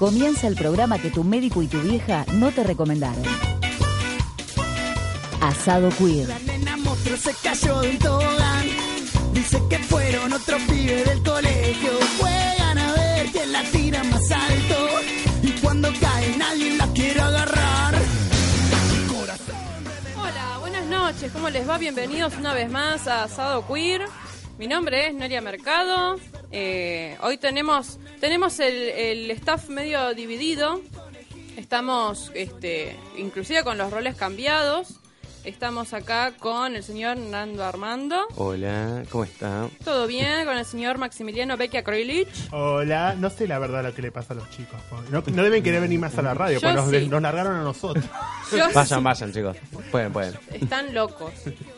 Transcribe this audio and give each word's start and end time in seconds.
Comienza 0.00 0.46
el 0.46 0.54
programa 0.54 0.98
que 0.98 1.10
tu 1.10 1.24
médico 1.24 1.60
y 1.60 1.66
tu 1.66 1.78
vieja 1.78 2.24
no 2.32 2.50
te 2.52 2.64
recomendaron. 2.64 3.22
Asado 5.42 5.90
Queer. 5.90 6.26
La 6.26 6.38
nena 6.38 6.78
monstruo 6.78 7.18
se 7.18 7.34
cayó 7.34 7.82
de 7.82 7.90
un 7.90 7.98
tobogán. 7.98 8.64
Dice 9.34 9.60
que 9.68 9.78
fueron 9.80 10.32
otros 10.32 10.62
pibes 10.62 11.06
del 11.06 11.22
colegio. 11.22 11.90
Juegan 12.18 12.78
a 12.78 12.92
ver 12.94 13.26
quién 13.26 13.52
la 13.52 13.62
tira 13.64 14.02
más 14.04 14.30
alto. 14.30 14.88
Y 15.42 15.50
cuando 15.60 15.92
caen 16.00 16.40
alguien 16.40 16.78
la 16.78 16.86
quiere 16.94 17.20
agarrar. 17.20 17.94
Hola, 20.16 20.58
buenas 20.60 20.86
noches, 20.86 21.30
¿cómo 21.30 21.50
les 21.50 21.68
va? 21.68 21.76
Bienvenidos 21.76 22.32
una 22.38 22.54
vez 22.54 22.70
más 22.70 23.06
a 23.06 23.24
Asado 23.24 23.66
Queer. 23.66 24.06
Mi 24.60 24.66
nombre 24.66 25.06
es 25.06 25.14
Noria 25.14 25.40
Mercado. 25.40 26.20
Eh, 26.52 27.16
hoy 27.22 27.38
tenemos 27.38 27.98
tenemos 28.20 28.60
el, 28.60 28.74
el 28.74 29.30
staff 29.30 29.70
medio 29.70 30.12
dividido. 30.12 30.82
Estamos, 31.56 32.30
este, 32.34 32.94
inclusive 33.16 33.64
con 33.64 33.78
los 33.78 33.90
roles 33.90 34.16
cambiados. 34.16 34.99
Estamos 35.44 35.94
acá 35.94 36.32
con 36.38 36.76
el 36.76 36.82
señor 36.82 37.16
Nando 37.16 37.64
Armando. 37.64 38.26
Hola, 38.36 39.04
¿cómo 39.10 39.24
está? 39.24 39.68
¿Todo 39.84 40.06
bien? 40.06 40.44
Con 40.44 40.56
el 40.58 40.66
señor 40.66 40.98
Maximiliano 40.98 41.56
Becchia 41.56 41.82
Kroilich. 41.82 42.28
Hola, 42.52 43.14
no 43.18 43.30
sé 43.30 43.48
la 43.48 43.58
verdad 43.58 43.82
lo 43.82 43.94
que 43.94 44.02
le 44.02 44.12
pasa 44.12 44.34
a 44.34 44.36
los 44.36 44.50
chicos. 44.50 44.78
No, 45.10 45.22
no 45.26 45.42
deben 45.42 45.62
querer 45.62 45.80
venir 45.80 45.98
más 45.98 46.16
a 46.18 46.22
la 46.22 46.34
radio, 46.34 46.60
Yo 46.60 46.68
porque 46.68 46.76
nos, 46.76 46.90
sí. 47.04 47.08
nos 47.08 47.22
largaron 47.22 47.56
a 47.56 47.62
nosotros. 47.62 48.04
Yo- 48.52 48.68
Vayan, 48.74 49.02
vayan, 49.02 49.32
chicos. 49.32 49.56
Pueden, 49.90 50.12
pueden. 50.12 50.34
Están 50.52 50.92
locos, 50.94 51.32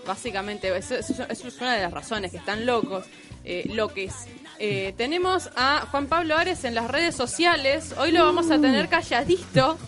básicamente. 0.06 0.76
Eso 0.76 0.97
es 0.97 1.60
una 1.60 1.74
de 1.76 1.82
las 1.82 1.92
razones, 1.92 2.32
que 2.32 2.38
están 2.38 2.66
locos. 2.66 3.06
Eh, 3.44 3.70
loques. 3.74 4.12
Eh, 4.58 4.92
tenemos 4.97 5.50
a 5.56 5.86
Juan 5.91 6.06
Pablo 6.06 6.36
Ares 6.36 6.64
en 6.64 6.74
las 6.74 6.88
redes 6.91 7.14
sociales. 7.14 7.94
Hoy 7.97 8.10
lo 8.10 8.24
vamos 8.24 8.50
a 8.50 8.60
tener 8.60 8.88
calladito 8.88 9.78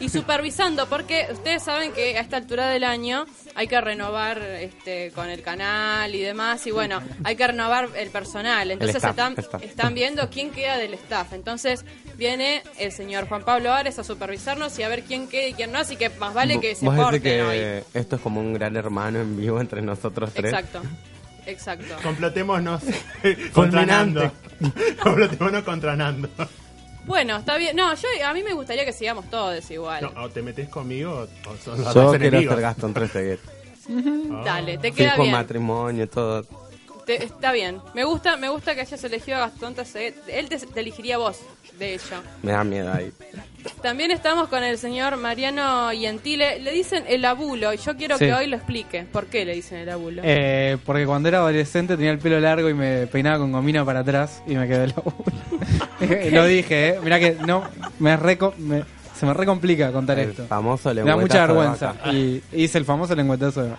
y 0.00 0.08
supervisando, 0.08 0.86
porque 0.86 1.26
ustedes 1.32 1.62
saben 1.62 1.92
que 1.92 2.16
a 2.18 2.20
esta 2.20 2.36
altura 2.36 2.68
del 2.68 2.84
año 2.84 3.26
hay 3.54 3.68
que 3.68 3.80
renovar 3.80 4.38
este, 4.38 5.10
con 5.12 5.30
el 5.30 5.42
canal 5.42 6.14
y 6.14 6.20
demás. 6.20 6.66
Y 6.66 6.70
bueno, 6.70 7.00
hay 7.24 7.36
que 7.36 7.46
renovar 7.46 7.88
el 7.96 8.10
personal. 8.10 8.70
Entonces 8.70 8.96
staff, 8.96 9.10
están, 9.10 9.32
el 9.32 9.38
staff. 9.38 9.62
están 9.62 9.94
viendo 9.94 10.28
quién 10.28 10.50
queda 10.50 10.76
del 10.76 10.94
staff. 10.94 11.32
Entonces 11.32 11.84
viene 12.16 12.62
el 12.78 12.92
señor 12.92 13.28
Juan 13.28 13.44
Pablo 13.44 13.72
Ares 13.72 13.98
a 13.98 14.04
supervisarnos 14.04 14.78
y 14.78 14.82
a 14.82 14.88
ver 14.88 15.04
quién 15.04 15.28
queda 15.28 15.48
y 15.48 15.54
quién 15.54 15.72
no. 15.72 15.78
Así 15.78 15.96
que 15.96 16.10
más 16.10 16.34
vale 16.34 16.60
que 16.60 16.74
se 16.74 16.84
porten 16.84 17.46
hoy. 17.46 17.56
que 17.56 17.84
esto 17.94 18.16
es 18.16 18.22
como 18.22 18.40
un 18.40 18.52
gran 18.52 18.76
hermano 18.76 19.20
en 19.20 19.36
vivo 19.36 19.60
entre 19.60 19.80
nosotros 19.80 20.32
tres. 20.34 20.52
Exacto, 20.52 20.82
exacto. 21.46 21.96
Complotémonos 22.02 22.82
contra 23.52 23.86
Nando. 23.86 24.30
Complotémonos 25.02 25.62
contra 25.64 25.96
Nando. 25.96 26.28
Bueno, 27.06 27.36
está 27.36 27.56
bien. 27.56 27.76
No, 27.76 27.94
yo 27.94 28.08
a 28.26 28.32
mí 28.34 28.42
me 28.42 28.52
gustaría 28.52 28.84
que 28.84 28.92
sigamos 28.92 29.24
todos 29.30 29.70
igual. 29.70 30.10
No, 30.14 30.22
o 30.24 30.28
te 30.28 30.42
metes 30.42 30.68
conmigo 30.68 31.26
o 31.48 31.56
son 31.64 31.82
los 31.82 31.94
Yo 31.94 32.02
dos 32.02 32.10
quiero 32.16 32.26
enemigos. 32.28 32.54
ser 32.54 32.62
Gastón 32.62 32.94
Trezeguet. 32.94 33.40
Dale, 34.44 34.78
te 34.78 34.90
queda 34.92 35.10
Fijo 35.12 35.22
bien. 35.22 35.34
matrimonio, 35.34 36.08
todo. 36.08 36.44
Te- 37.06 37.24
está 37.24 37.52
bien. 37.52 37.78
Me 37.94 38.04
gusta, 38.04 38.36
me 38.36 38.48
gusta 38.48 38.74
que 38.74 38.80
hayas 38.82 39.02
elegido 39.04 39.38
a 39.38 39.40
Gastón. 39.40 39.74
Él 40.28 40.48
te, 40.48 40.58
te 40.58 40.80
elegiría 40.80 41.18
vos, 41.18 41.38
de 41.78 41.94
hecho. 41.94 42.16
Me 42.42 42.52
da 42.52 42.64
miedo 42.64 42.92
ahí. 42.92 43.12
También 43.82 44.10
estamos 44.10 44.48
con 44.48 44.62
el 44.64 44.76
señor 44.78 45.16
Mariano 45.16 45.90
Gentile. 45.92 46.58
Le 46.60 46.72
dicen 46.72 47.04
el 47.08 47.24
abulo 47.24 47.72
y 47.72 47.76
yo 47.78 47.96
quiero 47.96 48.18
Sí. 48.18 48.26
que 48.26 48.34
hoy 48.34 48.46
lo 48.48 48.56
explique. 48.56 49.04
¿Por 49.04 49.26
qué 49.26 49.44
le 49.44 49.54
dicen 49.54 49.78
el 49.78 49.88
abulo? 49.90 50.22
Eh, 50.24 50.78
porque 50.84 51.06
cuando 51.06 51.28
era 51.28 51.38
adolescente 51.38 51.96
tenía 51.96 52.10
el 52.12 52.18
pelo 52.18 52.40
largo 52.40 52.68
y 52.68 52.74
me 52.74 53.06
peinaba 53.06 53.38
con 53.38 53.52
gomina 53.52 53.84
para 53.84 54.00
atrás 54.00 54.42
y 54.46 54.54
me 54.56 54.66
quedé 54.66 54.84
el 54.84 54.94
Lo 56.32 56.44
dije, 56.44 56.88
eh. 56.88 57.00
Mirá 57.02 57.18
que 57.20 57.36
no, 57.46 57.64
me, 57.98 58.16
reco- 58.18 58.54
me- 58.56 58.84
se 59.18 59.24
me 59.26 59.32
recomplica 59.32 59.90
contar 59.92 60.18
El 60.18 60.30
esto. 60.30 60.46
famoso 60.46 60.92
Me 60.92 61.02
da 61.02 61.16
mucha 61.16 61.46
vergüenza. 61.46 61.94
Y 62.12 62.42
hice 62.52 62.78
el 62.78 62.84
famoso 62.84 63.14
lengüetazo 63.14 63.62
de 63.62 63.72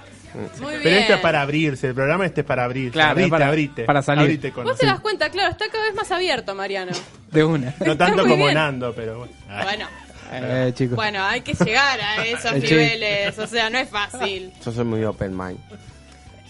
Muy 0.61 0.71
bien. 0.71 0.81
Pero 0.83 0.95
esto 0.97 1.13
es 1.15 1.19
para 1.21 1.41
abrirse, 1.41 1.87
el 1.87 1.93
programa 1.95 2.25
este 2.25 2.41
es 2.41 2.47
para 2.47 2.63
abrirse. 2.65 2.91
Claro, 2.91 3.11
abrite, 3.11 3.29
para- 3.29 3.47
abrite. 3.47 3.83
para 3.85 4.01
salir. 4.01 4.23
Abrite 4.23 4.51
con 4.51 4.63
Vos 4.65 4.77
te 4.77 4.85
das 4.85 4.99
cuenta, 4.99 5.29
claro, 5.29 5.51
está 5.51 5.65
cada 5.71 5.85
vez 5.85 5.95
más 5.95 6.11
abierto, 6.11 6.53
Mariano. 6.55 6.91
de 7.31 7.43
una. 7.43 7.73
No 7.85 7.97
tanto 7.97 8.23
como 8.23 8.35
bien. 8.35 8.53
Nando, 8.53 8.93
pero 8.93 9.19
bueno. 9.19 9.33
Bueno, 9.63 9.87
Eh, 10.31 10.71
chicos. 10.75 10.95
bueno, 10.95 11.23
hay 11.23 11.41
que 11.41 11.53
llegar 11.53 11.99
a 12.01 12.25
esos 12.25 12.51
El 12.53 12.61
chiste. 12.61 12.75
niveles. 12.75 13.39
O 13.39 13.47
sea, 13.47 13.69
no 13.69 13.77
es 13.79 13.89
fácil. 13.89 14.51
Yo 14.65 14.71
soy 14.71 14.85
muy 14.85 15.03
open 15.05 15.35
mind. 15.37 15.57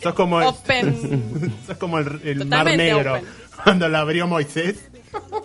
Sos 0.01 0.13
como 0.13 0.39
el, 0.41 0.47
Open. 0.47 1.53
sos 1.67 1.77
como 1.77 1.97
el, 1.99 2.21
el 2.23 2.45
mar 2.45 2.65
negro 2.65 3.13
open. 3.15 3.25
cuando 3.63 3.87
lo 3.89 3.97
abrió 3.97 4.27
Moisés. 4.27 4.77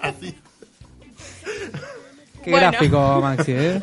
Así. 0.03 0.35
Qué 2.45 2.51
bueno. 2.51 2.71
gráfico, 2.71 3.21
Maxi, 3.23 3.53
¿eh? 3.53 3.83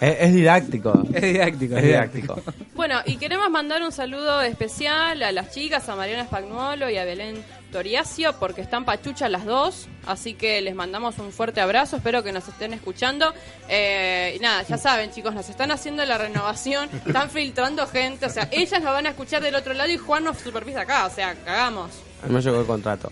Es, 0.00 0.16
es 0.20 0.32
didáctico. 0.34 1.02
Es 1.14 1.22
didáctico, 1.22 1.76
Es 1.76 1.82
didáctico. 1.84 2.42
Bueno, 2.74 3.00
y 3.06 3.16
queremos 3.16 3.48
mandar 3.50 3.82
un 3.82 3.92
saludo 3.92 4.40
especial 4.42 5.22
a 5.22 5.32
las 5.32 5.52
chicas, 5.52 5.88
a 5.88 5.96
Mariana 5.96 6.24
Spagnuolo 6.24 6.90
y 6.90 6.96
a 6.98 7.04
Belén 7.04 7.42
Toriacio, 7.72 8.34
porque 8.38 8.60
están 8.60 8.84
pachuchas 8.84 9.30
las 9.30 9.44
dos, 9.44 9.88
así 10.06 10.34
que 10.34 10.60
les 10.60 10.74
mandamos 10.74 11.18
un 11.18 11.32
fuerte 11.32 11.60
abrazo, 11.60 11.96
espero 11.96 12.22
que 12.22 12.32
nos 12.32 12.46
estén 12.48 12.72
escuchando. 12.72 13.32
Eh, 13.68 14.34
y 14.36 14.38
nada, 14.40 14.62
ya 14.62 14.78
saben 14.78 15.10
chicos, 15.10 15.34
nos 15.34 15.48
están 15.48 15.70
haciendo 15.70 16.04
la 16.04 16.16
renovación, 16.18 16.88
están 17.06 17.28
filtrando 17.30 17.86
gente, 17.86 18.26
o 18.26 18.30
sea, 18.30 18.48
ellas 18.52 18.80
nos 18.82 18.92
van 18.92 19.06
a 19.06 19.10
escuchar 19.10 19.42
del 19.42 19.54
otro 19.56 19.74
lado 19.74 19.90
y 19.90 19.96
Juan 19.96 20.24
nos 20.24 20.38
supervisa 20.38 20.82
acá, 20.82 21.06
o 21.06 21.10
sea, 21.10 21.34
cagamos. 21.44 21.90
A 22.22 22.26
mí 22.28 22.34
me 22.34 22.40
llegó 22.40 22.60
el 22.60 22.66
contrato. 22.66 23.10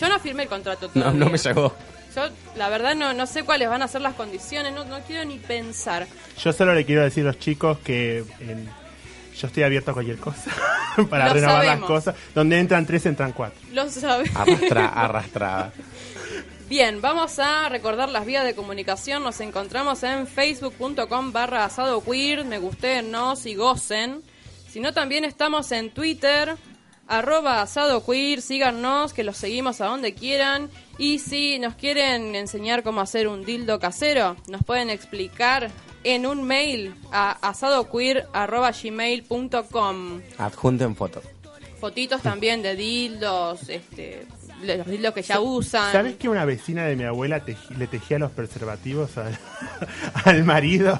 Yo 0.00 0.08
no 0.08 0.18
firmé 0.20 0.44
el 0.44 0.48
contrato 0.48 0.86
No, 0.94 1.02
todavía. 1.02 1.24
no 1.24 1.30
me 1.30 1.38
llegó. 1.38 1.74
Yo, 2.16 2.22
la 2.56 2.68
verdad, 2.70 2.94
no, 2.96 3.12
no 3.12 3.26
sé 3.26 3.42
cuáles 3.44 3.68
van 3.68 3.82
a 3.82 3.88
ser 3.88 4.00
las 4.00 4.14
condiciones, 4.14 4.72
no, 4.72 4.84
no 4.86 5.00
quiero 5.00 5.24
ni 5.26 5.36
pensar. 5.38 6.06
Yo 6.42 6.52
solo 6.52 6.74
le 6.74 6.84
quiero 6.86 7.02
decir 7.02 7.24
a 7.24 7.26
los 7.28 7.38
chicos 7.38 7.78
que 7.80 8.24
yo 9.38 9.46
estoy 9.48 9.62
abierto 9.64 9.90
a 9.90 9.94
cualquier 9.94 10.16
cosa 10.16 10.50
para 11.10 11.28
Lo 11.28 11.34
renovar 11.34 11.56
sabemos. 11.64 11.80
las 11.80 11.86
cosas. 11.86 12.14
Donde 12.34 12.58
entran 12.58 12.86
tres, 12.86 13.04
entran 13.04 13.32
cuatro. 13.32 13.60
Lo 13.72 13.88
sabes. 13.90 14.34
Arrastra, 14.34 14.86
arrastrada. 14.94 15.72
Bien, 16.70 17.00
vamos 17.02 17.38
a 17.38 17.68
recordar 17.68 18.08
las 18.08 18.24
vías 18.24 18.44
de 18.44 18.54
comunicación. 18.54 19.22
Nos 19.22 19.40
encontramos 19.40 20.02
en 20.02 20.26
facebook.com 20.26 21.32
barra 21.32 21.64
asado 21.66 22.02
queer. 22.02 22.44
Me 22.44 22.58
gustenos 22.58 23.44
y 23.46 23.54
gocen. 23.54 24.22
Si 24.68 24.80
no, 24.80 24.92
también 24.94 25.24
estamos 25.24 25.70
en 25.70 25.90
Twitter, 25.90 26.56
arroba 27.06 27.62
asado 27.62 28.04
queer. 28.04 28.40
Síganos, 28.42 29.12
que 29.12 29.22
los 29.22 29.36
seguimos 29.36 29.80
a 29.80 29.86
donde 29.86 30.14
quieran. 30.14 30.70
Y 30.98 31.18
si 31.18 31.58
nos 31.58 31.74
quieren 31.74 32.34
enseñar 32.34 32.82
cómo 32.82 33.00
hacer 33.00 33.28
un 33.28 33.44
dildo 33.44 33.78
casero, 33.78 34.36
nos 34.48 34.62
pueden 34.64 34.88
explicar 34.90 35.70
en 36.04 36.24
un 36.26 36.42
mail 36.44 36.94
a 37.12 37.32
asadoqueer 37.46 38.26
arroba 38.32 38.70
gmail.com. 38.72 40.20
Adjunten 40.38 40.96
fotos. 40.96 41.24
Fotitos 41.80 42.22
también 42.22 42.62
de 42.62 42.74
dildos, 42.74 43.68
este, 43.68 44.26
los 44.62 44.86
dildos 44.86 45.12
que 45.12 45.20
ya 45.22 45.40
usan. 45.40 45.92
¿Sabes 45.92 46.16
que 46.16 46.28
una 46.28 46.44
vecina 46.46 46.86
de 46.86 46.96
mi 46.96 47.04
abuela 47.04 47.44
teji- 47.44 47.76
le 47.76 47.86
tejía 47.86 48.18
los 48.18 48.30
preservativos 48.32 49.18
al, 49.18 49.38
al 50.24 50.44
marido? 50.44 50.98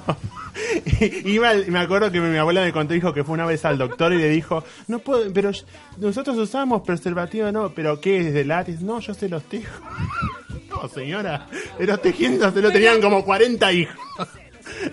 Y- 0.99 1.31
Iba, 1.31 1.49
al- 1.49 1.67
me 1.67 1.79
acuerdo 1.79 2.11
que 2.11 2.19
mi 2.19 2.37
abuela 2.37 2.61
me 2.61 2.71
contó, 2.71 2.93
dijo 2.93 3.13
que 3.13 3.23
fue 3.23 3.33
una 3.35 3.45
vez 3.45 3.63
al 3.65 3.77
doctor 3.77 4.13
y 4.13 4.17
le 4.17 4.29
dijo, 4.29 4.63
no 4.87 4.99
puedo, 4.99 5.31
pero 5.33 5.51
nosotros 5.97 6.37
usamos 6.37 6.81
preservativo, 6.81 7.51
no, 7.51 7.69
pero 7.73 7.99
¿qué 8.01 8.19
es 8.27 8.33
de 8.33 8.45
látex? 8.45 8.81
No, 8.81 8.99
yo 8.99 9.13
se 9.13 9.29
los 9.29 9.43
tejo. 9.43 9.71
No, 10.69 10.87
señora, 10.89 11.47
pero 11.77 11.97
tejiendo 11.97 12.51
se 12.51 12.61
lo 12.61 12.71
tenían 12.71 13.01
como 13.01 13.25
40 13.25 13.71
hijos. 13.71 13.95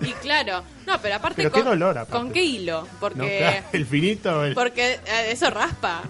Y 0.00 0.12
claro, 0.22 0.62
no, 0.87 0.94
pero 1.02 1.16
aparte, 1.16 1.37
Pero 1.43 1.50
con, 1.50 1.62
qué 1.62 1.69
dolor, 1.69 1.99
aparte. 1.99 2.12
¿con 2.12 2.32
qué 2.32 2.43
hilo? 2.43 2.82
No, 2.82 2.88
Porque, 3.00 3.37
claro, 3.38 3.67
el 3.72 3.84
finito. 3.87 4.44
el- 4.44 4.55
porque 4.55 4.93
eh, 4.94 5.31
eso 5.32 5.50
raspa. 5.50 6.02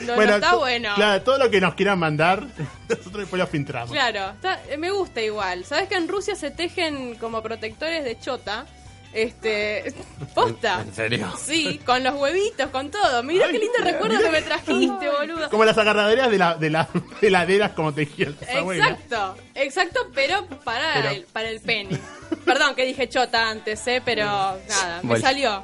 No, 0.00 0.06
no 0.08 0.14
Bueno, 0.14 0.34
está 0.36 0.50
to- 0.50 0.58
bueno. 0.58 0.94
Claro, 0.94 1.22
todo 1.22 1.38
lo 1.38 1.50
que 1.50 1.60
nos 1.60 1.74
quieran 1.74 1.98
mandar, 1.98 2.42
nosotros 2.88 3.16
después 3.18 3.38
lo 3.40 3.46
filtramos. 3.46 3.90
Claro, 3.90 4.30
está- 4.30 4.60
eh, 4.68 4.76
me 4.76 4.90
gusta 4.90 5.20
igual. 5.22 5.64
¿Sabes 5.64 5.88
que 5.88 5.94
en 5.96 6.08
Rusia 6.08 6.34
se 6.36 6.50
tejen 6.50 7.14
como 7.16 7.42
protectores 7.42 8.04
de 8.04 8.18
chota? 8.18 8.66
Este, 9.12 9.94
posta. 10.34 10.82
¿En 10.82 10.94
serio? 10.94 11.32
Sí, 11.42 11.80
con 11.86 12.04
los 12.04 12.14
huevitos, 12.16 12.68
con 12.68 12.90
todo. 12.90 13.22
Mira 13.22 13.46
Ay, 13.46 13.52
qué 13.52 13.58
lindo 13.60 13.78
mira, 13.78 13.92
recuerdo 13.92 14.16
mira 14.18 14.28
que 14.28 14.36
me 14.36 14.42
trajiste, 14.42 15.08
boludo. 15.08 15.48
Como 15.48 15.64
las 15.64 15.78
agarraderas 15.78 16.30
de, 16.30 16.36
la, 16.36 16.54
de, 16.56 16.68
la, 16.68 16.86
de 17.22 17.26
heladeras 17.28 17.72
como 17.72 17.92
las 17.92 18.08
abuelas. 18.54 18.90
Exacto, 18.90 19.36
exacto, 19.54 20.00
pero 20.14 20.46
para, 20.64 20.92
Pero- 20.94 21.08
El, 21.10 21.22
para 21.32 21.48
el 21.48 21.60
pene. 21.60 21.98
Perdón 22.44 22.74
que 22.74 22.84
dije 22.84 23.08
chota 23.08 23.48
antes, 23.48 23.86
¿eh? 23.86 24.02
pero 24.04 24.24
nada, 24.68 25.00
me 25.02 25.08
Bueno. 25.08 25.24
salió. 25.24 25.62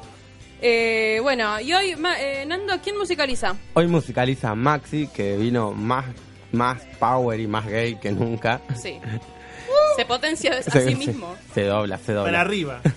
Eh, 0.65 1.19
bueno, 1.21 1.59
y 1.59 1.73
hoy, 1.73 1.95
Ma- 1.97 2.17
eh, 2.21 2.45
Nando, 2.45 2.79
¿quién 2.81 2.97
musicaliza? 2.97 3.53
Hoy 3.73 3.87
musicaliza 3.87 4.55
Maxi, 4.55 5.07
que 5.07 5.35
vino 5.35 5.71
más, 5.71 6.05
más 6.53 6.79
power 6.99 7.37
y 7.37 7.47
más 7.47 7.65
gay 7.67 7.95
que 7.95 8.11
nunca. 8.13 8.61
Sí. 8.81 8.97
Se 9.97 10.05
potencia 10.05 10.53
a 10.57 10.61
Se- 10.63 10.87
sí 10.87 10.95
mismo. 10.95 11.35
Se, 11.53 11.63
dobla, 11.65 11.97
se 11.97 12.13
dobla. 12.13 12.31
Para 12.31 12.41
arriba. 12.41 12.79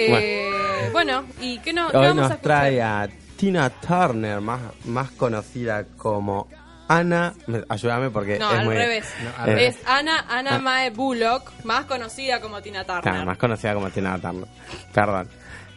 Eh, 0.00 0.90
bueno, 0.92 1.24
¿y 1.40 1.58
qué, 1.58 1.72
no, 1.72 1.90
qué 1.90 1.96
Hoy 1.96 2.06
vamos 2.06 2.18
a 2.18 2.22
nos 2.28 2.30
escuchar? 2.30 2.40
trae 2.60 2.80
a 2.80 3.08
Tina 3.36 3.68
Turner, 3.68 4.40
más, 4.40 4.60
más 4.84 5.10
conocida 5.10 5.84
como 5.96 6.46
Ana. 6.86 7.34
me- 7.48 7.64
Ayúdame 7.68 8.08
porque 8.10 8.38
No, 8.38 8.48
es 8.52 8.58
al 8.60 8.64
muy. 8.64 8.76
revés. 8.76 9.06
No, 9.24 9.42
al 9.42 9.58
Eh, 9.58 9.66
Es 9.66 9.78
Ana, 9.86 10.24
Ana 10.28 10.60
Mae 10.60 10.90
Bullock, 10.90 11.50
más 11.64 11.86
conocida 11.86 12.40
como 12.40 12.62
Tina 12.62 12.84
Turner. 12.84 13.02
claro, 13.02 13.24
más 13.26 13.38
conocida 13.38 13.74
como 13.74 13.90
Tina 13.90 14.16
Turner. 14.20 14.46
Perdón. 14.94 15.28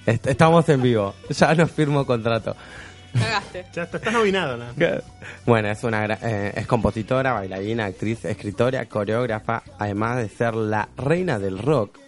Est- 0.05 0.27
Estamos 0.27 0.67
en 0.69 0.81
vivo. 0.81 1.13
Ya 1.29 1.53
nos 1.55 1.71
firmo 1.71 2.05
contrato. 2.05 2.55
Cagaste. 3.13 3.65
Ya 3.73 3.83
está, 3.83 3.97
estás 3.97 4.13
nominado, 4.13 4.55
¿no? 4.57 4.65
Bueno, 5.45 5.69
es 5.69 5.83
una 5.83 6.05
gra- 6.07 6.19
eh, 6.21 6.53
es 6.55 6.65
compositora, 6.67 7.33
bailarina, 7.33 7.85
actriz, 7.85 8.23
escritora, 8.25 8.85
coreógrafa, 8.85 9.63
además 9.77 10.17
de 10.17 10.29
ser 10.29 10.55
la 10.55 10.87
reina 10.97 11.37
del 11.37 11.57
rock. 11.59 11.99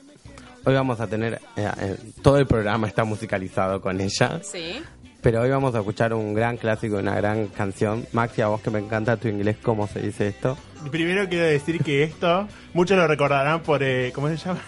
Hoy 0.66 0.74
vamos 0.74 1.01
a 1.01 1.07
tener 1.07 1.42
eh, 1.57 1.69
eh, 1.81 1.98
todo 2.22 2.38
el 2.38 2.48
programa 2.48 2.88
está 2.88 3.04
musicalizado 3.04 3.81
con 3.81 4.00
ella, 4.00 4.40
Sí. 4.44 4.81
pero 5.22 5.42
hoy 5.42 5.50
vamos 5.50 5.75
a 5.75 5.80
escuchar 5.80 6.13
un 6.13 6.34
gran 6.34 6.56
clásico, 6.56 6.95
una 6.95 7.16
gran 7.16 7.48
canción. 7.48 8.06
Maxi, 8.13 8.42
a 8.42 8.48
vos 8.48 8.62
que 8.62 8.69
me 8.69 8.80
encanta 8.80 9.18
tu 9.18 9.28
inglés, 9.28 9.57
¿cómo 9.62 9.88
se 9.88 10.00
dice 10.00 10.30
esto? 10.30 10.57
Primero 10.90 11.28
quiero 11.28 11.45
decir 11.48 11.84
que 11.84 12.04
esto, 12.04 12.48
muchos 12.74 12.95
lo 12.98 13.06
recordarán 13.07 13.60
por, 13.62 13.84
eh, 13.84 14.13
¿cómo 14.16 14.30
se 14.30 14.38
llama? 14.38 14.62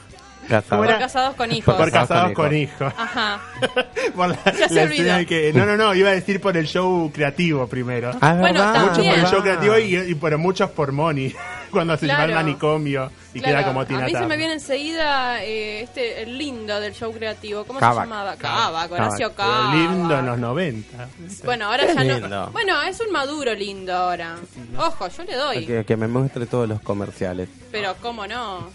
Casado. 0.48 0.84
Por 0.84 0.98
casados 1.00 1.36
con 1.36 1.52
hijos. 1.52 1.76
Por 1.76 1.86
Casados 1.92 2.08
casados 2.10 2.34
con 2.34 2.46
con 2.46 2.56
hijos. 2.56 2.94
Ajá. 2.98 3.42
por 4.16 4.28
la, 4.30 4.38
Ya 4.46 4.68
se 4.68 4.74
la 4.76 4.84
olvidó. 4.84 5.26
que, 5.28 5.52
no, 5.54 5.66
no, 5.66 5.76
no, 5.78 5.94
iba 5.96 6.10
a 6.10 6.14
decir 6.14 6.40
por 6.42 6.56
el 6.58 6.68
show 6.68 7.12
creativo 7.14 7.68
primero. 7.68 8.12
Ah, 8.22 8.34
¿es 8.34 8.40
Bueno, 8.40 8.60
verdad? 8.60 8.82
Muchos 8.82 9.06
por 9.06 9.18
el 9.20 9.26
show 9.28 9.42
creativo 9.42 9.78
y, 9.80 9.96
y 10.12 10.16
pero 10.16 10.38
muchos 10.38 10.70
por 10.72 10.92
Money. 10.92 11.36
Cuando 11.72 11.98
se 11.98 12.06
Claro. 12.06 12.22
llama 12.22 12.30
el 12.30 12.36
manicomio 12.46 13.12
y 13.34 13.40
Claro, 13.42 13.58
queda 13.58 13.68
como 13.68 13.86
Tina 13.86 14.04
a 14.04 14.06
mí 14.06 14.14
se 14.14 14.26
me 14.28 14.38
viene 14.38 14.54
enseguida 14.54 15.44
eh, 15.44 15.82
este 15.82 16.22
el 16.24 16.38
lindo 16.38 16.80
del 16.80 16.94
show 16.94 17.12
creativo. 17.12 17.66
¿Cómo 17.66 17.80
Kavak. 17.82 18.06
se 18.06 18.10
llamaba? 18.10 18.36
Cava, 18.38 18.86
Horacio 18.86 19.34
Cava. 19.34 19.74
lindo 19.76 20.18
en 20.18 20.26
los 20.26 20.38
90. 20.40 21.08
Bueno, 21.44 21.66
ahora 21.66 21.86
ya 21.94 22.02
Lindo. 22.02 22.30
no. 22.30 22.48
Bueno, 22.52 22.82
es 22.84 23.02
un 23.02 23.12
maduro 23.12 23.54
lindo 23.54 23.94
ahora. 23.94 24.36
Ojo, 24.78 25.10
yo 25.10 25.24
le 25.26 25.36
doy. 25.36 25.66
Que, 25.66 25.84
que 25.84 25.98
me 25.98 26.08
muestre 26.08 26.46
todos 26.46 26.70
los 26.70 26.80
comerciales. 26.80 27.50
Pero 27.74 27.96
cómo 28.02 28.26
no. 28.26 28.70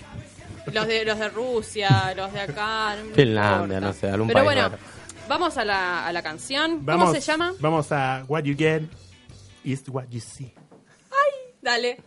Los 0.73 0.87
de 0.87 1.05
los 1.05 1.19
de 1.19 1.29
Rusia, 1.31 2.15
los 2.17 2.33
de 2.33 2.41
acá. 2.41 2.97
no 2.97 3.15
Finlandia, 3.15 3.79
importa. 3.79 3.81
no 3.81 3.93
sé, 3.93 4.09
algún 4.11 4.27
Pero 4.29 4.35
país 4.39 4.45
bueno, 4.47 4.63
raro. 4.63 4.79
vamos 5.29 5.57
a 5.59 5.65
la, 5.65 6.07
a 6.07 6.13
la 6.13 6.23
canción. 6.23 6.85
Vamos, 6.85 7.07
¿Cómo 7.09 7.15
se 7.15 7.21
llama? 7.21 7.53
Vamos 7.61 7.93
a 7.93 8.25
What 8.29 8.43
You 8.45 8.55
Get 8.57 8.83
is 9.65 9.83
What 9.89 10.05
You 10.11 10.21
See. 10.21 10.53
Dale. 11.63 11.99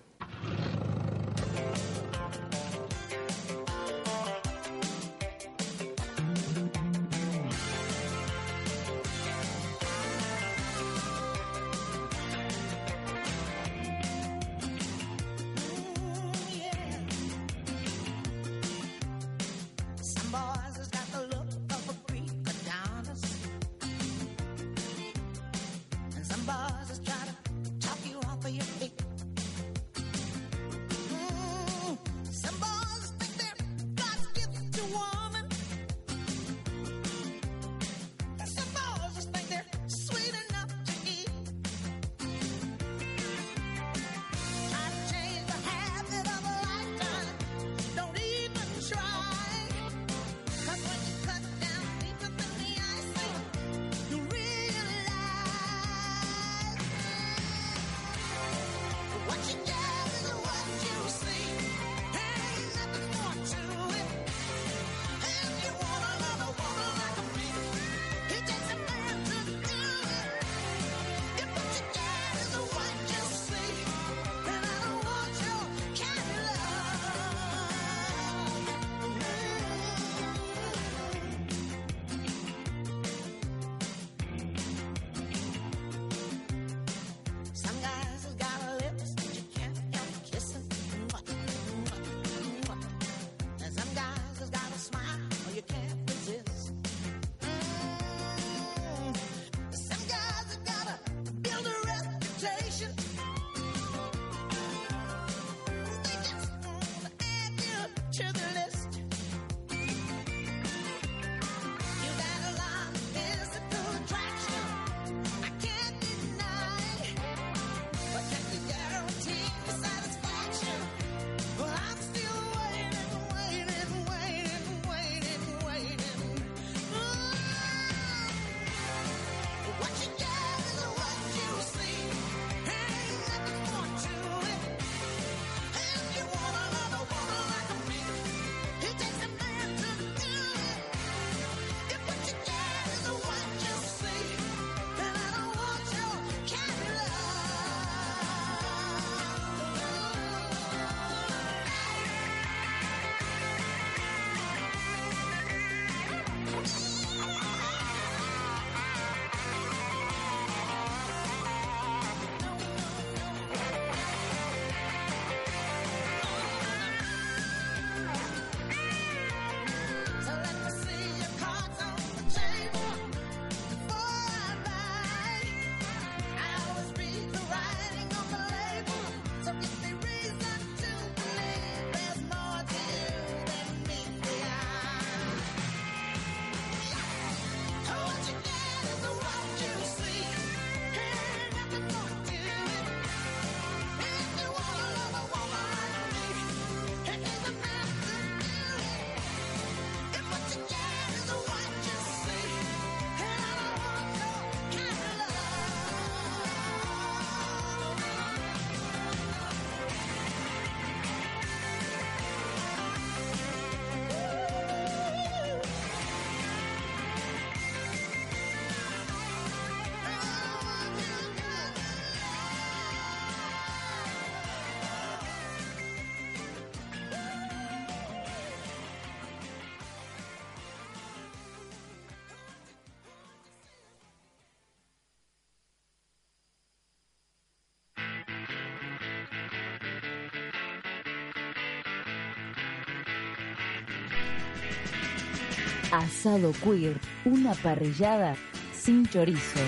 Asado 245.93 246.53
Queer, 246.53 246.99
una 247.23 247.53
parrillada 247.53 248.35
sin 248.73 249.07
chorizo. 249.07 249.59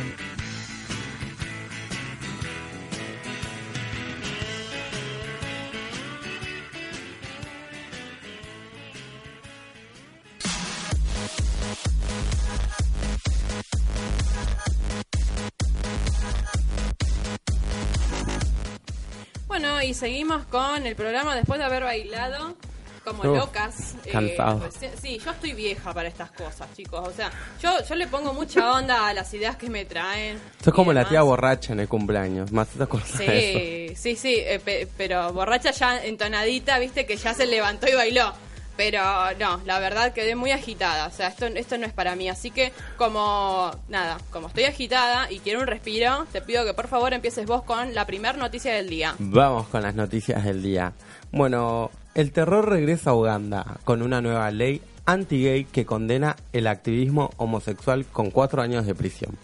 Bueno, 19.46 19.80
y 19.84 19.94
seguimos 19.94 20.44
con 20.46 20.88
el 20.88 20.96
programa 20.96 21.36
después 21.36 21.60
de 21.60 21.66
haber 21.66 21.84
bailado 21.84 22.56
como 23.04 23.20
Uf, 23.20 23.38
locas. 23.38 23.85
Eh, 24.06 24.12
cansado. 24.12 24.60
pues, 24.60 24.76
sí, 25.02 25.20
yo 25.24 25.32
estoy 25.32 25.54
vieja 25.54 25.94
para 25.94 26.08
estas 26.08 26.32
cosas, 26.32 26.68
chicos. 26.76 27.08
O 27.08 27.12
sea, 27.12 27.32
yo, 27.62 27.72
yo 27.88 27.96
le 27.96 28.08
pongo 28.08 28.34
mucha 28.34 28.74
onda 28.74 29.08
a 29.08 29.14
las 29.14 29.34
ideas 29.34 29.56
que 29.58 29.70
me 29.70 29.86
traen. 29.86 30.40
Sos 30.64 30.74
como 30.74 30.94
la 30.94 31.08
tía 31.08 31.22
borracha 31.22 31.74
en 31.74 31.80
el 31.82 31.88
cumpleaños. 31.88 32.52
Más 32.52 32.68
te 32.70 32.84
acordás 32.84 33.18
de 33.18 33.90
eso. 33.90 33.96
Sí, 33.96 33.96
sí, 33.96 34.16
sí, 34.16 34.36
eh, 34.40 34.60
pe- 34.64 34.88
pero 34.98 35.32
borracha 35.34 35.72
ya 35.72 36.04
entonadita, 36.06 36.80
viste 36.80 37.06
que 37.06 37.18
ya 37.18 37.34
se 37.34 37.46
levantó 37.46 37.88
y 37.88 37.94
bailó. 37.94 38.34
Pero 38.78 39.02
no, 39.40 39.62
la 39.64 39.80
verdad 39.80 40.12
quedé 40.12 40.36
muy 40.36 40.52
agitada. 40.52 41.08
O 41.08 41.12
sea, 41.12 41.30
esto, 41.30 41.46
esto 41.46 41.78
no 41.78 41.86
es 41.86 41.94
para 41.94 42.14
mí. 42.18 42.28
Así 42.28 42.52
que, 42.52 42.74
como, 42.98 43.72
nada, 43.88 44.18
como 44.32 44.48
estoy 44.50 44.66
agitada 44.66 45.32
y 45.32 45.40
quiero 45.40 45.62
un 45.62 45.68
respiro, 45.68 46.26
te 46.34 46.42
pido 46.42 46.66
que 46.66 46.74
por 46.74 46.90
favor 46.90 47.14
empieces 47.14 47.46
vos 47.46 47.64
con 47.64 47.96
la 47.96 48.06
primera 48.06 48.38
noticia 48.38 48.74
del 48.74 48.90
día. 48.90 49.16
Vamos 49.18 49.68
con 49.68 49.82
las 49.82 49.96
noticias 49.96 50.44
del 50.44 50.62
día. 50.62 50.92
Bueno, 51.32 51.90
el 52.16 52.32
terror 52.32 52.70
regresa 52.70 53.12
a 53.12 53.16
Uganda 53.16 53.78
con 53.84 54.02
una 54.02 54.22
nueva 54.22 54.50
ley 54.50 54.82
anti-gay 55.06 55.66
que 55.66 55.86
condena 55.86 56.38
el 56.54 56.66
activismo 56.66 57.30
homosexual 57.38 58.06
con 58.06 58.32
cuatro 58.32 58.62
años 58.62 58.86
de 58.86 58.96
prisión. 58.96 59.38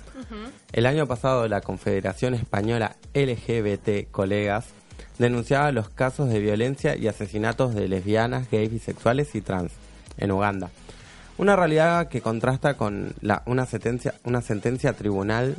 El 0.71 0.85
año 0.85 1.05
pasado 1.05 1.49
la 1.49 1.59
Confederación 1.59 2.33
Española 2.33 2.95
LGBT 3.13 4.09
Colegas 4.09 4.67
denunciaba 5.19 5.73
los 5.73 5.89
casos 5.89 6.29
de 6.29 6.39
violencia 6.39 6.95
y 6.95 7.09
asesinatos 7.09 7.75
de 7.75 7.89
lesbianas, 7.89 8.49
gays, 8.49 8.71
bisexuales 8.71 9.35
y 9.35 9.41
trans 9.41 9.73
en 10.17 10.31
Uganda. 10.31 10.69
Una 11.37 11.57
realidad 11.57 12.07
que 12.07 12.21
contrasta 12.21 12.75
con 12.75 13.13
la, 13.21 13.43
una, 13.45 13.65
sentencia, 13.65 14.13
una 14.23 14.41
sentencia 14.41 14.93
tribunal 14.93 15.57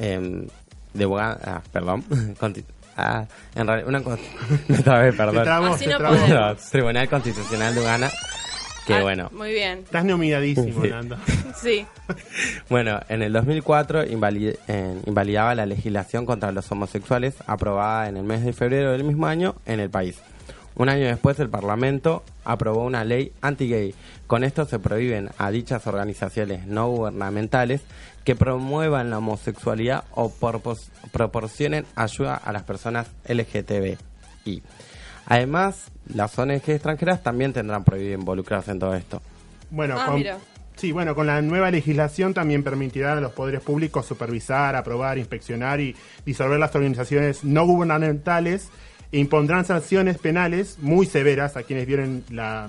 em, 0.00 0.48
de 0.94 1.06
Uganda, 1.06 1.40
ah, 1.44 1.62
perdón, 1.72 2.04
ah, 2.96 3.24
en 3.54 3.66
realidad, 3.66 3.88
una, 3.88 4.02
con- 4.02 4.18
trabé, 4.84 5.10
Te 5.12 5.16
perdón. 5.16 5.42
trabó, 5.44 5.66
Así 5.74 5.84
te 5.84 5.90
no 5.92 5.98
trabó. 5.98 6.16
podemos. 6.16 6.70
Tribunal 6.70 7.08
Constitucional 7.08 7.74
de 7.74 7.80
Uganda, 7.80 8.10
que 8.86 8.94
Ah, 8.94 9.02
bueno, 9.02 9.28
Muy 9.32 9.50
bien. 9.52 9.80
Estás 9.80 10.04
nominadísimo, 10.04 10.82
Sí. 10.82 10.88
Nando. 10.88 11.16
Sí. 11.56 11.86
Bueno, 12.68 13.00
en 13.08 13.22
el 13.22 13.32
2004 13.32 14.04
invali- 14.06 14.56
eh, 14.68 15.00
invalidaba 15.06 15.54
la 15.54 15.66
legislación 15.66 16.26
contra 16.26 16.52
los 16.52 16.70
homosexuales 16.70 17.34
aprobada 17.46 18.08
en 18.08 18.16
el 18.16 18.24
mes 18.24 18.44
de 18.44 18.52
febrero 18.52 18.92
del 18.92 19.04
mismo 19.04 19.26
año 19.26 19.54
en 19.66 19.80
el 19.80 19.90
país. 19.90 20.16
Un 20.76 20.90
año 20.90 21.06
después 21.06 21.40
el 21.40 21.48
Parlamento 21.48 22.22
aprobó 22.44 22.84
una 22.84 23.02
ley 23.02 23.32
anti-gay. 23.40 23.94
Con 24.26 24.44
esto 24.44 24.66
se 24.66 24.78
prohíben 24.78 25.30
a 25.38 25.50
dichas 25.50 25.86
organizaciones 25.86 26.66
no 26.66 26.88
gubernamentales 26.90 27.80
que 28.24 28.36
promuevan 28.36 29.08
la 29.08 29.18
homosexualidad 29.18 30.04
o 30.12 30.30
proporcionen 31.12 31.86
ayuda 31.94 32.36
a 32.36 32.52
las 32.52 32.64
personas 32.64 33.08
LGTBI. 33.26 34.62
Además, 35.26 35.90
las 36.12 36.38
ONG 36.38 36.68
extranjeras 36.68 37.22
también 37.22 37.52
tendrán 37.52 37.82
prohibido 37.82 38.14
involucrarse 38.14 38.70
en 38.72 38.78
todo 38.78 38.94
esto. 38.94 39.22
Bueno, 39.70 39.96
Ah, 39.98 40.06
con, 40.06 40.22
sí, 40.76 40.92
bueno, 40.92 41.14
con 41.14 41.26
la 41.26 41.40
nueva 41.40 41.70
legislación 41.70 42.34
también 42.34 42.62
permitirá 42.62 43.14
a 43.14 43.20
los 43.20 43.32
poderes 43.32 43.62
públicos 43.62 44.04
supervisar, 44.04 44.76
aprobar, 44.76 45.16
inspeccionar 45.18 45.80
y 45.80 45.96
disolver 46.24 46.60
las 46.60 46.74
organizaciones 46.74 47.44
no 47.44 47.64
gubernamentales 47.64 48.68
impondrán 49.12 49.64
sanciones 49.64 50.18
penales 50.18 50.78
muy 50.80 51.06
severas 51.06 51.56
a 51.56 51.62
quienes 51.62 51.86
violen 51.86 52.24
la, 52.30 52.68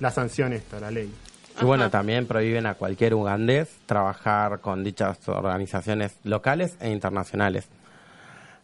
la 0.00 0.10
sanción 0.10 0.52
esta, 0.52 0.80
la 0.80 0.90
ley. 0.90 1.12
Y 1.60 1.64
bueno, 1.64 1.90
también 1.90 2.26
prohíben 2.26 2.66
a 2.66 2.74
cualquier 2.74 3.14
ugandés 3.14 3.68
trabajar 3.86 4.60
con 4.60 4.82
dichas 4.82 5.18
organizaciones 5.28 6.12
locales 6.24 6.74
e 6.80 6.90
internacionales. 6.90 7.66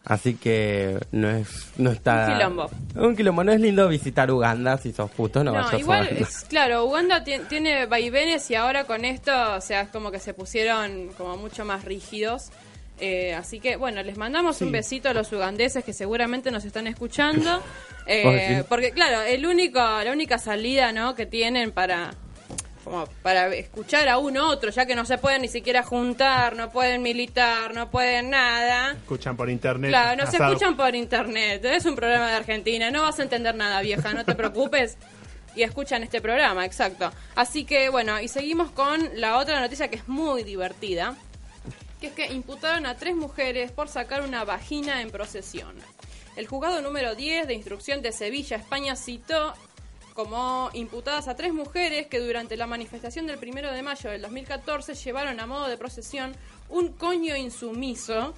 Así 0.05 0.35
que 0.37 1.01
no 1.11 1.29
es 1.29 1.73
no 1.79 1.91
está 1.91 2.27
Un 2.29 2.35
quilombo. 2.35 2.71
Un 2.95 3.17
quilombo, 3.17 3.43
no 3.45 3.51
es 3.53 3.61
lindo 3.61 3.89
visitar 3.89 4.31
Uganda 4.31 4.79
si 4.79 4.93
sos 4.93 5.11
puto, 5.11 5.43
no, 5.43 5.51
No, 5.51 5.57
vayas 5.59 5.73
a 5.75 5.79
igual, 5.79 6.03
Uganda. 6.07 6.21
es, 6.29 6.45
claro, 6.49 6.85
Uganda 6.85 7.25
ti- 7.25 7.41
tiene 7.49 7.87
vaivenes 7.87 8.49
y 8.51 8.55
ahora 8.55 8.85
con 8.85 9.05
esto, 9.05 9.33
o 9.57 9.61
sea, 9.61 9.81
es 9.81 9.89
como 9.89 10.13
que 10.13 10.21
se 10.21 10.33
pusieron 10.33 11.09
como 11.19 11.37
mucho 11.37 11.65
más 11.65 11.85
rígidos. 11.85 12.51
Eh, 12.99 13.35
así 13.35 13.61
que, 13.61 13.77
bueno, 13.77 14.03
les 14.03 14.17
mandamos 14.17 14.61
un 14.63 14.73
besito 14.73 15.09
a 15.09 15.13
los 15.13 15.31
ugandeses 15.33 15.85
que 15.85 15.93
seguramente 15.93 16.51
nos 16.51 16.65
están 16.65 16.87
escuchando. 16.87 17.63
Eh, 18.09 18.63
porque, 18.69 18.93
claro, 18.93 19.23
el 19.23 19.45
único, 19.47 19.81
la 19.81 20.13
única 20.13 20.39
salida 20.39 20.93
¿no? 20.93 21.17
que 21.17 21.27
tienen 21.27 21.73
para 21.73 22.15
como 22.87 23.05
para 23.21 23.53
escuchar 23.53 24.09
a 24.09 24.17
un 24.19 24.37
otro, 24.37 24.71
ya 24.71 24.87
que 24.87 24.95
no 24.95 25.05
se 25.05 25.19
pueden 25.19 25.43
ni 25.43 25.49
siquiera 25.49 25.83
juntar, 25.83 26.55
no 26.55 26.71
pueden 26.71 27.03
militar, 27.03 27.75
no 27.75 27.91
pueden 27.91 28.31
nada. 28.31 28.93
Escuchan 28.93 29.37
por 29.37 29.51
internet. 29.51 29.91
Claro, 29.91 30.23
no 30.23 30.31
se 30.31 30.37
escuchan 30.37 30.77
por 30.77 30.95
internet. 30.95 31.65
Es 31.65 31.85
un 31.85 31.97
programa 31.97 32.29
de 32.29 32.35
Argentina. 32.35 32.93
No 32.93 33.03
vas 33.03 33.19
a 33.19 33.25
entender 33.25 33.57
nada, 33.57 33.81
vieja. 33.81 34.15
No 34.15 34.25
te 34.25 34.35
preocupes. 34.37 34.97
Y 35.57 35.65
escuchan 35.65 36.05
este 36.05 36.21
programa, 36.21 36.65
exacto. 36.65 37.11
Así 37.35 37.65
que, 37.65 37.89
bueno, 37.89 38.21
y 38.21 38.29
seguimos 38.29 38.71
con 38.71 39.01
la 39.15 39.39
otra 39.39 39.59
noticia 39.59 39.89
que 39.89 39.97
es 39.97 40.07
muy 40.07 40.45
divertida. 40.45 41.17
Que 42.01 42.09
es 42.09 42.13
que 42.13 42.33
imputaron 42.33 42.87
a 42.87 42.97
tres 42.97 43.17
mujeres 43.17 43.73
por 43.73 43.89
sacar 43.89 44.23
una 44.23 44.45
vagina 44.45 45.03
en 45.03 45.11
procesión. 45.11 45.75
El 46.37 46.47
juzgado 46.47 46.83
número 46.83 47.15
10 47.15 47.47
de 47.47 47.55
instrucción 47.55 48.03
de 48.03 48.13
Sevilla, 48.13 48.59
España, 48.59 48.95
citó 48.97 49.55
como 50.17 50.71
imputadas 50.73 51.29
a 51.29 51.37
tres 51.37 51.53
mujeres 51.53 52.07
que 52.07 52.21
durante 52.21 52.57
la 52.57 52.67
manifestación 52.67 53.27
del 53.27 53.39
primero 53.39 53.71
de 53.71 53.83
mayo 53.83 54.11
del 54.11 54.23
2014 54.23 54.95
llevaron 54.95 55.39
a 55.41 55.47
modo 55.47 55.69
de 55.69 55.77
procesión 55.77 56.35
un 56.71 56.89
coño 56.93 57.37
insumiso 57.37 58.35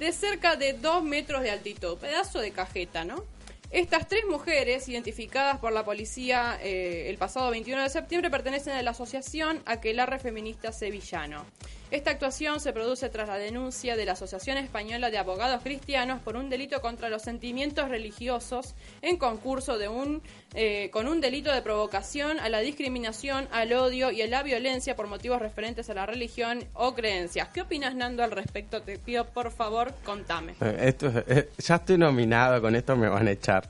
de 0.00 0.12
cerca 0.12 0.56
de 0.56 0.72
2 0.72 1.04
metros 1.04 1.42
de 1.42 1.50
altitud, 1.52 1.96
pedazo 1.96 2.40
de 2.40 2.50
cajeta, 2.50 3.04
¿no? 3.04 3.24
Estas 3.70 4.08
tres 4.08 4.24
mujeres, 4.28 4.88
identificadas 4.88 5.58
por 5.58 5.72
la 5.72 5.84
policía 5.84 6.58
eh, 6.60 7.08
el 7.08 7.18
pasado 7.18 7.52
21 7.52 7.82
de 7.82 7.88
septiembre, 7.88 8.28
pertenecen 8.28 8.72
a 8.74 8.82
la 8.82 8.90
asociación 8.90 9.62
Aquelarre 9.66 10.18
Feminista 10.18 10.72
Sevillano. 10.72 11.46
Esta 11.90 12.12
actuación 12.12 12.60
se 12.60 12.72
produce 12.72 13.08
tras 13.08 13.26
la 13.26 13.36
denuncia 13.36 13.96
de 13.96 14.04
la 14.04 14.12
Asociación 14.12 14.58
Española 14.58 15.10
de 15.10 15.18
Abogados 15.18 15.60
Cristianos 15.64 16.20
por 16.20 16.36
un 16.36 16.48
delito 16.48 16.80
contra 16.80 17.08
los 17.08 17.22
sentimientos 17.22 17.88
religiosos 17.88 18.74
en 19.02 19.16
concurso 19.16 19.76
de 19.76 19.88
un, 19.88 20.22
eh, 20.54 20.90
con 20.92 21.08
un 21.08 21.20
delito 21.20 21.52
de 21.52 21.62
provocación 21.62 22.38
a 22.38 22.48
la 22.48 22.60
discriminación, 22.60 23.48
al 23.50 23.72
odio 23.72 24.12
y 24.12 24.22
a 24.22 24.28
la 24.28 24.44
violencia 24.44 24.94
por 24.94 25.08
motivos 25.08 25.40
referentes 25.40 25.90
a 25.90 25.94
la 25.94 26.06
religión 26.06 26.64
o 26.74 26.94
creencias. 26.94 27.48
¿Qué 27.48 27.62
opinas, 27.62 27.96
Nando, 27.96 28.22
al 28.22 28.30
respecto? 28.30 28.80
Te 28.82 28.96
pido, 28.96 29.24
por 29.26 29.50
favor, 29.50 29.92
contame. 30.04 30.54
Eh, 30.60 30.76
Esto, 30.82 31.08
es- 31.08 31.24
eh, 31.26 31.48
ya 31.58 31.74
estoy 31.74 31.98
nominado, 31.98 32.60
con 32.62 32.76
esto 32.76 32.94
me 32.94 33.08
van 33.08 33.26
a 33.26 33.32
echar. 33.32 33.68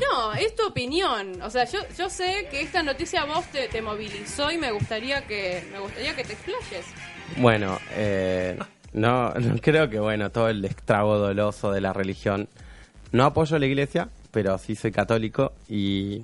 No, 0.00 0.32
es 0.34 0.54
tu 0.56 0.66
opinión. 0.66 1.40
O 1.42 1.50
sea, 1.50 1.64
yo, 1.64 1.78
yo 1.98 2.08
sé 2.08 2.48
que 2.50 2.60
esta 2.60 2.82
noticia 2.82 3.22
a 3.22 3.24
vos 3.24 3.44
te, 3.52 3.68
te 3.68 3.82
movilizó 3.82 4.50
y 4.50 4.58
me 4.58 4.70
gustaría 4.72 5.26
que 5.26 5.64
me 5.72 5.78
gustaría 5.80 6.14
que 6.16 6.24
te 6.24 6.32
explayes. 6.32 6.86
Bueno, 7.36 7.78
eh, 7.92 8.58
no, 8.92 9.32
no 9.34 9.56
creo 9.60 9.88
que 9.90 9.98
bueno 10.00 10.30
todo 10.30 10.48
el 10.48 10.64
estrago 10.64 11.18
doloso 11.18 11.72
de 11.72 11.80
la 11.80 11.92
religión. 11.92 12.48
No 13.12 13.24
apoyo 13.24 13.58
la 13.58 13.66
iglesia, 13.66 14.08
pero 14.30 14.58
sí 14.58 14.74
soy 14.74 14.92
católico 14.92 15.52
y 15.68 16.22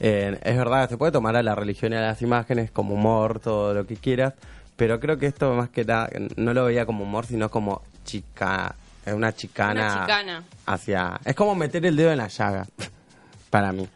eh, 0.00 0.38
es 0.42 0.56
verdad, 0.56 0.88
se 0.88 0.96
puede 0.96 1.12
tomar 1.12 1.36
a 1.36 1.42
la 1.42 1.54
religión 1.54 1.92
y 1.92 1.96
a 1.96 2.00
las 2.00 2.22
imágenes 2.22 2.70
como 2.70 2.94
humor, 2.94 3.38
todo 3.38 3.72
lo 3.74 3.86
que 3.86 3.96
quieras, 3.96 4.34
pero 4.76 4.98
creo 4.98 5.18
que 5.18 5.26
esto 5.26 5.54
más 5.54 5.68
que 5.68 5.84
nada 5.84 6.10
no 6.36 6.52
lo 6.54 6.64
veía 6.64 6.86
como 6.86 7.04
humor, 7.04 7.26
sino 7.26 7.50
como 7.50 7.82
chica, 8.04 8.74
eh, 9.06 9.12
una 9.12 9.32
chicana, 9.34 9.72
Una 9.92 10.00
chicana. 10.00 10.44
hacia, 10.66 11.20
es 11.24 11.34
como 11.36 11.54
meter 11.54 11.86
el 11.86 11.94
dedo 11.94 12.10
en 12.10 12.18
la 12.18 12.28
llaga, 12.28 12.66
para 13.50 13.72
mí, 13.72 13.86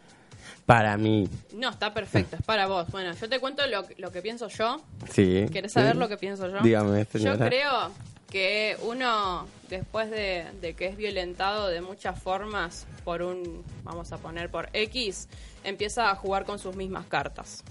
para 0.67 0.97
mí, 0.97 1.27
No, 1.53 1.69
está 1.69 1.93
perfecto, 1.93 2.35
es 2.35 2.41
para 2.43 2.67
vos. 2.67 2.87
Bueno, 2.91 3.13
yo 3.13 3.27
te 3.29 3.39
cuento 3.39 3.65
lo, 3.67 3.87
que- 3.87 3.95
lo 3.97 4.11
que 4.11 4.21
pienso 4.21 4.49
yo. 4.49 4.81
sí. 5.09 5.45
¿Querés 5.51 5.71
saber 5.71 5.93
Sí. 5.93 5.97
lo 5.99 6.09
que 6.09 6.17
pienso 6.17 6.47
yo? 6.49 6.59
Dígame, 6.59 7.05
señora. 7.05 7.37
Yo 7.37 7.45
creo 7.45 7.91
que 8.29 8.75
uno, 8.83 9.47
después 9.69 10.11
de, 10.11 10.45
de 10.61 10.73
que 10.73 10.87
es 10.87 10.97
violentado 10.97 11.67
de 11.69 11.79
muchas 11.79 12.21
formas 12.21 12.85
por 13.05 13.21
un, 13.21 13.63
vamos 13.85 14.11
a 14.11 14.17
poner 14.17 14.49
por 14.51 14.69
X, 14.73 15.29
empieza 15.63 16.11
a 16.11 16.15
jugar 16.15 16.43
con 16.43 16.59
sus 16.59 16.75
mismas 16.75 17.05
cartas. 17.05 17.63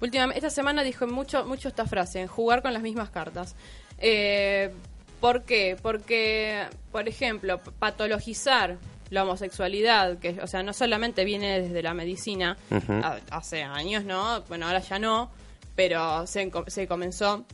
Últimamente, 0.00 0.38
esta 0.38 0.50
semana 0.50 0.84
dijo 0.84 1.08
mucho, 1.08 1.44
mucho 1.44 1.66
esta 1.66 1.86
frase, 1.86 2.20
en 2.20 2.28
jugar 2.28 2.62
con 2.62 2.72
las 2.72 2.82
mismas 2.82 3.10
cartas. 3.10 3.56
Eh, 3.98 4.72
¿Por 5.20 5.42
qué? 5.42 5.76
Porque, 5.82 6.66
por 6.92 7.08
ejemplo, 7.08 7.58
patologizar 7.80 8.76
la 9.12 9.24
homosexualidad, 9.24 10.18
que, 10.18 10.38
o 10.42 10.46
sea, 10.46 10.62
no 10.62 10.72
solamente 10.72 11.24
viene 11.24 11.60
desde 11.60 11.82
la 11.82 11.92
medicina, 11.94 12.56
a- 12.70 13.18
hace 13.30 13.62
años, 13.62 14.04
¿no? 14.04 14.40
Bueno, 14.48 14.66
ahora 14.66 14.80
ya 14.80 14.98
no, 14.98 15.30
pero 15.76 16.26
se, 16.26 16.50
comenzó 16.88 17.44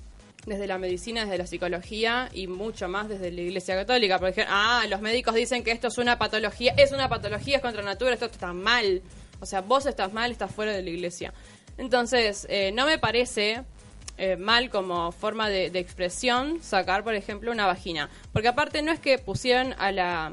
desde 0.46 0.66
la 0.68 0.78
medicina, 0.78 1.22
desde 1.24 1.36
la 1.38 1.46
psicología 1.46 2.28
y 2.32 2.46
mucho 2.46 2.88
más 2.88 3.08
desde 3.08 3.30
la 3.32 3.40
Iglesia 3.40 3.74
Católica. 3.74 4.18
Por 4.18 4.28
ejemplo, 4.28 4.54
ah, 4.56 4.84
los 4.88 5.00
médicos 5.00 5.34
dicen 5.34 5.62
que 5.64 5.72
esto 5.72 5.88
es 5.88 5.98
una 5.98 6.16
patología, 6.16 6.74
es 6.76 6.92
una 6.92 7.08
patología, 7.08 7.56
es 7.56 7.62
contra 7.62 7.82
natura, 7.82 8.14
esto 8.14 8.26
está 8.26 8.52
mal. 8.52 9.02
O 9.40 9.46
sea, 9.46 9.60
vos 9.60 9.84
estás 9.86 10.12
mal, 10.12 10.30
estás 10.30 10.52
fuera 10.54 10.72
de 10.72 10.82
la 10.82 10.90
Iglesia. 10.90 11.34
Entonces, 11.76 12.46
eh, 12.48 12.70
no 12.72 12.86
me 12.86 12.98
parece 12.98 13.62
eh, 14.16 14.36
mal 14.36 14.70
como 14.70 15.12
forma 15.12 15.48
de, 15.48 15.70
de 15.70 15.78
expresión 15.80 16.62
sacar, 16.62 17.04
por 17.04 17.14
ejemplo, 17.14 17.52
una 17.52 17.66
vagina. 17.66 18.08
Porque 18.32 18.48
aparte 18.48 18.82
no 18.82 18.90
es 18.90 19.00
que 19.00 19.18
pusieron 19.18 19.74
a 19.78 19.92
la, 19.92 20.32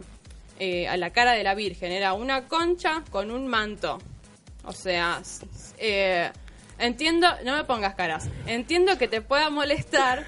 eh, 0.60 0.88
a 0.88 0.98
la 0.98 1.12
cara 1.12 1.34
de 1.34 1.44
la 1.44 1.56
Virgen, 1.56 1.92
era 1.92 2.14
una 2.14 2.48
concha 2.48 3.04
con 3.12 3.32
un 3.32 3.48
manto. 3.48 4.00
O 4.64 4.72
sea, 4.72 5.22
eh, 5.78 6.32
entiendo, 6.80 7.28
no 7.44 7.56
me 7.56 7.64
pongas 7.66 7.96
caras, 7.96 8.28
entiendo 8.48 8.98
que 8.98 9.08
te 9.08 9.22
pueda 9.22 9.50
molestar, 9.50 10.26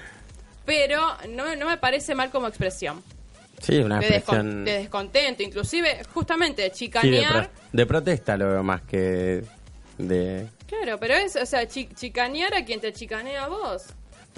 pero 0.64 1.00
no, 1.30 1.56
no 1.56 1.66
me 1.66 1.76
parece 1.78 2.14
mal 2.14 2.30
como 2.30 2.46
expresión. 2.46 3.02
Sí, 3.60 3.78
una 3.78 3.98
De, 3.98 4.06
expresión 4.16 4.64
de 4.64 4.72
descontento, 4.78 5.42
inclusive 5.42 6.02
justamente 6.14 6.62
sí, 6.62 6.68
de, 6.68 6.74
chicanear. 7.00 7.50
pro- 7.50 7.60
de 7.72 7.86
protesta 7.86 8.36
lo 8.36 8.48
veo 8.50 8.62
más 8.62 8.82
que 8.82 9.42
de... 9.98 10.46
Claro, 10.68 10.98
pero 11.00 11.14
es, 11.14 11.34
o 11.34 11.44
sea, 11.46 11.66
chi- 11.66 11.88
chicanear 11.96 12.54
a 12.54 12.64
quien 12.64 12.80
te 12.80 12.92
chicanea 12.92 13.44
a 13.44 13.48
vos. 13.48 13.86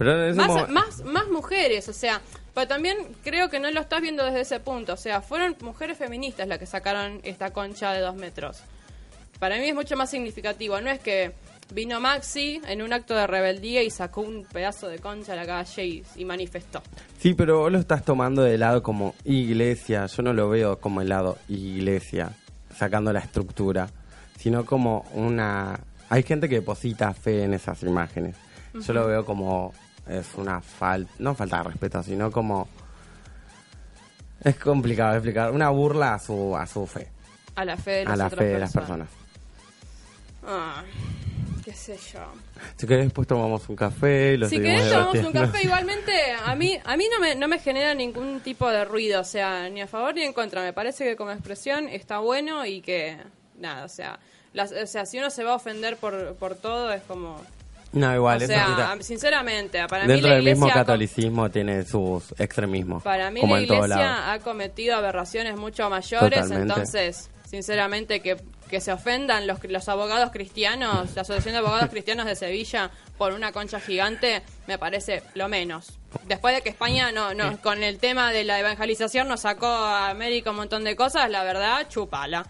Pero 0.00 0.34
Más, 0.34 0.70
más, 0.70 1.04
más 1.04 1.28
mujeres, 1.28 1.86
o 1.90 1.92
sea, 1.92 2.22
pero 2.54 2.66
también 2.66 2.96
creo 3.22 3.50
que 3.50 3.60
no 3.60 3.70
lo 3.70 3.80
estás 3.80 4.00
viendo 4.00 4.24
desde 4.24 4.40
ese 4.40 4.58
punto, 4.58 4.94
o 4.94 4.96
sea, 4.96 5.20
fueron 5.20 5.54
mujeres 5.60 5.98
feministas 5.98 6.48
las 6.48 6.58
que 6.58 6.64
sacaron 6.64 7.20
esta 7.22 7.50
concha 7.52 7.92
de 7.92 8.00
dos 8.00 8.16
metros. 8.16 8.62
Para 9.38 9.58
mí 9.58 9.68
es 9.68 9.74
mucho 9.74 9.98
más 9.98 10.08
significativo, 10.08 10.80
no 10.80 10.88
es 10.88 11.00
que 11.00 11.32
vino 11.74 12.00
Maxi 12.00 12.62
en 12.66 12.80
un 12.80 12.94
acto 12.94 13.14
de 13.14 13.26
rebeldía 13.26 13.82
y 13.82 13.90
sacó 13.90 14.22
un 14.22 14.46
pedazo 14.50 14.88
de 14.88 15.00
concha 15.00 15.34
a 15.34 15.36
la 15.36 15.44
calle 15.44 15.84
y, 15.84 16.02
y 16.16 16.24
manifestó. 16.24 16.80
Sí, 17.18 17.34
pero 17.34 17.58
vos 17.58 17.70
lo 17.70 17.78
estás 17.78 18.02
tomando 18.02 18.42
de 18.42 18.56
lado 18.56 18.82
como 18.82 19.14
iglesia. 19.26 20.06
Yo 20.06 20.22
no 20.22 20.32
lo 20.32 20.48
veo 20.48 20.80
como 20.80 21.02
el 21.02 21.10
lado 21.10 21.36
iglesia, 21.46 22.32
sacando 22.74 23.12
la 23.12 23.20
estructura, 23.20 23.90
sino 24.38 24.64
como 24.64 25.04
una... 25.12 25.78
Hay 26.08 26.22
gente 26.22 26.48
que 26.48 26.54
deposita 26.54 27.12
fe 27.12 27.44
en 27.44 27.52
esas 27.52 27.82
imágenes. 27.82 28.34
Yo 28.72 28.94
lo 28.94 29.06
veo 29.06 29.26
como 29.26 29.74
es 30.18 30.34
una 30.36 30.60
falta, 30.60 31.10
no 31.18 31.34
falta 31.34 31.58
de 31.58 31.62
respeto, 31.64 32.02
sino 32.02 32.30
como... 32.30 32.68
Es 34.42 34.56
complicado 34.56 35.10
de 35.12 35.16
explicar, 35.18 35.50
una 35.52 35.68
burla 35.68 36.14
a 36.14 36.18
su, 36.18 36.56
a 36.56 36.66
su 36.66 36.86
fe, 36.86 37.08
A 37.56 37.64
la 37.64 37.76
fe 37.76 37.90
de, 37.90 38.00
a 38.02 38.04
las 38.10 38.18
la 38.18 38.26
otras 38.26 38.38
fe 38.38 38.44
de 38.46 38.58
las 38.58 38.72
personas. 38.72 39.08
Ah, 40.46 40.82
qué 41.62 41.72
sé 41.74 41.98
yo. 42.12 42.20
Si 42.76 42.86
querés 42.86 43.04
después 43.04 43.28
tomamos 43.28 43.68
un 43.68 43.76
café, 43.76 44.38
lo 44.38 44.48
si 44.48 44.56
querés 44.56 44.88
tomamos 44.90 45.16
un 45.18 45.32
café, 45.32 45.62
igualmente 45.62 46.12
a 46.46 46.54
mí 46.54 46.78
a 46.82 46.96
mí 46.96 47.04
no 47.12 47.20
me, 47.20 47.34
no 47.34 47.48
me 47.48 47.58
genera 47.58 47.94
ningún 47.94 48.40
tipo 48.40 48.68
de 48.70 48.84
ruido, 48.86 49.20
o 49.20 49.24
sea, 49.24 49.68
ni 49.68 49.82
a 49.82 49.86
favor 49.86 50.14
ni 50.14 50.22
en 50.22 50.32
contra. 50.32 50.62
Me 50.62 50.72
parece 50.72 51.04
que 51.04 51.16
como 51.16 51.32
expresión 51.32 51.86
está 51.88 52.18
bueno 52.18 52.64
y 52.64 52.80
que, 52.80 53.18
nada, 53.58 53.84
o 53.84 53.88
sea, 53.90 54.18
las- 54.54 54.72
o 54.72 54.86
sea 54.86 55.04
si 55.04 55.18
uno 55.18 55.28
se 55.28 55.44
va 55.44 55.52
a 55.52 55.56
ofender 55.56 55.98
por, 55.98 56.34
por 56.36 56.54
todo 56.54 56.90
es 56.92 57.02
como... 57.02 57.42
No, 57.92 58.14
igual, 58.14 58.42
o 58.42 58.46
sea, 58.46 58.66
quita- 58.66 58.96
sinceramente, 59.02 59.84
para 59.88 60.04
mí 60.04 60.08
Dentro 60.12 60.28
la 60.28 60.36
del 60.36 60.44
mismo 60.44 60.66
com- 60.66 60.74
catolicismo 60.74 61.50
tiene 61.50 61.84
sus 61.84 62.32
extremismos. 62.38 63.02
Para 63.02 63.30
mí 63.30 63.40
como 63.40 63.56
la 63.56 63.62
iglesia 63.62 64.32
ha 64.32 64.38
cometido 64.38 64.96
aberraciones 64.96 65.56
mucho 65.56 65.90
mayores, 65.90 66.30
Totalmente. 66.42 66.62
entonces, 66.72 67.30
sinceramente, 67.48 68.20
que, 68.20 68.36
que 68.68 68.80
se 68.80 68.92
ofendan 68.92 69.46
los, 69.48 69.58
los 69.64 69.88
abogados 69.88 70.30
cristianos, 70.30 71.14
la 71.16 71.22
Asociación 71.22 71.52
de 71.54 71.58
Abogados 71.58 71.90
Cristianos 71.90 72.26
de 72.26 72.36
Sevilla, 72.36 72.90
por 73.18 73.32
una 73.32 73.50
concha 73.50 73.80
gigante, 73.80 74.42
me 74.68 74.78
parece 74.78 75.24
lo 75.34 75.48
menos. 75.48 75.98
Después 76.28 76.54
de 76.54 76.62
que 76.62 76.68
España, 76.70 77.10
no, 77.12 77.34
no, 77.34 77.60
con 77.60 77.82
el 77.82 77.98
tema 77.98 78.32
de 78.32 78.44
la 78.44 78.60
evangelización, 78.60 79.26
nos 79.26 79.40
sacó 79.40 79.66
a 79.66 80.10
América 80.10 80.50
un 80.50 80.56
montón 80.56 80.84
de 80.84 80.94
cosas, 80.94 81.28
la 81.28 81.42
verdad, 81.42 81.88
chupala. 81.88 82.46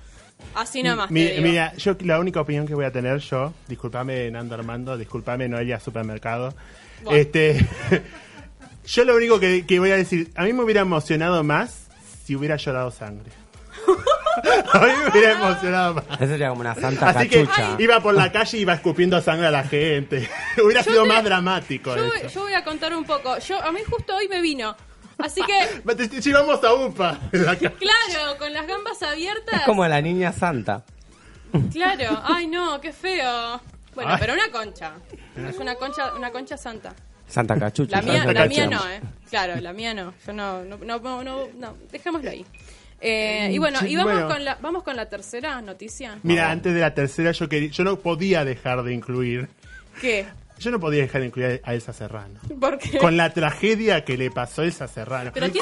Así 0.55 0.83
nomás. 0.83 1.11
Mi- 1.11 1.25
te 1.25 1.31
digo. 1.37 1.43
mira, 1.49 1.75
yo 1.77 1.97
la 2.01 2.19
única 2.19 2.41
opinión 2.41 2.67
que 2.67 2.75
voy 2.75 2.85
a 2.85 2.91
tener 2.93 3.19
yo, 3.19 3.53
disculpame 3.69 4.31
Nando 4.31 4.55
Armando, 4.55 4.97
disculpame 4.97 5.49
Noelia 5.49 5.79
Supermercado. 5.81 6.55
Bueno. 7.03 7.19
Este, 7.19 7.67
yo 8.87 9.05
lo 9.05 9.17
único 9.17 9.39
que, 9.41 9.65
que 9.67 9.79
voy 9.79 9.91
a 9.91 9.97
decir, 9.97 10.31
a 10.35 10.45
mí 10.45 10.53
me 10.53 10.63
hubiera 10.63 10.81
emocionado 10.83 11.43
más 11.45 11.87
si 12.25 12.37
hubiera 12.37 12.57
llorado 12.57 12.91
sangre. 12.91 13.31
a 14.73 14.79
mí 14.81 14.93
me 15.05 15.11
hubiera 15.11 15.33
emocionado 15.33 15.95
más. 15.95 16.05
Eso 16.13 16.27
sería 16.27 16.49
como 16.51 16.61
una 16.61 16.75
santa 16.75 17.09
Así 17.11 17.29
que 17.29 17.47
iba 17.79 18.01
por 18.01 18.15
la 18.15 18.31
calle 18.33 18.59
y 18.59 18.61
iba 18.63 18.75
escupiendo 18.75 19.21
sangre 19.21 19.47
a 19.47 19.51
la 19.51 19.65
gente. 19.65 20.29
hubiera 20.65 20.83
Yo 20.83 20.91
sido 20.93 21.03
te- 21.05 21.09
más 21.09 21.25
dramático 21.25 21.97
yo, 21.97 22.13
eso. 22.15 22.29
yo 22.29 22.41
voy 22.43 22.55
a 22.55 22.65
contar 22.65 22.95
un 22.95 23.05
poco. 23.05 23.39
Yo 23.39 23.61
A 23.63 23.73
mí 23.73 23.81
justo 23.89 24.15
hoy 24.17 24.29
me 24.29 24.41
vino. 24.41 24.77
Así 25.23 25.41
que, 25.43 25.95
te 26.09 26.21
Llevamos 26.21 26.63
a 26.63 26.75
UPA. 26.75 27.19
claro, 27.31 28.39
con 28.39 28.53
las 28.53 28.67
gambas 28.67 29.03
abiertas. 29.03 29.61
Es 29.61 29.67
como 29.67 29.87
la 29.87 30.01
niña 30.01 30.33
santa. 30.33 30.85
Claro, 31.73 32.23
ay 32.25 32.47
no, 32.47 32.81
qué 32.81 32.93
feo. 32.93 33.61
Bueno, 33.95 34.13
Ay. 34.13 34.19
pero 34.21 34.35
una 34.35 34.51
concha. 34.51 34.93
Es 35.49 35.59
una 35.59 35.75
concha, 35.75 36.15
una 36.15 36.31
concha 36.31 36.57
santa. 36.57 36.95
Santa 37.27 37.59
cachucha. 37.59 37.97
La 37.97 38.03
mía, 38.03 38.25
Santa 38.25 38.41
la 38.41 38.47
mía 38.47 38.67
no, 38.67 38.89
eh. 38.89 39.01
Claro, 39.29 39.61
la 39.61 39.73
mía 39.73 39.95
no. 39.95 40.15
Yo 40.27 40.33
no, 40.33 40.65
no, 40.65 40.79
no, 40.79 40.99
no, 40.99 41.25
no, 41.25 41.49
no. 41.57 41.77
dejémoslo 41.91 42.31
ahí. 42.31 42.45
Eh, 43.01 43.51
y 43.53 43.59
bueno, 43.59 43.79
y 43.87 43.97
vamos 43.97 44.13
bueno. 44.13 44.29
con 44.29 44.45
la, 44.45 44.59
vamos 44.61 44.83
con 44.83 44.95
la 44.95 45.09
tercera 45.09 45.61
noticia. 45.63 46.19
Mira, 46.23 46.51
antes 46.51 46.75
de 46.75 46.81
la 46.81 46.95
tercera 46.95 47.33
yo 47.33 47.49
quería, 47.49 47.71
yo 47.71 47.83
no 47.83 47.97
podía 47.99 48.45
dejar 48.45 48.83
de 48.83 48.93
incluir, 48.93 49.49
¿Qué? 50.01 50.27
Yo 50.61 50.71
no 50.71 50.79
podía 50.79 51.03
dejar 51.03 51.23
de 51.23 51.27
incluir 51.29 51.61
a 51.65 51.75
Elsa 51.75 51.93
Serrano. 51.93 52.39
Porque 52.61 52.99
con 52.99 53.17
la 53.17 53.33
tragedia 53.33 54.05
que 54.05 54.17
le 54.17 54.31
pasó 54.31 54.63
a 54.63 54.65
Elsa 54.67 54.87
Serrano. 54.87 55.31
Pero 55.35 55.47
que 55.53 55.59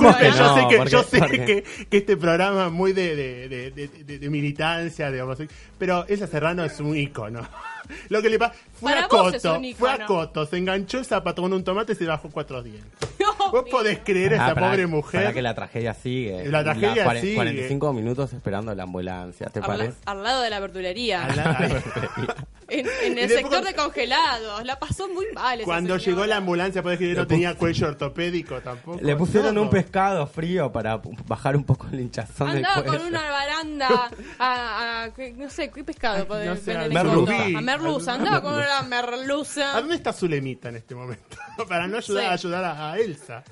no? 0.00 0.16
que 0.18 0.30
yo 0.30 0.54
sé, 0.54 0.66
que, 0.68 0.90
yo 0.90 1.02
sé 1.02 1.20
que, 1.20 1.64
que 1.90 1.96
este 1.96 2.16
programa 2.16 2.66
es 2.66 2.72
muy 2.72 2.92
de, 2.92 3.16
de, 3.16 3.48
de, 3.48 3.70
de- 3.72 3.88
de- 4.04 4.18
de 4.18 4.30
militancia, 4.30 5.10
de 5.10 5.22
homosexual, 5.22 5.58
pero 5.78 6.04
Elsa 6.08 6.26
Serrano 6.26 6.64
es 6.64 6.78
un 6.80 6.96
ícono. 6.96 7.40
Lo 8.10 8.20
que 8.20 8.28
le 8.28 8.38
pasó 8.38 8.52
fue 8.78 8.92
Para 8.92 9.06
a 9.06 9.08
Coto, 9.08 9.60
fue 9.78 9.90
a 9.90 10.04
Coto, 10.04 10.44
se 10.44 10.58
enganchó 10.58 10.98
el 10.98 11.06
zapato 11.06 11.40
con 11.40 11.54
un 11.54 11.64
tomate 11.64 11.92
y 11.92 11.96
se 11.96 12.04
bajó 12.04 12.28
cuatro 12.30 12.62
dientes. 12.62 12.92
No, 13.38 13.52
¿Vos 13.52 13.64
podés 13.70 14.00
creer 14.04 14.32
a 14.32 14.36
esa 14.36 14.46
Ah, 14.50 14.54
pobre 14.54 14.86
mujer? 14.86 15.20
pará 15.22 15.32
que 15.32 15.42
la 15.42 15.54
tragedia 15.54 15.94
sigue. 15.94 16.48
La 16.48 16.64
tragedia 16.64 17.08
sigue. 17.20 17.34
45 17.36 17.92
minutos 17.92 18.32
esperando 18.32 18.74
la 18.74 18.82
ambulancia, 18.82 19.46
¿te 19.48 19.60
al, 19.60 19.66
parece? 19.66 19.94
al 20.06 20.22
lado 20.24 20.42
de 20.42 20.50
la 20.50 20.60
verdulería. 20.60 21.24
Al 21.24 21.36
la- 21.36 21.82
En, 22.70 22.80
en 23.02 23.16
el 23.18 23.28
después 23.28 23.40
sector 23.40 23.64
de 23.64 23.74
congelados. 23.74 24.62
La 24.66 24.78
pasó 24.78 25.08
muy 25.08 25.24
mal. 25.32 25.58
esa 25.58 25.64
Cuando 25.64 25.98
señora. 25.98 26.04
llegó 26.22 26.26
la 26.26 26.36
ambulancia, 26.36 26.82
podés 26.82 26.98
creer 26.98 27.14
que 27.14 27.20
no 27.22 27.26
tenía 27.26 27.54
cuello 27.54 27.86
ortopédico 27.88 28.60
tampoco. 28.60 28.98
Le 29.00 29.16
pusieron 29.16 29.54
Todo. 29.54 29.62
un 29.64 29.70
pescado 29.70 30.26
frío 30.26 30.70
para 30.70 31.00
bajar 31.26 31.56
un 31.56 31.64
poco 31.64 31.86
el 31.92 32.00
hinchazón 32.00 32.48
del 32.52 32.58
Andaba 32.66 32.82
cuello. 32.82 32.98
con 32.98 33.06
una 33.08 33.22
baranda 33.30 34.10
a, 34.38 35.04
a- 35.04 35.10
no 35.36 35.48
sé, 35.48 35.67
¿qué 35.72 35.84
pescado 35.84 36.26
podés 36.26 36.46
no 36.48 36.56
sé, 36.56 36.74
vender 36.76 36.90
en 36.92 37.56
a 37.56 37.60
merluza, 37.60 38.14
andaba 38.14 38.42
con 38.42 38.54
una 38.54 38.82
merluza. 38.82 39.76
¿A 39.76 39.80
dónde 39.80 39.96
está 39.96 40.12
Zulemita 40.12 40.68
en 40.68 40.76
este 40.76 40.94
momento? 40.94 41.36
Para 41.68 41.86
no 41.86 41.98
ayudar, 41.98 42.22
Sí. 42.24 42.28
a 42.28 42.32
ayudar 42.32 42.64
a, 42.64 42.92
a 42.92 42.98
Elsa. 42.98 43.44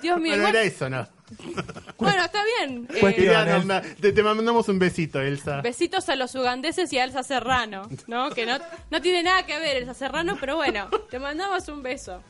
Dios 0.00 0.18
mío, 0.18 0.32
Pero 0.32 0.42
igual- 0.48 0.56
era 0.56 0.64
eso, 0.64 0.90
¿no? 0.90 1.08
bueno, 1.98 2.24
está 2.24 2.40
bien. 2.58 2.86
Eh, 2.90 2.98
Pues 3.00 3.14
Quería 3.14 3.44
Cuestiones. 3.44 3.54
nombrar- 3.66 3.94
te, 4.00 4.12
te 4.12 4.22
mandamos 4.22 4.68
un 4.68 4.78
besito, 4.78 5.20
Elsa. 5.20 5.60
besitos 5.60 6.08
a 6.08 6.16
los 6.16 6.34
ugandeses 6.34 6.92
y 6.92 6.98
a 6.98 7.04
Elsa 7.04 7.22
Serrano, 7.22 7.88
¿no? 8.06 8.30
Que 8.30 8.44
no, 8.44 8.58
no 8.90 9.00
tiene 9.00 9.22
nada 9.22 9.46
que 9.46 9.58
ver 9.58 9.76
Elsa 9.78 9.94
Serrano, 9.94 10.36
pero 10.40 10.56
bueno, 10.56 10.88
te 11.10 11.18
mandamos 11.18 11.68
un 11.68 11.82
beso. 11.82 12.22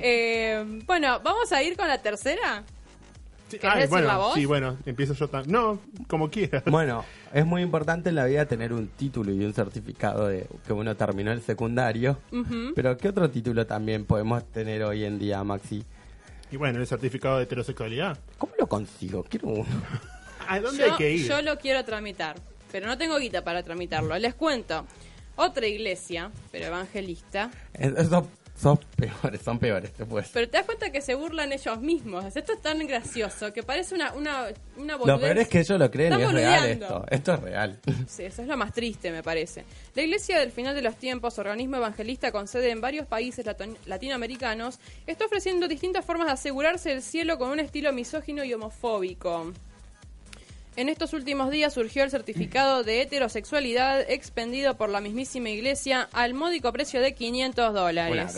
Eh, 0.00 0.82
bueno, 0.86 1.20
vamos 1.20 1.52
a 1.52 1.62
ir 1.62 1.76
con 1.76 1.88
la 1.88 2.02
tercera. 2.02 2.64
Sí, 3.50 3.58
¿Querés 3.58 3.76
ay, 3.84 3.86
bueno, 3.88 4.30
sí, 4.34 4.44
bueno, 4.46 4.76
empiezo 4.86 5.12
yo 5.14 5.28
también. 5.28 5.52
No, 5.52 5.80
como 6.06 6.30
quieras. 6.30 6.62
Bueno, 6.70 7.04
es 7.34 7.44
muy 7.44 7.62
importante 7.62 8.10
en 8.10 8.14
la 8.14 8.24
vida 8.26 8.46
tener 8.46 8.72
un 8.72 8.86
título 8.88 9.32
y 9.32 9.44
un 9.44 9.52
certificado 9.52 10.28
de 10.28 10.46
que 10.66 10.72
uno 10.72 10.94
terminó 10.96 11.32
el 11.32 11.42
secundario. 11.42 12.18
Pero 12.74 12.96
¿qué 12.96 13.08
otro 13.08 13.28
título 13.28 13.66
también 13.66 14.04
podemos 14.04 14.44
tener 14.52 14.82
hoy 14.84 15.04
en 15.04 15.18
día, 15.18 15.42
Maxi? 15.42 15.84
Y 16.52 16.56
bueno, 16.56 16.78
el 16.80 16.86
certificado 16.86 17.38
de 17.38 17.44
heterosexualidad. 17.44 18.18
¿Cómo 18.38 18.52
lo 18.58 18.66
consigo? 18.68 19.24
Quiero 19.28 19.48
uno. 19.48 19.66
¿A 20.48 20.58
dónde 20.60 20.84
Yo, 20.84 20.92
hay 20.92 20.96
que 20.98 21.12
ir? 21.12 21.28
yo 21.28 21.42
lo 21.42 21.58
quiero 21.58 21.84
tramitar, 21.84 22.36
pero 22.72 22.86
no 22.86 22.96
tengo 22.98 23.18
guita 23.18 23.42
para 23.44 23.62
tramitarlo. 23.62 24.16
Les 24.18 24.34
cuento. 24.34 24.84
Otra 25.36 25.66
iglesia, 25.66 26.30
pero 26.52 26.66
evangelista. 26.66 27.50
Es- 27.72 27.94
Esos 27.96 28.24
son 28.60 28.78
peores, 28.96 29.40
son 29.42 29.58
peores 29.58 29.90
después. 29.96 30.28
Pero 30.32 30.48
te 30.48 30.58
das 30.58 30.66
cuenta 30.66 30.90
que 30.90 31.00
se 31.00 31.14
burlan 31.14 31.52
ellos 31.52 31.80
mismos. 31.80 32.24
Esto 32.36 32.52
es 32.52 32.60
tan 32.60 32.78
gracioso 32.86 33.52
que 33.52 33.62
parece 33.62 33.94
una, 33.94 34.12
una, 34.12 34.48
una 34.76 34.92
Lo 34.94 34.98
boludez. 34.98 35.20
peor 35.20 35.38
es 35.38 35.48
que 35.48 35.60
ellos 35.60 35.78
lo 35.78 35.90
creen 35.90 36.18
y 36.20 36.22
es 36.22 36.32
real 36.32 36.68
esto. 36.68 37.04
Esto 37.10 37.34
es 37.34 37.40
real. 37.40 37.80
Sí, 38.06 38.24
eso 38.24 38.42
es 38.42 38.48
lo 38.48 38.56
más 38.56 38.72
triste, 38.72 39.10
me 39.12 39.22
parece. 39.22 39.64
La 39.94 40.02
Iglesia 40.02 40.38
del 40.38 40.50
Final 40.50 40.74
de 40.74 40.82
los 40.82 40.96
Tiempos, 40.96 41.38
organismo 41.38 41.76
evangelista 41.76 42.32
con 42.32 42.48
sede 42.48 42.70
en 42.70 42.80
varios 42.80 43.06
países 43.06 43.46
latinoamericanos, 43.86 44.78
está 45.06 45.26
ofreciendo 45.26 45.68
distintas 45.68 46.04
formas 46.04 46.26
de 46.26 46.32
asegurarse 46.32 46.92
el 46.92 47.02
cielo 47.02 47.38
con 47.38 47.50
un 47.50 47.60
estilo 47.60 47.92
misógino 47.92 48.44
y 48.44 48.52
homofóbico. 48.52 49.52
En 50.80 50.88
estos 50.88 51.12
últimos 51.12 51.50
días 51.50 51.74
surgió 51.74 52.04
el 52.04 52.10
certificado 52.10 52.84
de 52.84 53.02
heterosexualidad 53.02 54.00
expendido 54.10 54.78
por 54.78 54.88
la 54.88 55.02
mismísima 55.02 55.50
iglesia 55.50 56.08
al 56.10 56.32
módico 56.32 56.72
precio 56.72 57.02
de 57.02 57.12
500 57.12 57.68
Una 57.70 57.78
dólares. 57.78 58.34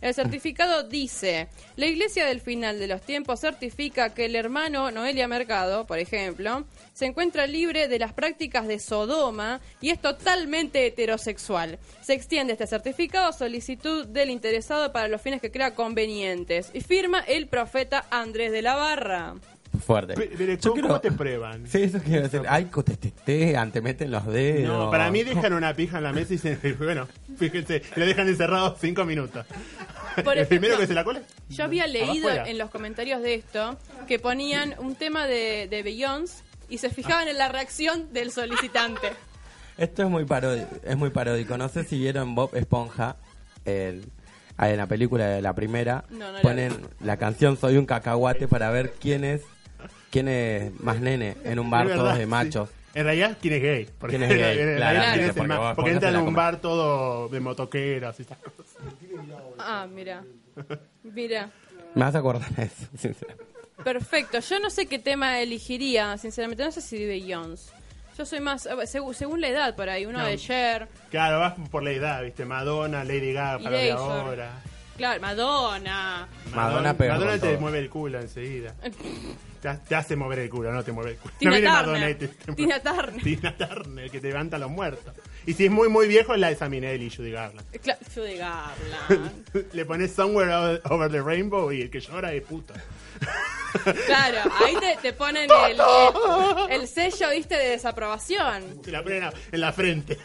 El 0.00 0.14
certificado 0.14 0.84
dice, 0.84 1.48
la 1.76 1.84
iglesia 1.84 2.24
del 2.24 2.40
final 2.40 2.78
de 2.78 2.86
los 2.86 3.02
tiempos 3.02 3.40
certifica 3.40 4.14
que 4.14 4.24
el 4.24 4.34
hermano 4.34 4.90
Noelia 4.92 5.28
Mercado, 5.28 5.86
por 5.86 5.98
ejemplo, 5.98 6.64
se 6.94 7.04
encuentra 7.04 7.46
libre 7.46 7.86
de 7.86 7.98
las 7.98 8.14
prácticas 8.14 8.66
de 8.66 8.78
Sodoma 8.78 9.60
y 9.82 9.90
es 9.90 10.00
totalmente 10.00 10.86
heterosexual. 10.86 11.78
Se 12.00 12.14
extiende 12.14 12.54
este 12.54 12.66
certificado 12.66 13.26
a 13.26 13.32
solicitud 13.34 14.06
del 14.06 14.30
interesado 14.30 14.90
para 14.90 15.08
los 15.08 15.20
fines 15.20 15.42
que 15.42 15.50
crea 15.50 15.74
convenientes 15.74 16.70
y 16.72 16.80
firma 16.80 17.20
el 17.20 17.46
profeta 17.46 18.06
Andrés 18.08 18.52
de 18.52 18.62
la 18.62 18.74
Barra. 18.74 19.34
Fuerte. 19.78 20.14
Pe- 20.14 20.30
pero 20.36 20.56
¿cómo, 20.62 20.74
quiero- 20.74 20.88
cómo 20.88 21.00
te 21.00 21.12
prueban? 21.12 21.66
Sí, 21.66 21.82
eso 21.82 21.98
quiero 21.98 22.22
decir. 22.22 22.42
Ay, 22.48 22.66
te 22.84 22.96
testean, 22.96 23.72
te 23.72 23.80
meten 23.80 24.10
los 24.10 24.26
dedos. 24.26 24.68
No, 24.84 24.90
para 24.90 25.10
mí 25.10 25.22
dejan 25.22 25.52
una 25.52 25.74
pija 25.74 25.98
en 25.98 26.04
la 26.04 26.12
mesa 26.12 26.32
y 26.34 26.36
dicen, 26.36 26.76
bueno, 26.78 27.08
fíjense, 27.36 27.82
lo 27.96 28.06
dejan 28.06 28.28
encerrado 28.28 28.76
cinco 28.80 29.04
minutos. 29.04 29.44
Por 30.22 30.38
el 30.38 30.46
primero 30.46 30.78
que 30.78 30.86
se 30.86 30.94
la 30.94 31.02
cole. 31.02 31.22
Yo 31.48 31.64
había 31.64 31.86
leído 31.86 32.30
en 32.30 32.56
los 32.58 32.70
comentarios 32.70 33.20
de 33.22 33.34
esto 33.34 33.76
que 34.06 34.18
ponían 34.18 34.74
un 34.78 34.94
tema 34.94 35.26
de, 35.26 35.66
de 35.68 35.82
Beyoncé 35.82 36.42
y 36.68 36.78
se 36.78 36.88
fijaban 36.90 37.26
en 37.28 37.36
la 37.36 37.48
reacción 37.48 38.12
del 38.12 38.30
solicitante. 38.30 39.08
Esto 39.76 40.04
es 40.04 40.08
muy 40.08 40.24
paródico, 40.24 40.68
es 40.84 40.96
muy 40.96 41.10
paródico. 41.10 41.58
No 41.58 41.68
sé 41.68 41.82
si 41.82 41.98
vieron 41.98 42.36
Bob 42.36 42.54
Esponja 42.54 43.16
en, 43.64 44.04
en 44.56 44.76
la 44.76 44.86
película 44.86 45.26
de 45.26 45.42
la 45.42 45.52
primera. 45.54 46.04
No, 46.10 46.18
no 46.26 46.32
la 46.32 46.40
ponen 46.42 46.76
la 47.00 47.16
canción 47.16 47.56
Soy 47.56 47.76
un 47.76 47.84
cacahuate 47.84 48.46
para 48.46 48.70
ver 48.70 48.92
quién 49.00 49.24
es 49.24 49.42
quién 50.14 50.28
es 50.28 50.80
más 50.80 51.00
nene 51.00 51.36
en 51.44 51.58
un 51.58 51.68
bar 51.68 51.88
todos 51.88 52.14
de 52.16 52.20
sí. 52.24 52.26
machos. 52.30 52.70
En 52.94 53.02
realidad, 53.04 53.36
¿quién 53.42 53.54
es 53.54 53.62
gay? 53.62 53.88
Porque, 53.98 54.16
¿Quién 54.16 54.30
es 54.30 54.38
gay? 54.38 54.50
en 54.52 54.56
realidad, 54.56 54.76
Claramente, 54.76 55.10
¿quién 55.12 55.20
es 55.24 55.28
el 55.28 55.34
porque 55.74 55.94
vos 55.94 56.02
en 56.04 56.16
un 56.16 56.34
bar 56.34 56.60
todo 56.60 57.28
de 57.28 57.40
motoqueros 57.40 58.18
y 58.20 58.22
estas 58.22 58.38
cosas. 58.38 58.76
Ah, 59.58 59.86
mira. 59.92 60.22
Mira. 61.02 61.50
Me 61.96 62.04
vas 62.04 62.14
a 62.14 62.18
acordar 62.18 62.48
de 62.50 62.62
eso, 62.64 62.86
sinceramente. 62.96 63.44
Perfecto. 63.82 64.38
Yo 64.38 64.60
no 64.60 64.70
sé 64.70 64.86
qué 64.86 65.00
tema 65.00 65.40
elegiría, 65.40 66.16
sinceramente. 66.18 66.64
No 66.64 66.70
sé 66.70 66.80
si 66.80 67.04
Beyoncé. 67.04 67.72
Yo 68.16 68.24
soy 68.24 68.38
más, 68.38 68.66
eh, 68.66 68.70
segu- 68.84 69.12
según 69.12 69.40
la 69.40 69.48
edad 69.48 69.74
por 69.74 69.88
ahí, 69.88 70.06
uno 70.06 70.20
No. 70.20 70.24
de 70.26 70.38
Cher. 70.38 70.86
Claro, 71.10 71.40
vas 71.40 71.54
por 71.72 71.82
la 71.82 71.90
edad, 71.90 72.22
¿viste? 72.22 72.44
Madonna, 72.44 73.02
Lady 73.02 73.32
Gaga, 73.32 73.58
para 73.58 73.76
de 73.76 73.90
ahora. 73.90 74.50
Claro, 74.96 75.20
Madonna. 75.20 76.28
Madonna 76.54 76.96
pega 76.96 77.14
Madonna 77.14 77.32
te 77.38 77.48
todo. 77.50 77.60
mueve 77.60 77.78
el 77.80 77.90
culo 77.90 78.20
enseguida. 78.20 78.74
Te, 79.64 79.70
ha- 79.70 79.78
te 79.82 79.94
hace 79.94 80.14
mover 80.14 80.40
el 80.40 80.50
culo, 80.50 80.70
no 80.72 80.84
te 80.84 80.92
mueve 80.92 81.12
el 81.12 81.16
culo. 81.16 81.32
Tina 81.38 81.52
no 81.52 81.56
viene 81.56 81.70
Turner. 81.70 81.86
Madonna 81.86 82.10
y 82.10 82.14
te, 82.16 82.28
te 82.28 82.52
mueve- 82.52 82.54
Tina 82.56 82.80
Turner. 82.80 83.22
Tina 83.24 83.56
Turner, 83.56 84.10
que 84.10 84.20
te 84.20 84.26
levanta 84.28 84.56
a 84.56 84.58
los 84.58 84.70
muertos. 84.70 85.14
Y 85.46 85.54
si 85.54 85.64
es 85.64 85.70
muy, 85.70 85.88
muy 85.88 86.06
viejo, 86.06 86.34
es 86.34 86.40
la 86.40 86.48
de 86.50 86.56
Saminelli 86.56 87.06
y 87.06 87.10
Judy 87.10 87.30
Garland. 87.30 87.66
Cla- 87.82 87.96
Judy 88.14 88.36
Garland. 88.36 89.46
Le 89.72 89.84
pones 89.86 90.12
Somewhere 90.12 90.52
Over- 90.54 90.82
Over 90.90 91.10
the 91.10 91.22
Rainbow 91.22 91.72
y 91.72 91.80
el 91.80 91.88
que 91.90 92.00
llora 92.00 92.34
es 92.34 92.42
puta. 92.42 92.74
Claro, 94.06 94.50
ahí 94.64 94.76
te, 94.78 94.98
te 95.00 95.12
ponen 95.14 95.48
el, 95.50 95.80
el- 95.80 96.80
el 96.82 96.86
sello, 96.86 97.30
viste, 97.30 97.56
de 97.56 97.70
desaprobación. 97.70 98.80
Se 98.84 98.92
la 98.92 99.02
ponen 99.02 99.30
en 99.50 99.60
la 99.62 99.72
frente. 99.72 100.18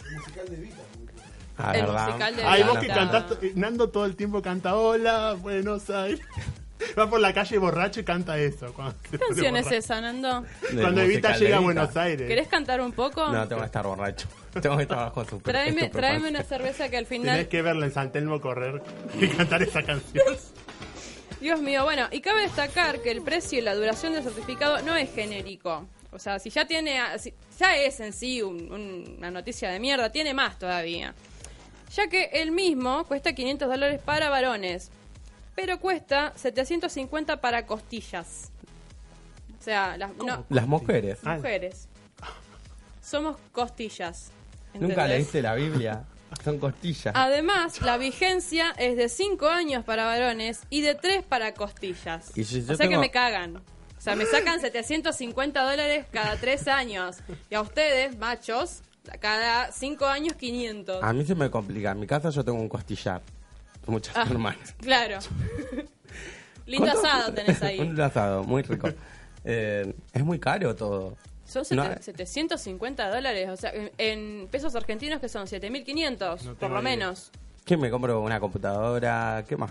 Ah, 1.62 1.74
El 1.76 1.86
¿verdad? 1.86 2.06
musical 2.08 2.36
de 2.38 2.43
Ay, 2.43 2.63
vos 2.63 2.78
que 2.80 2.88
cantás, 2.88 3.26
Nando 3.56 3.89
todo 3.89 4.06
el 4.06 4.15
tiempo 4.15 4.41
canta 4.41 4.76
Hola, 4.76 5.34
Buenos 5.34 5.89
Aires. 5.89 6.22
Va 6.98 7.10
por 7.10 7.19
la 7.19 7.34
calle 7.34 7.58
borracho 7.58 8.00
y 8.00 8.04
canta 8.06 8.38
eso. 8.38 8.74
¿Qué 9.12 9.17
canción 9.19 9.58
es 9.58 9.69
esa, 9.69 10.00
Nando? 10.00 10.45
Del 10.72 10.80
Cuando 10.80 11.02
Evita 11.02 11.36
llega 11.36 11.58
a. 11.58 11.60
Buenos 11.60 11.95
Aires. 11.98 12.26
¿Querés 12.26 12.48
cantar 12.48 12.80
un 12.80 12.93
poco? 12.93 13.28
No, 13.28 13.45
tengo 13.50 13.62
que 13.62 13.65
estar 13.65 13.86
borracho. 13.86 14.30
Tengo 14.62 14.78
que 14.78 14.84
estar 14.84 14.98
bajo 14.98 15.26
su 15.26 15.39
Tráeme, 15.41 15.89
tráeme 15.89 16.30
una 16.30 16.43
cerveza 16.43 16.88
que 16.89 16.95
al 16.98 17.06
Tenés 17.06 17.22
final... 17.22 17.48
que 17.50 17.62
verlo 17.62 17.84
en 17.86 17.91
San 17.91 18.12
Telmo 18.13 18.39
correr 18.39 18.82
y 19.19 19.28
cantar 19.28 19.62
esa 19.62 19.84
canción. 19.84 20.24
Dios 21.41 21.62
mío, 21.62 21.84
bueno, 21.84 22.08
y 22.12 22.22
cabe 22.22 22.41
destacar 22.43 23.02
que 23.02 23.12
el 23.12 23.22
precio 23.22 23.60
y 23.60 23.62
la 23.62 23.76
duración 23.76 24.13
del 24.13 24.24
certificado 24.24 24.82
no 24.82 24.95
es 24.95 25.13
genérico. 25.13 25.86
O 26.12 26.19
sea, 26.19 26.39
si 26.39 26.50
ya 26.50 26.65
tiene, 26.65 27.00
si 27.17 27.34
ya 27.60 27.76
es 27.76 28.00
en 28.00 28.13
sí 28.13 28.41
un- 28.41 28.72
un- 28.72 29.15
una 29.19 29.32
noticia 29.32 29.69
de 29.69 29.80
mierda, 29.80 30.10
tiene 30.12 30.34
más 30.34 30.58
todavía. 30.58 31.13
Ya 31.95 32.08
que 32.08 32.25
el 32.34 32.52
mismo 32.52 33.04
cuesta 33.06 33.34
500 33.34 33.67
dólares 33.67 34.02
para 34.04 34.30
varones, 34.30 34.91
pero 35.56 35.80
cuesta 35.80 36.34
750 36.36 37.41
para 37.41 37.65
costillas. 37.65 38.52
O 39.60 39.63
sea, 39.63 39.97
las 39.97 40.15
no, 40.15 40.45
Las 40.49 40.67
mujeres. 40.67 41.23
Mujeres. 41.23 41.88
Somos 43.02 43.38
costillas. 43.52 44.32
Nunca 44.73 44.86
¿entendés? 44.88 45.10
leíste 45.10 45.41
la 45.41 45.56
Biblia. 45.56 46.06
Son 46.43 46.60
costillas. 46.60 47.13
Además, 47.17 47.82
la 47.82 47.97
vigencia 47.97 48.73
es 48.78 48.95
de 48.95 49.10
5 49.10 49.47
años 49.47 49.84
para 49.84 50.06
varones 50.06 50.62
y 50.69 50.82
de 50.82 50.95
3 50.95 51.23
para 51.23 51.54
costillas. 51.54 52.32
Y 52.38 52.43
si 52.43 52.62
o 52.62 52.75
sea 52.75 52.88
que 52.88 52.97
me 52.97 53.12
cagan. 53.12 53.58
O 53.58 54.02
sea, 54.02 54.15
me 54.15 54.25
sacan 54.25 54.62
750 54.62 55.62
dólares 55.62 56.06
cada 56.12 56.38
3 56.38 56.67
años. 56.69 57.17
Y 57.49 57.56
a 57.56 57.62
ustedes, 57.62 58.17
machos, 58.17 58.82
cada 59.19 59.71
5 59.71 60.05
años 60.05 60.33
500. 60.35 61.03
A 61.03 61.13
mí 61.13 61.25
se 61.25 61.35
me 61.35 61.49
complica. 61.49 61.91
En 61.91 61.99
mi 61.99 62.07
casa 62.07 62.29
yo 62.29 62.43
tengo 62.43 62.59
un 62.59 62.69
costillar. 62.69 63.21
Muchas 63.88 64.15
Ah, 64.17 64.25
hermanas. 64.29 64.75
Claro. 64.81 65.19
Lindo 66.65 66.91
asado 66.91 67.33
tenés 67.33 67.62
ahí. 67.63 67.79
un 67.79 67.99
asado, 67.99 68.43
muy 68.43 68.62
rico. 68.62 68.89
Eh, 69.43 69.93
es 70.13 70.23
muy 70.23 70.39
caro 70.39 70.75
todo. 70.75 71.17
Son 71.45 71.63
No, 71.71 71.83
sete- 71.83 72.03
750 72.03 73.09
dólares. 73.09 73.49
O 73.49 73.57
sea, 73.57 73.71
en- 73.73 73.91
en 73.97 74.47
pesos 74.51 74.75
argentinos 74.75 75.19
que 75.19 75.29
son 75.29 75.47
7500, 75.47 76.45
No 76.45 76.53
por 76.55 76.69
lo 76.69 76.79
idea. 76.81 76.83
¿Qué 77.69 77.77
me 77.77 77.91
compro? 77.91 78.19
¿Una 78.21 78.39
computadora? 78.39 79.45
¿Qué 79.47 79.55
más? 79.55 79.69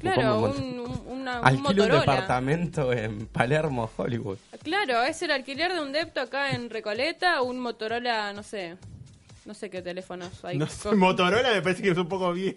Claro, 0.00 0.40
un, 0.40 0.80
un- 0.80 1.02
una, 1.06 1.38
un 1.38 1.46
Alquilo 1.46 1.84
un 1.84 1.90
departamento 1.92 2.92
en 2.92 3.28
Palermo, 3.28 3.88
Hollywood. 3.96 4.38
Claro, 4.64 5.04
es 5.04 5.22
el 5.22 5.30
alquiler 5.30 5.72
de 5.72 5.80
un 5.80 5.92
depto 5.92 6.20
acá 6.20 6.50
en 6.50 6.68
Recoleta, 6.68 7.42
un 7.42 7.60
Motorola, 7.60 8.32
no 8.32 8.42
sé. 8.42 8.76
No 9.44 9.54
sé 9.54 9.70
qué 9.70 9.80
teléfonos 9.80 10.44
hay. 10.44 10.58
No 10.58 10.66
sé, 10.66 10.90
Motorola 10.96 11.52
me 11.52 11.62
parece 11.62 11.82
que 11.84 11.90
es 11.90 11.96
un 11.98 12.08
poco 12.08 12.32
viejo. 12.32 12.56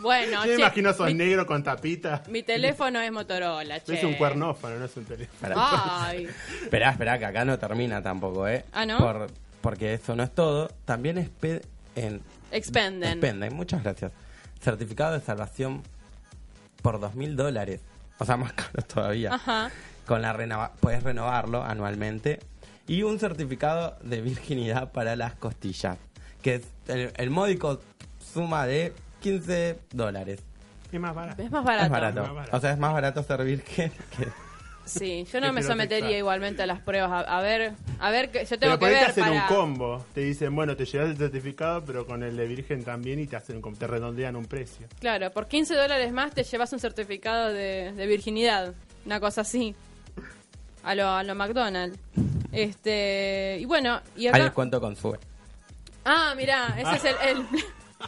Bueno, 0.00 0.36
Yo 0.46 0.52
me 0.52 0.56
che, 0.56 0.60
imagino 0.62 0.88
esos 0.88 1.06
mi, 1.08 1.12
negros 1.14 1.44
con 1.44 1.62
tapita. 1.62 2.22
mi 2.30 2.42
teléfono 2.42 3.02
es 3.02 3.12
Motorola, 3.12 3.80
che. 3.80 3.98
Es 3.98 4.02
un 4.02 4.14
cuernófono, 4.14 4.78
no 4.78 4.86
es 4.86 4.96
un 4.96 5.04
teléfono. 5.04 5.54
Ay, 5.58 6.26
Esperá, 6.62 6.92
esperá, 6.92 7.18
que 7.18 7.26
acá 7.26 7.44
no 7.44 7.58
termina 7.58 8.02
tampoco, 8.02 8.48
¿eh? 8.48 8.64
Ah, 8.72 8.86
¿no? 8.86 8.96
Por- 8.96 9.26
porque 9.60 9.92
eso 9.92 10.16
no 10.16 10.22
es 10.22 10.34
todo. 10.34 10.68
También 10.86 11.18
es 11.18 11.28
en 11.96 12.22
expenden. 12.52 13.12
Expenden, 13.12 13.54
muchas 13.54 13.82
gracias. 13.82 14.12
Certificado 14.60 15.14
de 15.14 15.20
salvación 15.20 15.82
por 16.82 17.00
dos 17.00 17.14
mil 17.14 17.36
dólares. 17.36 17.80
O 18.18 18.24
sea, 18.24 18.36
más 18.38 18.52
caro 18.52 18.82
todavía. 18.82 19.34
Ajá. 19.34 19.70
Con 20.06 20.22
la 20.22 20.32
renova 20.32 20.72
puedes 20.80 21.02
renovarlo 21.02 21.64
anualmente. 21.64 22.40
Y 22.86 23.02
un 23.04 23.18
certificado 23.18 23.96
de 24.02 24.20
virginidad 24.20 24.92
para 24.92 25.16
las 25.16 25.34
costillas. 25.34 25.98
Que 26.42 26.56
es 26.56 26.62
el, 26.88 27.12
el 27.16 27.30
módico 27.30 27.80
suma 28.32 28.66
de 28.66 28.92
15 29.20 29.78
dólares. 29.92 30.40
Es 30.90 31.00
más 31.00 31.14
barato. 31.14 31.42
Es 31.42 31.50
más 31.50 31.64
barato. 31.64 31.84
Es 31.86 31.90
barato. 31.90 32.20
Más 32.22 32.34
barato. 32.34 32.56
O 32.56 32.60
sea, 32.60 32.72
es 32.72 32.78
más 32.78 32.92
barato 32.92 33.22
ser 33.22 33.44
virgen 33.44 33.90
que... 34.16 34.28
Sí, 34.84 35.24
yo 35.32 35.40
no 35.42 35.52
me 35.52 35.62
sometería 35.62 36.18
igualmente 36.18 36.62
a 36.62 36.66
las 36.66 36.80
pruebas. 36.80 37.10
A, 37.10 37.38
a 37.38 37.40
ver, 37.42 37.72
a 38.00 38.10
ver, 38.10 38.30
que 38.30 38.44
yo 38.44 38.58
Pero 38.58 38.60
tengo 38.60 38.78
que 38.78 38.86
ahí 38.86 38.92
te 38.94 39.00
ver 39.00 39.10
hacen 39.10 39.24
para... 39.24 39.42
un 39.42 39.46
combo. 39.48 40.04
Te 40.14 40.20
dicen, 40.22 40.54
bueno, 40.54 40.76
te 40.76 40.84
llevas 40.84 41.10
el 41.10 41.16
certificado, 41.16 41.84
pero 41.84 42.06
con 42.06 42.22
el 42.22 42.36
de 42.36 42.46
virgen 42.46 42.84
también 42.84 43.18
y 43.20 43.26
te 43.26 43.36
hacen 43.36 43.60
un 43.64 43.74
te 43.76 43.86
redondean 43.86 44.36
un 44.36 44.46
precio. 44.46 44.86
Claro, 45.00 45.30
por 45.30 45.46
15 45.48 45.74
dólares 45.74 46.12
más 46.12 46.32
te 46.34 46.42
llevas 46.44 46.72
un 46.72 46.78
certificado 46.80 47.52
de, 47.52 47.92
de 47.92 48.06
virginidad. 48.06 48.74
Una 49.06 49.20
cosa 49.20 49.40
así. 49.42 49.74
A 50.84 50.94
lo, 50.94 51.08
a 51.08 51.22
lo 51.22 51.34
McDonald's. 51.34 51.98
Este, 52.50 53.58
y 53.60 53.64
bueno, 53.64 54.00
y 54.16 54.26
acá... 54.26 54.44
descuento 54.44 54.80
con 54.80 54.94
sube. 54.96 55.18
Ah, 56.04 56.34
mirá, 56.36 56.74
ese 56.78 56.96
es 56.96 57.04
el, 57.04 57.28
el- 57.38 57.46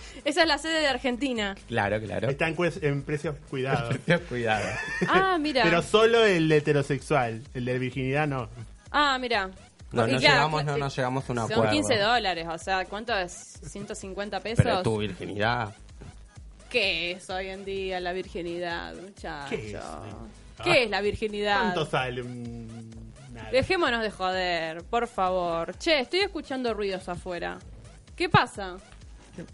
esa 0.24 0.42
es 0.42 0.48
la 0.48 0.58
sede 0.58 0.80
de 0.80 0.88
Argentina. 0.88 1.54
Claro, 1.68 2.00
claro. 2.00 2.28
Está 2.28 2.48
en, 2.48 2.56
cues- 2.56 2.82
en 2.82 3.02
precios 3.02 3.36
cuidados. 3.50 3.96
Cuidado. 4.28 4.66
Ah, 5.08 5.36
mira. 5.40 5.62
Pero 5.64 5.82
solo 5.82 6.24
el 6.24 6.50
heterosexual. 6.50 7.42
El 7.54 7.64
de 7.64 7.78
virginidad 7.78 8.26
no. 8.26 8.48
Ah, 8.90 9.16
mira. 9.20 9.48
No, 9.92 10.02
no 10.02 10.06
claro, 10.08 10.18
llegamos, 10.18 10.64
no, 10.64 10.76
no 10.76 10.88
llegamos 10.88 11.28
a 11.28 11.32
un 11.32 11.38
Son 11.38 11.52
acuerdo. 11.52 11.70
15 11.72 11.98
dólares, 11.98 12.46
o 12.50 12.58
sea, 12.58 12.84
¿cuánto 12.84 13.16
es? 13.16 13.60
150 13.64 14.40
pesos. 14.40 14.64
Pero 14.64 14.82
tu 14.82 14.98
virginidad. 14.98 15.72
¿Qué 16.68 17.12
es 17.12 17.30
hoy 17.30 17.48
en 17.48 17.64
día 17.64 18.00
la 18.00 18.12
virginidad, 18.12 18.94
muchacho? 18.96 19.50
¿Qué 19.50 19.70
es? 19.72 19.80
¿Qué 20.64 20.70
Ah. 20.70 20.76
es 20.78 20.90
la 20.90 21.00
virginidad? 21.00 21.60
¿Cuánto 21.60 21.86
sale? 21.86 22.22
un- 22.22 22.90
nada. 23.32 23.50
Dejémonos 23.52 24.02
de 24.02 24.10
joder, 24.10 24.82
por 24.84 25.06
favor. 25.06 25.76
Che, 25.78 26.00
estoy 26.00 26.20
escuchando 26.20 26.74
ruidos 26.74 27.08
afuera. 27.08 27.58
¿Qué 28.16 28.28
pasa? 28.28 28.76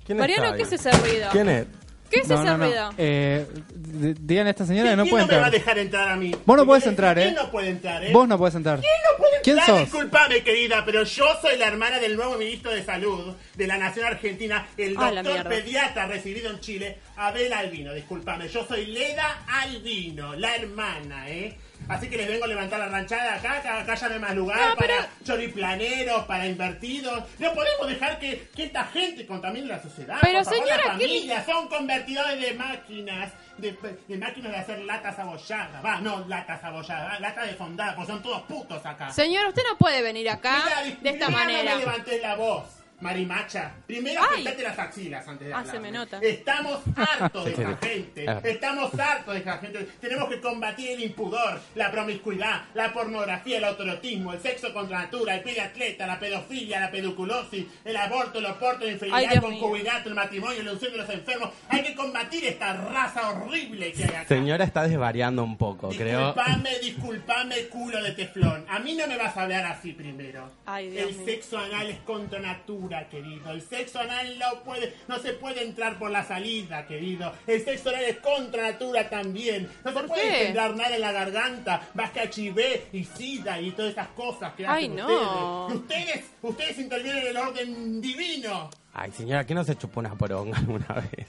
¿Quién 0.04 0.18
Mariano, 0.18 0.44
está 0.44 0.56
¿qué 0.56 0.62
ahí? 0.62 0.68
es 0.68 0.72
ese 0.86 0.90
ruido? 0.92 1.28
¿Quién 1.32 1.48
es? 1.48 1.66
¿Qué 2.10 2.20
es 2.20 2.28
No, 2.28 2.34
ese 2.34 2.44
no, 2.44 2.56
no. 2.58 2.66
ruido? 2.66 2.90
Eh, 2.98 3.46
d- 3.72 4.14
díganle 4.20 4.48
a 4.48 4.50
esta 4.50 4.66
señora 4.66 4.90
que 4.90 4.96
no 4.96 5.02
¿Quién 5.04 5.10
puede 5.12 5.22
no 5.26 5.28
me 5.28 5.36
va 5.38 5.42
a 5.44 5.46
entrar. 5.46 5.60
dejar 5.60 5.78
entrar 5.78 6.08
a 6.08 6.16
mí? 6.16 6.34
Vos 6.44 6.56
no 6.56 6.66
podés 6.66 6.82
¿Quién 6.82 6.90
entrar, 6.92 7.18
¿eh? 7.20 7.32
no 7.32 7.50
puede 7.52 7.68
entrar, 7.68 8.04
eh? 8.04 8.10
Vos 8.12 8.26
no 8.28 8.36
podés 8.36 8.54
entrar. 8.56 8.80
¿Quién 8.80 8.92
no 9.12 9.16
puede 9.16 9.40
¿Quién 9.42 9.60
sos? 9.64 9.78
Disculpame, 9.80 10.42
querida, 10.42 10.82
pero 10.84 11.04
yo 11.04 11.24
soy 11.40 11.56
la 11.56 11.68
hermana 11.68 12.00
del 12.00 12.16
nuevo 12.16 12.36
ministro 12.36 12.72
de 12.72 12.82
Salud 12.84 13.34
de 13.54 13.66
la 13.68 13.78
Nación 13.78 14.06
Argentina, 14.06 14.66
el 14.76 14.96
Ah, 14.98 15.12
la 15.12 15.22
doctor 15.22 15.32
mierda. 15.44 15.50
pediatra 15.50 16.06
residido 16.06 16.50
en 16.50 16.58
Chile, 16.58 16.98
Abel 17.16 17.52
Albino. 17.52 17.94
Disculpame, 17.94 18.48
yo 18.48 18.66
soy 18.66 18.86
Leda 18.86 19.44
Albino, 19.46 20.34
la 20.34 20.56
hermana, 20.56 21.28
¿eh? 21.30 21.56
Así 21.88 22.08
que 22.08 22.16
les 22.16 22.28
vengo 22.28 22.44
a 22.44 22.48
levantar 22.48 22.78
la 22.78 22.86
ranchada 22.88 23.34
acá, 23.34 23.58
acá, 23.58 23.80
acá 23.80 23.94
ya 23.96 24.08
no 24.08 24.14
hay 24.14 24.20
más 24.20 24.34
lugar 24.36 24.58
No, 24.70 24.76
pero- 24.76 24.94
para 24.94 25.08
choriplaneros, 25.24 26.24
para 26.24 26.46
invertidos. 26.46 27.24
No 27.38 27.52
podemos 27.52 27.88
dejar 27.88 28.18
que, 28.18 28.48
que 28.54 28.64
esta 28.64 28.84
gente 28.84 29.26
contamine 29.26 29.66
la 29.66 29.82
sociedad. 29.82 30.18
Pero, 30.20 30.38
por 30.38 30.44
favor, 30.44 30.58
señora, 30.60 30.76
las 30.76 30.84
¿qué- 30.98 31.04
familias 31.06 31.46
son 31.46 31.68
convertidores 31.68 32.40
de 32.40 32.54
máquinas, 32.54 33.32
de, 33.58 33.76
de 34.06 34.16
máquinas 34.18 34.52
de 34.52 34.58
hacer 34.58 34.78
latas 34.80 35.18
abolladas. 35.18 35.84
Va, 35.84 36.00
no 36.00 36.24
latas 36.28 36.62
abolladas, 36.62 37.14
va, 37.14 37.20
latas 37.20 37.46
de 37.48 37.54
fondada, 37.54 37.96
porque 37.96 38.12
son 38.12 38.22
todos 38.22 38.42
putos 38.42 38.86
acá. 38.86 39.10
Señor, 39.12 39.46
usted 39.48 39.62
no 39.68 39.76
puede 39.76 40.00
venir 40.02 40.30
acá 40.30 40.62
Mira, 40.84 40.96
de 41.00 41.10
esta 41.10 41.28
manera. 41.28 41.74
Me 41.74 41.80
levantes 41.80 42.22
la 42.22 42.34
voz, 42.36 42.64
marimacha. 43.00 43.72
Primero 43.86 44.20
Ay. 44.22 44.28
afeitate 44.40 44.62
las 44.62 44.78
axilas 44.78 45.26
antes 45.28 45.48
de 45.48 45.54
Ah, 45.54 45.58
hablar. 45.60 45.74
se 45.74 45.80
me 45.80 45.90
nota. 45.90 46.18
Estamos 46.22 46.80
hartos 46.96 47.44
de 47.44 47.50
esta 47.52 47.76
gente. 47.86 48.26
Estamos 48.44 48.98
hartos 48.98 49.34
de 49.34 49.40
esta 49.40 49.58
gente. 49.58 49.88
Tenemos 50.00 50.28
que 50.28 50.40
combatir 50.40 50.90
el 50.92 51.02
impudor, 51.04 51.60
la 51.74 51.90
promiscuidad, 51.90 52.62
la 52.74 52.92
pornografía, 52.92 53.58
el 53.58 53.64
autorotismo, 53.64 54.32
el 54.32 54.40
sexo 54.40 54.72
contra 54.72 54.98
natura, 55.00 55.34
el 55.36 55.42
atleta, 55.60 56.06
la 56.06 56.18
pedofilia, 56.18 56.80
la 56.80 56.90
pedoculosis, 56.90 57.66
el 57.84 57.96
aborto, 57.96 58.38
el 58.38 58.46
oporto, 58.46 58.84
la 58.84 58.92
Dios 58.92 59.32
el 59.32 59.40
concubinato, 59.40 60.08
el 60.08 60.14
matrimonio, 60.14 60.62
la 60.62 60.72
unción 60.72 60.92
de 60.92 60.98
los 60.98 61.08
enfermos. 61.10 61.50
Hay 61.68 61.82
que 61.82 61.94
combatir 61.94 62.44
esta 62.44 62.72
raza 62.74 63.30
horrible 63.30 63.92
que 63.92 64.04
hay 64.04 64.10
acá. 64.10 64.26
Señora 64.28 64.64
está 64.64 64.86
desvariando 64.86 65.42
un 65.44 65.56
poco, 65.56 65.88
creo. 65.90 66.32
Disculpame, 66.32 66.78
disculpame, 66.80 67.66
culo 67.68 68.02
de 68.02 68.12
teflón. 68.12 68.64
A 68.68 68.78
mí 68.78 68.94
no 68.94 69.06
me 69.06 69.16
vas 69.16 69.36
a 69.36 69.42
hablar 69.42 69.64
así 69.66 69.92
primero. 69.92 70.50
Ay, 70.66 70.90
Dios 70.90 71.08
el 71.10 71.16
mío. 71.16 71.24
sexo 71.26 71.58
anal 71.58 71.88
es 71.90 71.98
contra 72.00 72.38
natura, 72.40 72.89
querido. 73.08 73.50
El 73.52 73.62
sexo 73.62 74.00
anal 74.00 74.38
no 74.38 74.62
puede, 74.64 74.94
no 75.08 75.18
se 75.18 75.32
puede 75.34 75.62
entrar 75.62 75.98
por 75.98 76.10
la 76.10 76.24
salida, 76.24 76.86
querido. 76.86 77.32
El 77.46 77.64
sexo 77.64 77.90
anal 77.90 78.04
es 78.04 78.16
contra 78.18 78.70
natura 78.72 79.08
también. 79.08 79.68
No 79.84 79.90
se 79.92 79.96
¿Por 79.96 80.06
puede 80.06 80.40
engendrar 80.40 80.74
nada 80.76 80.94
en 80.96 81.00
la 81.00 81.12
garganta, 81.12 81.88
más 81.94 82.10
que 82.10 82.20
HIV 82.24 82.88
y 82.92 83.04
SIDA 83.04 83.60
y 83.60 83.70
todas 83.72 83.92
esas 83.92 84.08
cosas 84.08 84.52
que 84.54 84.66
Ay, 84.66 84.84
hacen 84.86 84.96
no. 84.96 85.66
ustedes. 85.66 85.80
Ustedes, 86.00 86.24
ustedes 86.42 86.78
intervienen 86.78 87.22
en 87.22 87.28
el 87.28 87.36
orden 87.36 88.00
divino. 88.00 88.70
Ay, 88.92 89.12
señora, 89.12 89.46
¿qué 89.46 89.54
no 89.54 89.62
se 89.64 89.76
chupó 89.76 90.00
una 90.00 90.16
poronga 90.16 90.58
alguna 90.58 90.86
vez? 91.12 91.28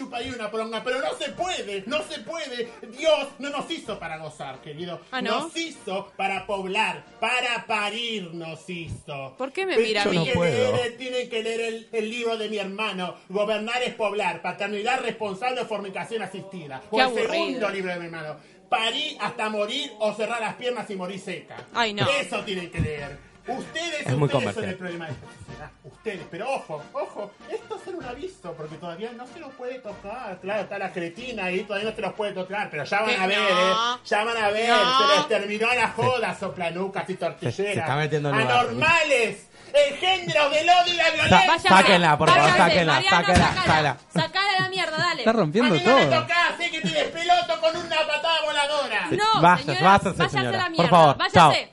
se 0.00 0.04
chupa 0.04 0.16
ahí 0.18 0.30
una 0.30 0.50
poronga? 0.50 0.82
Pero 0.84 1.00
no 1.00 1.14
se 1.14 1.30
puede, 1.32 1.84
no 1.86 2.02
se 2.02 2.20
puede. 2.20 2.68
Dios 2.98 3.28
no 3.38 3.50
nos 3.50 3.70
hizo 3.70 3.98
para 3.98 4.18
gozar, 4.18 4.60
querido. 4.60 5.00
Ah, 5.10 5.20
¿no? 5.22 5.40
Nos 5.42 5.56
hizo 5.56 6.12
para 6.16 6.46
poblar, 6.46 7.04
para 7.20 7.66
parir 7.66 8.32
nos 8.34 8.68
hizo. 8.68 9.34
¿Por 9.36 9.52
qué 9.52 9.66
me 9.66 9.76
mira 9.76 10.02
a 10.02 10.04
tienen 10.04 10.20
mí? 10.22 10.26
que 10.28 10.34
No 10.34 10.40
puedo. 10.40 10.76
leer- 10.76 10.96
tienen 10.96 11.28
que 11.30 11.42
leer 11.42 11.60
el, 11.60 11.88
el 11.92 12.10
libro 12.10 12.36
de 12.36 12.48
mi 12.48 12.58
hermano. 12.58 13.14
Gobernar 13.28 13.82
es 13.82 13.94
poblar. 13.94 14.42
Paternidad 14.42 15.00
responsable 15.02 15.60
o 15.62 15.66
fornicación 15.66 16.22
asistida. 16.22 16.82
O 16.90 16.96
Qué 16.96 17.02
el 17.02 17.08
aburrido. 17.08 17.30
segundo 17.32 17.70
libro 17.70 17.92
de 17.92 17.98
mi 17.98 18.04
hermano. 18.06 18.36
Parir 18.68 19.16
hasta 19.20 19.48
morir 19.48 19.90
o 19.98 20.12
cerrar 20.14 20.40
las 20.40 20.54
piernas 20.54 20.88
y 20.90 20.94
morir 20.96 21.18
seca. 21.18 21.56
Ay, 21.74 21.92
no. 21.92 22.08
Eso 22.08 22.40
tienen 22.44 22.70
que 22.70 22.80
leer. 22.80 23.29
Ustedes, 23.46 24.06
Es 24.06 24.16
muy 24.16 24.26
ustedes 24.28 24.54
son 24.54 24.64
el 24.64 24.76
problema 24.76 25.06
de 25.06 25.12
esta. 25.12 25.70
Ustedes, 25.84 26.26
pero 26.30 26.50
ojo, 26.50 26.82
ojo, 26.92 27.30
esto 27.50 27.76
es 27.86 27.94
un 27.94 28.04
aviso, 28.04 28.52
porque 28.54 28.76
todavía 28.76 29.12
no 29.12 29.26
se 29.26 29.40
los 29.40 29.52
puede 29.54 29.78
tocar. 29.80 30.38
Claro, 30.40 30.62
está 30.62 30.78
la 30.78 30.92
cretina 30.92 31.44
ahí, 31.46 31.60
todavía 31.64 31.90
no 31.90 31.96
se 31.96 32.02
los 32.02 32.12
puede 32.14 32.32
tocar, 32.32 32.68
pero 32.70 32.84
ya 32.84 33.00
van 33.00 33.08
Que 33.10 33.16
a 33.16 33.26
ver, 33.26 33.38
no. 33.38 33.94
¿eh? 33.94 33.98
Ya 34.04 34.24
van 34.24 34.36
a 34.36 34.50
ver, 34.50 34.68
No. 34.70 34.98
se 35.10 35.16
les 35.16 35.28
terminó 35.28 35.74
la 35.74 35.88
joda, 35.88 36.36
soplanucas 36.38 37.10
y 37.10 37.14
tortilleras. 37.14 37.56
Se- 37.56 37.72
se 37.74 37.78
está 37.78 37.96
metiendo 37.96 38.28
en. 38.30 38.34
¡Anormales! 38.36 39.46
¡El 39.72 39.96
género 39.98 40.50
del 40.50 40.68
odio 40.68 40.94
y 40.94 40.96
la 40.96 41.10
violencia! 41.10 41.58
Sáquenla, 41.68 42.18
por 42.18 42.28
favor, 42.30 42.50
sáquenla, 42.56 42.92
Mariano, 42.94 43.16
sáquenla, 43.16 43.48
sacala. 43.54 43.64
sáquenla. 43.64 43.96
Sacala 44.26 44.50
a 44.58 44.62
la 44.62 44.68
mierda, 44.68 44.96
dale. 44.96 45.20
Está 45.20 45.32
rompiendo 45.32 45.74
mí 45.74 45.82
no 45.84 45.96
me 45.96 46.06
todo. 46.06 46.20
tocás, 46.22 46.56
sé 46.58 46.70
que 46.70 46.80
tienes 46.80 47.04
peloto 47.08 47.60
con 47.60 47.76
una 47.76 47.96
patada 48.06 48.40
voladora. 48.44 49.08
No, 49.10 49.40
Váyase, 49.42 49.64
señora, 49.64 49.80
váyase, 49.84 50.08
váyase 50.18 50.36
señora. 50.38 50.70
Por 50.76 50.88
favor, 50.88 51.16
váyase. 51.18 51.70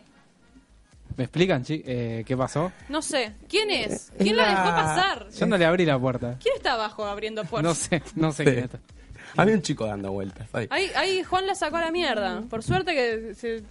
¿Me 1.18 1.24
explican, 1.24 1.64
chi? 1.64 1.84
Eh, 1.86 2.24
qué 2.26 2.38
pasó? 2.38 2.72
No 2.90 3.02
sé, 3.02 3.34
¿quién 3.50 3.72
es? 3.72 3.92
Es 3.92 4.12
¿Quién 4.20 4.38
la 4.38 4.44
la- 4.44 4.50
dejó 4.52 4.64
pasar? 4.76 5.28
Yo 5.32 5.46
no 5.48 5.58
le 5.58 5.66
abrí 5.66 5.86
la 5.86 5.98
puerta. 6.00 6.38
¿Quién 6.42 6.56
está 6.56 6.74
abajo 6.74 7.06
abriendo 7.06 7.44
No 7.44 7.50
puertas? 7.50 7.78
sé, 7.78 8.04
no 8.16 8.32
sé 8.32 8.44
Sí. 8.46 8.52
quién 8.52 8.64
está. 8.66 8.80
Había 9.36 9.56
un 9.56 9.62
chico 9.62 9.86
dando 9.86 10.12
vueltas. 10.12 10.48
ahí. 10.54 10.68
Ahí, 10.70 10.90
ahí 10.96 11.24
Juan 11.24 11.46
la 11.48 11.56
sacó 11.56 11.78
a 11.78 11.82
la 11.82 11.92
mierda. 11.92 12.44
Por 12.50 12.64
suerte 12.64 12.94
que... 12.94 13.34
se- 13.36 13.64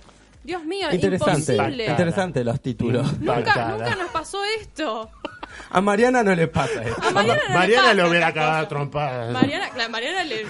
Dios 0.44 0.62
mío, 0.64 0.86
Interesante, 0.92 1.54
imposible. 1.54 1.86
interesante 1.86 2.44
los 2.44 2.60
títulos. 2.60 3.18
Nunca, 3.20 3.68
nunca 3.68 3.96
nos 3.96 4.10
pasó 4.12 4.38
esto. 4.60 5.10
A 5.70 5.80
Mariana 5.80 6.22
no 6.22 6.34
le 6.36 6.46
pasa 6.46 6.84
esto. 6.84 7.02
A 7.02 7.10
Mariana 7.10 7.42
no 7.42 7.48
le 7.48 7.54
Mariana 7.54 7.82
pasa 7.82 7.94
lo 7.94 8.08
hubiera 8.10 8.28
estas 8.28 8.34
cagado 8.34 8.52
a 8.52 8.56
cosas. 8.58 8.68
trompadas. 8.68 9.32
Mariana, 9.32 9.70
claro, 9.70 9.90
Mariana 9.90 10.24
le... 10.24 10.46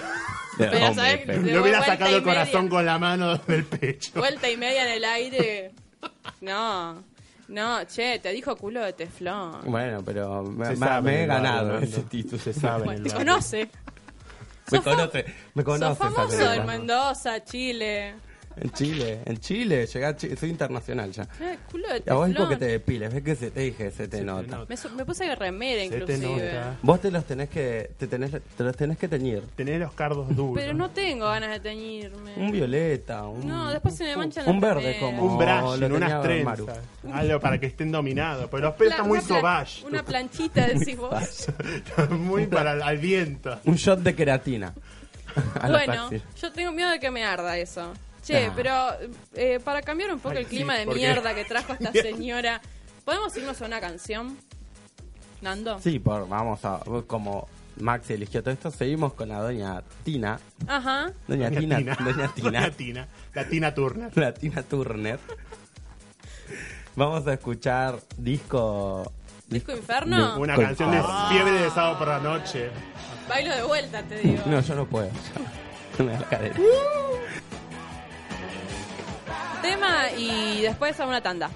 Pero 0.59 0.70
hombre, 0.72 0.94
sabes, 0.94 1.26
de 1.26 1.32
Le 1.35 1.61
hubiera 1.61 1.78
vuelta 1.78 1.87
sacado 1.87 2.11
y 2.11 2.14
el 2.14 2.22
corazón 2.22 2.68
con 2.68 2.85
la 2.85 2.98
mano 2.98 3.37
del 3.38 3.64
pecho. 3.64 4.11
Vuelta 4.16 4.50
y 4.50 4.56
media 4.59 4.85
en 4.87 4.92
el 4.92 5.04
aire. 5.04 5.72
No, 6.40 7.02
no, 7.48 7.85
che, 7.87 8.18
te 8.18 8.30
dijo 8.32 8.56
culo 8.56 8.82
de 8.82 8.92
teflón. 8.92 9.62
Bueno, 9.64 10.02
pero 10.04 10.42
me, 10.42 10.66
Se 10.66 10.70
me- 10.72 10.76
sabe 10.76 11.02
me 11.02 11.11
he 11.12 11.14
en 11.16 11.22
el 11.22 11.28
barrio, 11.28 11.50
ganado 11.52 11.78
ese 11.78 12.02
título. 12.02 12.42
Se 12.42 12.52
sabe 12.52 12.78
en 12.80 12.85
Bueno, 12.85 12.98
el 12.98 13.02
te 13.04 13.14
barrio. 13.16 13.32
conoce. 13.32 13.70
Me 14.70 14.78
Sos 14.78 14.85
conoce, 14.85 15.24
me 15.54 15.64
conoce. 15.64 15.85
Sos 15.87 15.98
famoso 15.98 16.52
en. 16.52 16.66
Mendoza, 16.66 17.44
Chile. 17.44 18.14
En 18.59 18.71
Chile, 18.73 19.21
en 19.25 19.38
Chile, 19.38 19.87
llegué 19.87 20.07
a 20.07 20.19
soy 20.19 20.49
internacional 20.51 21.12
ya. 21.12 21.25
Eh, 21.40 21.59
culo 21.71 21.88
de 21.88 22.03
Y 22.07 22.11
a 22.11 22.14
vos 22.14 22.27
digo 22.29 22.38
teflón. 22.40 22.49
que 22.49 22.57
te 22.64 22.71
depiles, 22.73 23.12
ves 23.12 23.23
que 23.23 23.37
se 23.37 23.51
te 23.51 23.61
dije, 23.61 23.90
se 23.90 24.09
te 24.09 24.23
nota. 24.23 24.57
nota. 24.57 24.75
Me, 24.88 24.90
me 24.97 25.05
puse 25.05 25.35
remera 25.35 25.83
Se 25.83 25.88
te 25.90 25.97
inclusive. 26.14 26.53
nota. 26.53 26.77
Vos 26.83 27.01
te 27.01 27.11
los 27.11 27.25
tenés 27.25 27.51
que, 27.51 27.90
te 27.99 28.07
tenés, 28.07 28.31
te 28.31 28.64
los 28.64 28.77
tenés 28.77 28.97
que 28.99 29.09
teñir. 29.09 29.42
Tener 29.57 29.81
los 29.81 29.92
cardos 29.92 30.35
duros. 30.35 30.55
Pero 30.57 30.73
no 30.73 30.90
tengo 30.90 31.27
ganas 31.27 31.51
de 31.51 31.61
teñirme. 31.61 32.33
Un 32.37 32.51
violeta, 32.51 33.27
un... 33.27 33.47
No, 33.47 33.71
después 33.71 33.95
se 33.95 34.05
me 34.05 34.16
manchan 34.16 34.49
Un 34.49 34.61
las 34.61 34.75
verde 34.75 34.99
como... 35.01 35.25
Un 35.25 35.38
tenía 35.79 35.97
unas 35.97 36.23
trenzas. 36.23 36.79
Algo 37.12 37.40
para 37.40 37.59
que 37.61 37.66
estén 37.66 37.92
dominados. 37.92 38.49
Pero 38.51 38.69
los 38.69 38.75
pelos 38.75 38.92
están 38.92 39.09
muy 39.09 39.21
sauvage. 39.21 39.85
Una 39.87 40.03
planchita, 40.03 40.66
decís 40.75 40.97
vos. 40.97 41.49
muy 42.11 42.47
para 42.47 42.73
el, 42.73 42.83
al 42.83 42.99
viento. 42.99 43.59
Un 43.64 43.75
shot 43.77 44.01
de 44.01 44.14
queratina. 44.14 44.73
Bueno, 45.69 46.09
yo 46.40 46.51
tengo 46.53 46.73
miedo 46.73 46.90
de 46.90 46.99
que 46.99 47.11
me 47.11 47.23
arda 47.23 47.59
eso. 47.59 47.92
Che, 48.27 48.51
pero 48.57 48.73
eh, 49.35 49.61
para 49.65 49.83
cambiar 49.83 50.12
un 50.12 50.19
poco 50.19 50.35
Ay, 50.35 50.43
el 50.43 50.47
clima 50.47 50.73
sí, 50.75 50.81
de 50.81 50.85
porque- 50.87 51.01
mierda 51.01 51.35
que 51.35 51.45
trajo 51.45 51.73
esta 51.75 51.93
señora, 52.03 52.61
¿podemos 53.05 53.37
irnos 53.37 53.61
a 53.62 53.67
una 53.67 53.81
canción? 53.81 54.37
Nando. 55.43 55.79
Sí, 55.81 55.99
por, 55.99 56.29
vamos 56.29 56.65
a... 56.65 56.81
Como 57.07 57.47
Maxi 57.79 58.15
eligió 58.15 58.43
todo 58.43 58.53
esto, 58.55 58.71
seguimos 58.71 59.12
con 59.15 59.29
la 59.29 59.39
doña 59.41 59.83
Tina. 60.03 60.41
Ajá. 60.67 61.12
Doña, 61.29 61.51
Tina, 61.59 61.77
Doña 61.77 61.95
Doña 62.01 62.29
Tina. 62.35 62.71
Tina. 62.71 63.09
La 63.35 63.45
Tina 63.49 63.75
Turner. 63.75 64.17
La 64.17 64.33
Tina 64.35 64.62
Turner. 64.62 65.21
Vamos 66.97 67.27
a 67.27 67.35
escuchar 67.35 67.99
disco... 68.17 69.12
¿Disco 69.49 69.71
Inferno? 69.73 70.39
Una 70.41 70.57
canción 70.57 70.91
de 70.91 71.01
Ah. 71.05 71.29
fiebre 71.31 71.53
de 71.61 71.71
sábado 71.71 71.99
por 71.99 72.09
la 72.09 72.19
noche. 72.19 72.71
Bailo 73.29 73.55
de 73.55 73.62
vuelta, 73.62 74.03
te 74.03 74.19
digo. 74.19 74.43
No, 74.47 74.61
yo 74.61 74.75
no 74.75 74.87
puedo. 74.87 75.11
Me 75.99 76.07
da 76.07 76.21
la 76.21 76.29
cadera. 76.29 76.57
Tema 79.66 80.12
y 80.16 80.62
después 80.62 80.98
a 81.00 81.07
una 81.07 81.20
tanda. 81.20 81.50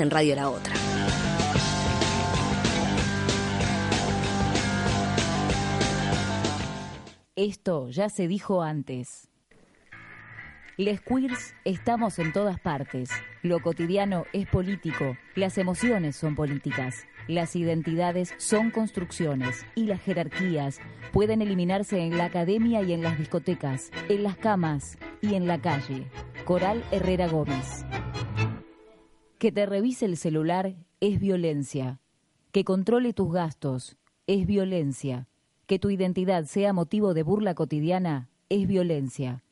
En 0.00 0.10
Radio 0.10 0.34
La 0.34 0.48
Otra. 0.48 0.72
Esto 7.36 7.88
ya 7.90 8.08
se 8.08 8.26
dijo 8.26 8.62
antes. 8.62 9.28
Les 10.76 11.00
queers 11.00 11.54
estamos 11.64 12.18
en 12.18 12.32
todas 12.32 12.58
partes. 12.58 13.10
Lo 13.42 13.60
cotidiano 13.60 14.24
es 14.32 14.46
político, 14.46 15.16
las 15.34 15.58
emociones 15.58 16.16
son 16.16 16.34
políticas, 16.34 17.06
las 17.28 17.54
identidades 17.54 18.32
son 18.38 18.70
construcciones 18.70 19.66
y 19.74 19.84
las 19.84 20.00
jerarquías 20.00 20.78
pueden 21.12 21.42
eliminarse 21.42 22.00
en 22.00 22.16
la 22.16 22.26
academia 22.26 22.82
y 22.82 22.94
en 22.94 23.02
las 23.02 23.18
discotecas, 23.18 23.90
en 24.08 24.22
las 24.22 24.36
camas 24.36 24.96
y 25.20 25.34
en 25.34 25.46
la 25.46 25.60
calle. 25.60 26.06
Coral 26.44 26.82
Herrera 26.90 27.28
Gómez. 27.28 27.84
Que 29.40 29.50
te 29.50 29.64
revise 29.64 30.04
el 30.04 30.18
celular 30.18 30.76
es 31.00 31.18
violencia. 31.18 31.98
Que 32.52 32.62
controle 32.62 33.14
tus 33.14 33.32
gastos 33.32 33.96
es 34.26 34.46
violencia. 34.46 35.28
Que 35.64 35.78
tu 35.78 35.88
identidad 35.88 36.44
sea 36.44 36.74
motivo 36.74 37.14
de 37.14 37.22
burla 37.22 37.54
cotidiana 37.54 38.28
es 38.50 38.68
violencia. 38.68 39.42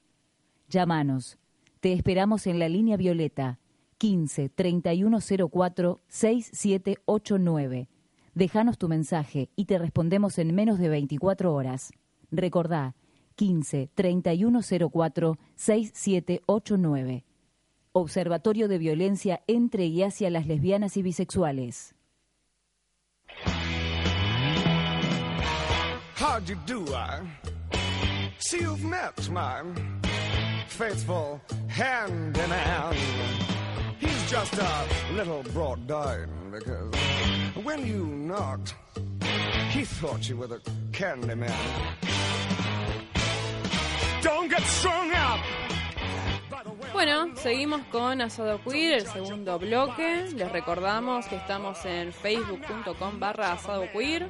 Llámanos. 0.68 1.38
Te 1.80 1.94
esperamos 1.94 2.46
en 2.46 2.58
la 2.58 2.68
línea 2.68 2.98
violeta 2.98 3.60
15 3.96 4.50
3104 4.50 6.00
6789. 6.06 7.88
Déjanos 8.34 8.76
tu 8.76 8.88
mensaje 8.88 9.48
y 9.56 9.64
te 9.64 9.78
respondemos 9.78 10.38
en 10.38 10.54
menos 10.54 10.78
de 10.78 10.90
24 10.90 11.54
horas. 11.54 11.92
Recordá 12.30 12.94
15 13.36 13.88
3104 13.94 15.38
6789. 15.54 17.24
Observatorio 17.98 18.68
de 18.68 18.78
Violencia 18.78 19.42
entre 19.46 19.86
y 19.86 20.02
hacia 20.02 20.30
las 20.30 20.46
lesbianas 20.46 20.96
y 20.96 21.02
bisexuales. 21.02 21.94
How'd 26.16 26.48
you 26.48 26.56
do, 26.66 26.84
I? 26.94 27.20
See, 28.38 28.60
you've 28.60 28.84
met 28.84 29.30
my 29.30 29.62
faithful 30.68 31.40
handyman. 31.68 32.94
He's 33.98 34.30
just 34.30 34.54
a 34.54 34.84
little 35.12 35.42
brought 35.52 35.86
down 35.86 36.28
because 36.50 36.94
when 37.64 37.86
you 37.86 38.04
knocked, 38.06 38.74
he 39.70 39.84
thought 39.84 40.28
you 40.28 40.36
were 40.36 40.46
the 40.46 40.60
candy 40.92 41.34
man. 41.34 41.52
Don't 44.22 44.48
get 44.48 44.62
strung 44.62 45.07
Bueno, 46.98 47.28
seguimos 47.36 47.82
con 47.92 48.20
Asado 48.20 48.60
Queer, 48.64 48.94
el 48.94 49.06
segundo 49.06 49.56
bloque. 49.56 50.24
Les 50.34 50.50
recordamos 50.50 51.26
que 51.26 51.36
estamos 51.36 51.84
en 51.84 52.12
facebook.com 52.12 53.20
barra 53.20 53.52
asado 53.52 53.86
queer. 53.92 54.26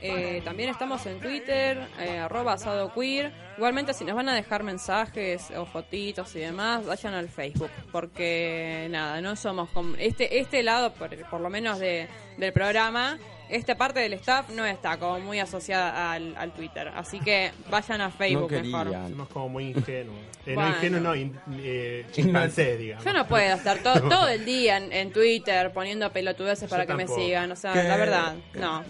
Eh, 0.00 0.40
también 0.44 0.70
estamos 0.70 1.04
en 1.06 1.18
Twitter, 1.18 1.88
eh, 1.98 2.20
asado 2.20 2.94
queer. 2.94 3.32
Igualmente, 3.56 3.92
si 3.92 4.04
nos 4.04 4.14
van 4.14 4.28
a 4.28 4.36
dejar 4.36 4.62
mensajes 4.62 5.50
o 5.50 5.66
fotitos 5.66 6.36
y 6.36 6.38
demás, 6.38 6.86
vayan 6.86 7.14
al 7.14 7.28
Facebook. 7.28 7.70
Porque, 7.90 8.86
nada, 8.88 9.20
no 9.20 9.34
somos. 9.34 9.68
Este, 9.98 10.38
este 10.38 10.62
lado, 10.62 10.94
por, 10.94 11.10
por 11.28 11.40
lo 11.40 11.50
menos 11.50 11.80
de, 11.80 12.06
del 12.36 12.52
programa, 12.52 13.18
esta 13.52 13.76
parte 13.76 14.00
del 14.00 14.14
staff 14.14 14.50
no 14.50 14.64
está 14.66 14.96
como 14.98 15.20
muy 15.20 15.38
asociada 15.38 16.12
al, 16.12 16.34
al 16.36 16.52
Twitter. 16.52 16.88
Así 16.94 17.20
que 17.20 17.52
vayan 17.70 18.00
a 18.00 18.10
Facebook 18.10 18.50
mejor. 18.50 18.84
querían. 18.86 19.10
Somos 19.10 19.28
como 19.28 19.48
muy 19.50 19.68
ingenuos. 19.68 20.18
Eh, 20.46 20.54
Bueno. 20.54 20.70
No 20.70 20.76
ingenuos, 20.76 21.02
no, 21.02 21.14
in- 21.14 21.40
eh, 21.58 22.06
chimpancés, 22.12 22.78
digamos. 22.78 23.04
Yo 23.04 23.12
no 23.12 23.26
puedo 23.28 23.54
estar 23.54 23.78
to- 23.78 24.00
todo 24.08 24.28
el 24.28 24.44
día 24.44 24.76
en, 24.78 24.92
en 24.92 25.12
Twitter 25.12 25.72
poniendo 25.72 26.10
pelotudeces 26.12 26.68
para 26.68 26.86
que 26.86 26.94
me 26.94 27.06
sigan. 27.06 27.52
O 27.52 27.56
sea, 27.56 27.72
¿Qué? 27.74 27.82
la 27.84 27.96
verdad, 27.96 28.34
no. 28.54 28.84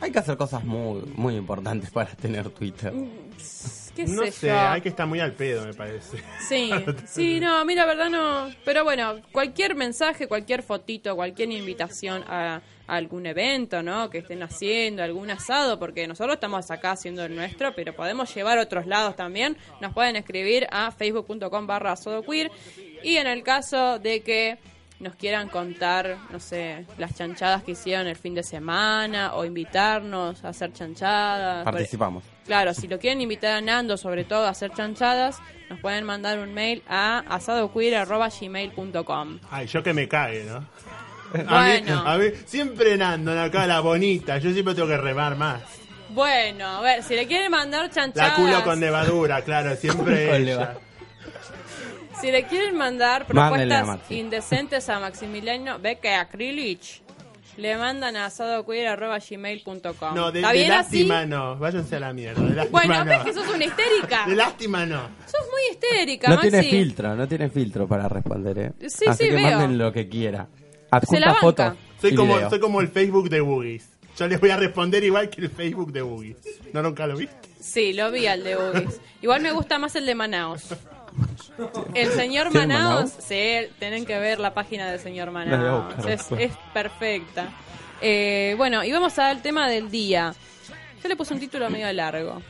Hay 0.00 0.10
que 0.12 0.18
hacer 0.18 0.36
cosas 0.36 0.62
muy, 0.64 1.00
muy 1.16 1.34
importantes 1.36 1.90
para 1.90 2.10
tener 2.10 2.50
Twitter. 2.50 2.92
¿Qué 3.96 4.04
No 4.06 4.22
sé, 4.26 4.32
sé, 4.32 4.46
yo? 4.48 4.58
hay 4.60 4.80
que 4.80 4.90
estar 4.90 5.06
muy 5.06 5.18
al 5.18 5.32
pedo, 5.32 5.64
me 5.66 5.74
parece. 5.74 6.18
Sí, 6.46 6.70
sí, 7.06 7.40
no, 7.40 7.56
a 7.58 7.64
mí 7.64 7.74
la 7.74 7.84
verdad 7.86 8.10
no. 8.10 8.48
Pero 8.64 8.84
bueno, 8.84 9.16
cualquier 9.32 9.74
mensaje, 9.74 10.28
cualquier 10.28 10.62
fotito, 10.62 11.16
cualquier 11.16 11.50
invitación 11.50 12.22
a, 12.28 12.56
a 12.56 12.62
algún 12.88 13.26
evento, 13.26 13.82
¿no? 13.82 14.10
Que 14.10 14.18
estén 14.18 14.42
haciendo, 14.42 15.02
algún 15.02 15.30
asado, 15.30 15.78
porque 15.78 16.06
nosotros 16.08 16.34
estamos 16.34 16.70
acá 16.70 16.92
haciendo 16.92 17.24
el 17.24 17.36
nuestro, 17.36 17.74
pero 17.74 17.94
podemos 17.94 18.34
llevar 18.34 18.58
a 18.58 18.62
otros 18.62 18.86
lados 18.86 19.14
también. 19.14 19.56
Nos 19.80 19.92
pueden 19.92 20.16
escribir 20.16 20.66
a 20.70 20.90
facebook.com 20.90 21.66
barra 21.66 21.92
asadoqueer. 21.92 22.50
Y 23.04 23.16
en 23.16 23.26
el 23.26 23.42
caso 23.44 23.98
de 23.98 24.22
que 24.22 24.58
nos 25.00 25.14
quieran 25.14 25.48
contar, 25.48 26.16
no 26.30 26.40
sé, 26.40 26.86
las 26.96 27.14
chanchadas 27.14 27.62
que 27.62 27.72
hicieron 27.72 28.06
el 28.08 28.16
fin 28.16 28.34
de 28.34 28.42
semana 28.42 29.34
o 29.34 29.44
invitarnos 29.44 30.42
a 30.44 30.48
hacer 30.48 30.72
chanchadas. 30.72 31.64
Participamos. 31.64 32.24
Claro, 32.46 32.72
si 32.74 32.88
lo 32.88 32.98
quieren 32.98 33.20
invitar 33.20 33.52
a 33.52 33.60
Nando, 33.60 33.98
sobre 33.98 34.24
todo 34.24 34.46
a 34.46 34.50
hacer 34.50 34.72
chanchadas, 34.72 35.38
nos 35.68 35.78
pueden 35.80 36.04
mandar 36.04 36.38
un 36.38 36.54
mail 36.54 36.82
a 36.88 37.18
asadoqueer.gmail.com. 37.28 39.40
Ay, 39.50 39.66
yo 39.66 39.82
que 39.82 39.92
me 39.92 40.08
cague, 40.08 40.44
¿no? 40.44 40.66
A 41.48 41.64
mí, 41.64 41.70
Bueno. 41.80 41.98
a 42.06 42.16
mí, 42.18 42.26
siempre 42.46 42.96
Nando 42.96 43.38
acá 43.40 43.66
la 43.66 43.80
bonita, 43.80 44.38
yo 44.38 44.50
siempre 44.52 44.74
tengo 44.74 44.88
que 44.88 44.96
remar 44.96 45.36
más. 45.36 45.60
Bueno, 46.10 46.66
a 46.66 46.80
ver, 46.80 47.02
si 47.02 47.14
le 47.14 47.26
quieren 47.26 47.50
mandar 47.50 47.82
La 47.84 47.90
chanchadas, 47.90 48.32
culo 48.34 48.64
con 48.64 48.80
levadura, 48.80 49.42
claro, 49.42 49.76
siempre 49.76 50.36
ella. 50.36 50.74
si 52.20 52.30
le 52.32 52.44
quieren 52.44 52.76
mandar 52.76 53.22
a 53.22 53.26
propuestas 53.26 53.98
indecentes 54.10 54.88
a 54.88 54.98
Maximiliano 55.00 55.78
Beque 55.78 56.14
Acrylich, 56.14 57.02
le 57.58 57.76
mandan 57.76 58.16
a 58.16 58.26
asadoqueer.gmail.com. 58.26 60.14
No, 60.14 60.30
de, 60.32 60.40
¿Está 60.40 60.52
de 60.52 60.68
lástima 60.68 61.18
así? 61.20 61.28
no, 61.28 61.56
váyanse 61.56 61.96
a 61.96 62.00
la 62.00 62.12
mierda. 62.12 62.40
De 62.42 62.54
lástima 62.54 62.70
Bueno, 62.86 63.04
no. 63.04 63.10
ves 63.10 63.22
que 63.24 63.32
sos 63.34 63.48
una 63.54 63.64
histérica. 63.64 64.24
De 64.26 64.36
lástima 64.36 64.86
no. 64.86 65.02
Sos 65.26 65.46
muy 65.50 65.62
histérica, 65.72 66.28
No 66.28 66.36
Maxi. 66.36 66.50
tiene 66.50 66.70
filtro, 66.70 67.14
no 67.16 67.28
tiene 67.28 67.50
filtro 67.50 67.86
para 67.88 68.08
responder, 68.08 68.58
¿eh? 68.58 68.72
Sí, 68.88 69.04
Así 69.08 69.24
sí, 69.24 69.30
que 69.30 69.36
veo. 69.36 69.50
manden 69.50 69.76
lo 69.78 69.92
que 69.92 70.08
quiera. 70.08 70.46
Adjunta 70.90 71.34
fotos 71.34 71.74
Soy 72.00 72.12
y 72.12 72.14
como, 72.14 72.34
video. 72.36 72.50
soy 72.50 72.60
como 72.60 72.80
el 72.80 72.88
Facebook 72.88 73.28
de 73.28 73.40
Boogies. 73.40 73.88
Yo 74.16 74.26
les 74.26 74.40
voy 74.40 74.50
a 74.50 74.56
responder 74.56 75.02
igual 75.04 75.28
que 75.30 75.40
el 75.42 75.50
Facebook 75.50 75.92
de 75.92 76.02
Boogies. 76.02 76.36
¿No 76.72 76.82
nunca 76.82 77.06
lo 77.06 77.16
viste? 77.16 77.36
Sí, 77.60 77.92
lo 77.92 78.10
vi 78.10 78.26
al 78.26 78.42
de 78.44 78.56
Bugis. 78.56 79.00
Igual 79.22 79.42
me 79.42 79.52
gusta 79.52 79.78
más 79.78 79.94
el 79.96 80.06
de 80.06 80.14
Manaos. 80.14 80.74
El 81.94 82.12
señor 82.12 82.50
¿Tiene 82.50 82.68
Manaos, 82.68 82.94
Manaos? 82.94 83.12
sí, 83.18 83.68
tienen 83.78 84.06
que 84.06 84.18
ver 84.18 84.38
la 84.38 84.54
página 84.54 84.90
del 84.90 85.00
señor 85.00 85.30
Manaos. 85.32 85.86
buscar 85.86 86.10
Es, 86.10 86.18
después. 86.18 86.40
es 86.42 86.52
perfecta. 86.72 87.48
Eh, 88.00 88.54
bueno, 88.56 88.84
y 88.84 88.92
vamos 88.92 89.18
al 89.18 89.42
tema 89.42 89.68
del 89.68 89.90
día. 89.90 90.32
Yo 91.02 91.08
le 91.08 91.16
puse 91.16 91.34
un 91.34 91.40
título 91.40 91.68
medio 91.70 91.92
largo. 91.92 92.40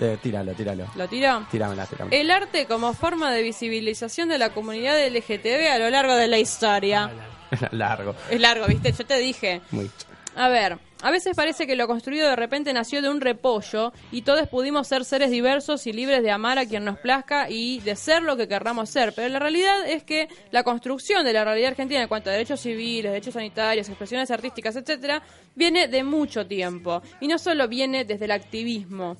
Eh, 0.00 0.18
tíralo, 0.22 0.52
tíralo. 0.54 0.86
¿Lo 0.96 1.08
tiro? 1.08 1.46
Tíramela, 1.50 1.86
tíramela. 1.86 2.16
El 2.16 2.30
arte 2.30 2.66
como 2.66 2.94
forma 2.94 3.32
de 3.32 3.42
visibilización 3.42 4.28
de 4.28 4.38
la 4.38 4.50
comunidad 4.50 4.96
LGTB 5.08 5.68
a 5.72 5.78
lo 5.78 5.90
largo 5.90 6.14
de 6.16 6.26
la 6.28 6.38
historia. 6.38 7.10
Largo. 7.72 8.14
Es 8.30 8.40
largo, 8.40 8.66
¿viste? 8.66 8.92
Yo 8.92 9.06
te 9.06 9.18
dije. 9.18 9.60
Muy. 9.70 9.90
A 10.36 10.48
ver, 10.48 10.78
a 11.00 11.10
veces 11.12 11.36
parece 11.36 11.66
que 11.66 11.76
lo 11.76 11.86
construido 11.86 12.28
de 12.28 12.34
repente 12.34 12.72
nació 12.72 13.02
de 13.02 13.08
un 13.08 13.20
repollo 13.20 13.92
y 14.10 14.22
todos 14.22 14.48
pudimos 14.48 14.88
ser 14.88 15.04
seres 15.04 15.30
diversos 15.30 15.86
y 15.86 15.92
libres 15.92 16.22
de 16.22 16.32
amar 16.32 16.58
a 16.58 16.66
quien 16.66 16.84
nos 16.84 16.98
plazca 16.98 17.48
y 17.48 17.78
de 17.80 17.94
ser 17.94 18.22
lo 18.22 18.36
que 18.36 18.48
querramos 18.48 18.90
ser. 18.90 19.12
Pero 19.14 19.28
la 19.28 19.38
realidad 19.38 19.86
es 19.86 20.02
que 20.02 20.28
la 20.50 20.64
construcción 20.64 21.24
de 21.24 21.32
la 21.32 21.44
realidad 21.44 21.70
argentina 21.70 22.02
en 22.02 22.08
cuanto 22.08 22.30
a 22.30 22.32
derechos 22.32 22.60
civiles, 22.60 23.12
derechos 23.12 23.34
sanitarios, 23.34 23.88
expresiones 23.88 24.30
artísticas, 24.32 24.74
etcétera, 24.74 25.22
viene 25.54 25.86
de 25.86 26.02
mucho 26.02 26.46
tiempo 26.46 27.00
y 27.20 27.28
no 27.28 27.38
solo 27.38 27.68
viene 27.68 28.04
desde 28.04 28.24
el 28.24 28.32
activismo. 28.32 29.16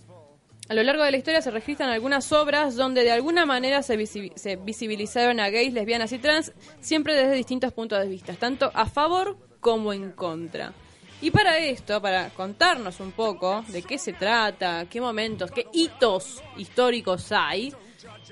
A 0.69 0.75
lo 0.75 0.83
largo 0.83 1.05
de 1.05 1.11
la 1.11 1.19
historia 1.19 1.43
se 1.43 1.51
registran 1.51 1.91
algunas 1.91 2.33
obras 2.33 2.75
donde 2.75 3.03
de 3.03 3.13
alguna 3.13 3.45
manera 3.45 3.83
se, 3.83 4.07
se 4.07 4.57
visibilizaron 4.57 5.39
a 5.39 5.51
gays, 5.51 5.75
lesbianas 5.75 6.13
y 6.13 6.19
trans, 6.19 6.53
siempre 6.81 7.15
desde 7.15 7.35
distintos 7.35 7.73
puntos 7.75 8.01
de 8.01 8.09
vista, 8.09 8.33
tanto 8.33 8.71
a 8.73 8.87
favor 8.87 9.37
como 9.61 9.93
en 9.93 10.13
contra. 10.13 10.73
Y 11.21 11.31
para 11.31 11.59
esto, 11.59 12.01
para 12.01 12.31
contarnos 12.31 13.01
un 13.01 13.13
poco 13.13 13.63
de 13.69 13.83
qué 13.83 13.99
se 13.99 14.15
trata, 14.15 14.87
qué 14.89 15.01
momentos, 15.03 15.51
qué 15.51 15.67
hitos 15.73 16.43
históricos 16.57 17.31
hay, 17.31 17.73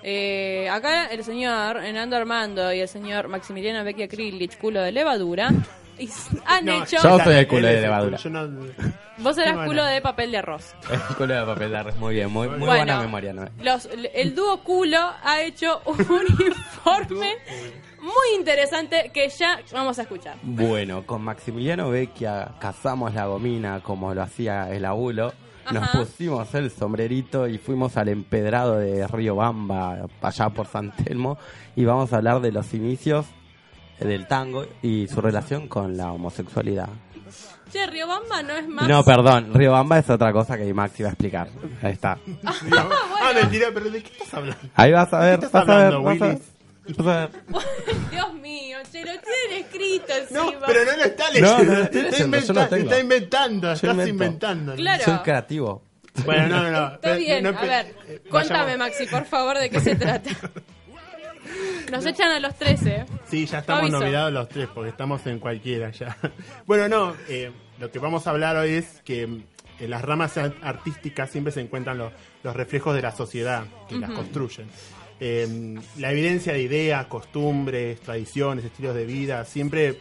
eh, 0.03 0.69
acá 0.71 1.07
el 1.07 1.23
señor 1.25 1.77
Hernando 1.77 2.17
Armando 2.17 2.73
y 2.73 2.81
el 2.81 2.89
señor 2.89 3.29
Maximiliano 3.29 3.85
Vecchia 3.85 4.09
Krilich, 4.09 4.59
culo 4.59 4.81
de 4.81 4.93
levadura, 4.93 5.51
y 6.05 6.11
han 6.45 6.65
No, 6.65 6.83
hecho... 6.83 6.97
Yo 7.03 7.19
soy 7.25 7.35
el 7.35 7.49
culo 7.49 7.67
de 7.69 7.81
levadura. 7.81 8.17
Yo 8.19 8.31
no, 8.31 8.49
Vos 9.19 9.39
eras 9.39 9.55
Bueno. 9.55 9.69
culo 9.69 9.85
de 9.85 10.01
papel 10.01 10.33
de 10.33 10.39
arroz. 10.39 10.75
El 10.91 11.01
culo 11.17 11.35
de 11.35 11.45
papel 11.47 11.71
de 11.71 11.77
arroz, 11.77 11.97
muy 11.97 12.15
bien, 12.15 12.31
muy, 12.33 12.49
muy 12.49 12.59
Bueno, 12.59 12.75
buena 12.77 13.01
memoria, 13.01 13.33
¿no? 13.33 13.45
Los, 13.63 13.89
el 14.15 14.35
dúo 14.35 14.63
culo 14.65 14.99
ha 15.23 15.43
hecho 15.43 15.81
un 15.87 15.99
informe 16.47 17.37
muy 18.01 18.37
interesante 18.37 19.11
que 19.15 19.29
ya 19.29 19.61
vamos 19.73 19.99
a 19.99 20.03
escuchar. 20.03 20.37
Bueno, 20.43 21.07
con 21.07 21.23
Maximiliano 21.23 21.91
Vecchia 21.91 22.53
cazamos 22.59 23.15
la 23.15 23.27
gomina 23.27 23.81
como 23.81 24.13
lo 24.15 24.23
hacía 24.23 24.71
el 24.75 24.85
abuelo. 24.85 25.33
Nos 25.71 25.85
Ajá. 25.85 25.99
pusimos 26.01 26.53
el 26.57 26.73
sombrerito 26.73 27.47
y 27.47 27.59
fuimos 27.59 27.97
al 27.97 28.09
empedrado 28.09 28.79
de 28.79 29.07
Río 29.07 29.37
Bamba, 29.37 30.07
allá 30.21 30.49
por 30.51 30.67
San 30.67 30.91
Telmo, 30.97 31.39
y 31.77 31.85
vamos 31.85 32.13
a 32.13 32.17
hablar 32.17 32.41
de 32.41 32.51
los 32.51 32.75
inicios 32.75 33.27
del 34.07 34.27
tango 34.27 34.67
y 34.83 35.07
su 35.09 35.21
relación 35.21 35.69
con 35.69 35.97
la 35.97 36.13
homosexualidad. 36.13 36.89
Che, 37.73 37.87
Riobamba 37.87 38.43
no 38.43 38.53
es 38.55 38.69
más... 38.69 38.87
No, 38.87 39.03
perdón, 39.03 39.55
Río 39.55 39.73
Bamba 39.73 39.99
es 39.99 40.11
otra 40.11 40.31
cosa 40.33 40.59
que 40.59 40.75
Maxi 40.75 41.03
va 41.03 41.09
a 41.09 41.13
explicar. 41.13 41.49
Ahí 41.83 41.93
está. 41.93 42.19
Ah, 42.45 43.33
mentira, 43.35 43.69
pero 43.73 43.89
¿de 43.89 44.03
qué 44.03 44.13
estás 44.13 44.35
hablando? 44.35 44.61
Ahí 44.75 44.93
vas 44.93 45.11
a 45.13 45.19
ver, 45.21 45.31
¿De 45.33 45.39
qué 45.41 45.47
estás 45.47 45.67
vas 45.67 45.77
a 45.77 45.79
ver, 45.79 45.95
hablando, 45.95 46.09
a 46.11 46.13
ver. 46.13 46.23
Willis? 46.23 46.97
Vas 46.99 47.07
a 47.07 47.21
ver. 47.27 47.31
Dios 48.11 48.35
mío, 48.35 48.79
che, 48.91 48.99
lo 49.05 49.13
tienen 49.13 49.65
escrito 49.65 50.13
No, 50.33 50.43
encima. 50.51 50.67
pero 50.67 50.85
no 50.85 50.97
lo 50.99 51.05
está 51.05 51.25
No, 51.29 51.33
leyendo. 51.33 51.65
no 51.65 51.79
lo 51.79 51.85
estoy 51.85 52.01
está, 52.03 52.17
yo 52.19 52.19
lo 52.19 52.25
inventa- 52.27 52.69
tengo. 52.69 52.83
está 52.85 52.99
inventando, 53.01 53.73
estás 53.73 53.91
invento. 53.91 54.11
inventando. 54.11 54.75
Claro. 54.75 55.05
Soy 55.05 55.19
creativo. 55.19 55.83
Bueno, 56.27 56.49
no, 56.49 56.63
no, 56.65 56.71
no. 56.73 56.95
Está 56.97 57.15
bien, 57.15 57.43
No, 57.43 57.49
a 57.49 57.53
no, 57.53 57.61
ver, 57.63 57.95
eh, 58.07 58.23
cuéntame 58.31 58.65
vayamos- 58.77 58.79
Maxi, 58.79 59.07
por 59.07 59.25
favor, 59.25 59.59
de 59.59 59.71
qué 59.71 59.81
se 59.81 59.97
trata. 59.97 60.29
Nos 61.91 62.07
echan 62.07 62.31
a 62.31 62.41
los 62.41 62.55
13. 62.57 63.05
Sí, 63.29 63.47
ya 63.47 63.59
estamos 63.59 63.83
Aviso. 63.83 63.99
nominados 64.01 64.33
los 64.33 64.49
tres, 64.49 64.69
porque 64.75 64.91
estamos 64.91 65.27
en 65.27 65.39
cualquiera 65.39 65.91
ya. 65.91 66.17
Bueno, 66.67 66.89
no, 66.89 67.17
eh, 67.29 67.51
lo 67.79 67.91
que 67.91 67.99
vamos 67.99 68.27
a 68.27 68.31
hablar 68.31 68.57
hoy 68.57 68.71
es 68.71 69.01
que 69.05 69.27
mm, 69.27 69.43
en 69.81 69.91
las 69.91 70.03
ramas 70.03 70.37
ar- 70.39 70.55
artísticas 70.63 71.31
siempre 71.31 71.53
se 71.53 71.61
encuentran 71.61 71.99
los, 71.99 72.13
los 72.43 72.55
reflejos 72.57 72.95
de 72.95 73.03
la 73.03 73.13
sociedad 73.13 73.65
que 73.89 73.97
las 73.97 74.11
construyen. 74.11 74.69
Eh, 75.21 75.79
la 75.99 76.11
evidencia 76.13 76.53
de 76.53 76.63
ideas, 76.63 77.07
costumbres, 77.07 78.01
tradiciones, 78.01 78.65
estilos 78.65 78.95
de 78.95 79.05
vida, 79.05 79.45
siempre 79.45 79.99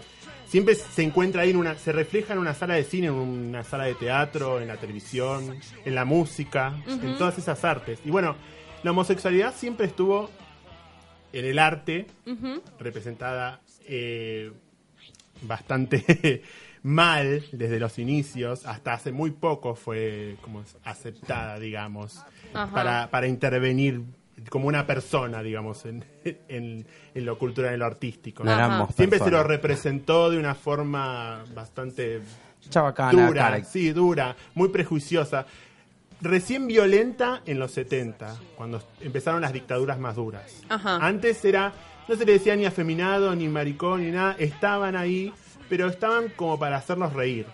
siempre 0.47 0.75
se 0.75 1.01
encuentra 1.03 1.43
ahí 1.43 1.51
en 1.51 1.57
una 1.57 1.77
se 1.77 1.91
refleja 1.93 2.33
en 2.33 2.39
una 2.39 2.53
sala 2.53 2.73
de 2.73 2.83
cine, 2.83 3.07
en 3.07 3.13
una 3.13 3.63
sala 3.63 3.85
de 3.85 3.93
teatro, 3.95 4.59
en 4.59 4.67
la 4.67 4.77
televisión, 4.77 5.57
en 5.85 5.95
la 5.95 6.03
música, 6.05 6.73
en 6.87 7.17
todas 7.17 7.37
esas 7.37 7.63
artes. 7.63 7.99
Y 8.03 8.09
bueno, 8.09 8.35
la 8.83 8.91
homosexualidad 8.91 9.53
siempre 9.55 9.85
estuvo 9.85 10.29
en 11.33 11.45
el 11.45 11.59
arte 11.59 12.07
representada 12.79 13.61
eh, 13.87 14.51
bastante 15.41 16.41
mal 16.83 17.43
desde 17.51 17.79
los 17.79 17.99
inicios, 17.99 18.65
hasta 18.65 18.93
hace 18.93 19.11
muy 19.11 19.31
poco 19.31 19.75
fue 19.75 20.37
como 20.41 20.63
aceptada, 20.83 21.59
digamos, 21.59 22.23
Ajá. 22.53 22.73
para, 22.73 23.09
para 23.09 23.27
intervenir 23.27 24.01
como 24.49 24.67
una 24.67 24.87
persona, 24.87 25.43
digamos, 25.43 25.85
en, 25.85 26.03
en, 26.47 26.85
en 27.13 27.25
lo 27.25 27.37
cultural, 27.37 27.73
en 27.73 27.79
lo 27.79 27.85
artístico. 27.85 28.43
No 28.43 28.87
Siempre 28.95 29.19
se 29.19 29.29
lo 29.29 29.43
representó 29.43 30.29
de 30.29 30.37
una 30.37 30.55
forma 30.55 31.43
bastante 31.53 32.21
Chabacana, 32.69 33.27
dura, 33.27 33.41
cara. 33.41 33.63
sí, 33.63 33.91
dura, 33.91 34.35
muy 34.55 34.69
prejuiciosa. 34.69 35.45
Recién 36.21 36.67
violenta 36.67 37.41
en 37.47 37.57
los 37.57 37.71
70, 37.71 38.35
cuando 38.55 38.81
empezaron 38.99 39.41
las 39.41 39.53
dictaduras 39.53 39.97
más 39.99 40.15
duras. 40.15 40.61
Ajá. 40.69 40.97
Antes 40.97 41.43
era, 41.43 41.73
no 42.07 42.15
se 42.15 42.25
le 42.25 42.33
decía 42.33 42.55
ni 42.55 42.65
afeminado, 42.65 43.35
ni 43.35 43.47
maricón, 43.47 44.03
ni 44.03 44.11
nada, 44.11 44.35
estaban 44.37 44.95
ahí, 44.95 45.33
pero 45.67 45.87
estaban 45.87 46.29
como 46.35 46.59
para 46.59 46.77
hacerlos 46.77 47.13
reír. 47.13 47.47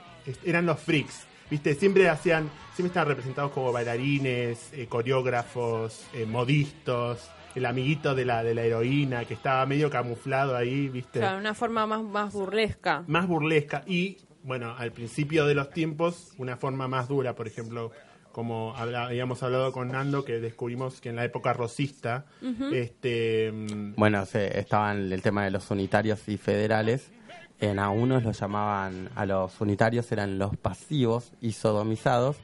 Eran 0.43 0.65
los 0.65 0.81
freaks, 0.81 1.25
¿viste? 1.49 1.75
Siempre 1.75 2.09
hacían, 2.09 2.49
siempre 2.73 2.87
estaban 2.87 3.07
representados 3.07 3.51
como 3.51 3.71
bailarines, 3.71 4.73
eh, 4.73 4.87
coreógrafos, 4.87 6.05
eh, 6.13 6.25
modistos, 6.25 7.29
el 7.55 7.65
amiguito 7.65 8.15
de 8.15 8.25
la, 8.25 8.43
de 8.43 8.53
la 8.53 8.63
heroína 8.63 9.23
que 9.23 9.33
estaba 9.33 9.65
medio 9.65 9.89
camuflado 9.89 10.57
ahí, 10.57 10.89
¿viste? 10.89 11.19
Claro, 11.19 11.37
una 11.37 11.53
forma 11.53 11.87
más, 11.87 12.03
más 12.03 12.33
burlesca. 12.33 13.05
más 13.07 13.27
burlesca 13.27 13.83
y, 13.87 14.17
bueno, 14.43 14.75
al 14.77 14.91
principio 14.91 15.45
de 15.45 15.55
los 15.55 15.71
tiempos, 15.71 16.33
una 16.37 16.57
forma 16.57 16.89
más 16.89 17.07
dura, 17.07 17.33
por 17.33 17.47
ejemplo, 17.47 17.91
como 18.37 18.75
habla- 18.75 19.07
habíamos 19.07 19.41
hablado 19.41 19.71
con 19.71 19.87
Nando, 19.87 20.23
que 20.23 20.39
descubrimos 20.39 21.01
que 21.01 21.09
en 21.09 21.15
la 21.15 21.25
época 21.25 21.53
rosista, 21.53 22.25
este, 22.71 23.51
mm, 23.51 23.95
Bueno, 23.97 24.27
se, 24.27 24.59
estaban 24.59 25.11
el 25.11 25.21
tema 25.23 25.43
de 25.43 25.49
los 25.49 25.71
unitarios 25.71 26.27
y 26.29 26.37
federales. 26.37 27.09
En 27.59 27.79
a 27.79 27.89
unos 27.89 28.21
los 28.21 28.39
llamaban, 28.39 29.09
a 29.15 29.25
los 29.25 29.59
unitarios 29.59 30.11
eran 30.11 30.37
los 30.37 30.55
pasivos 30.55 31.31
y 31.41 31.53
sodomizados, 31.53 32.35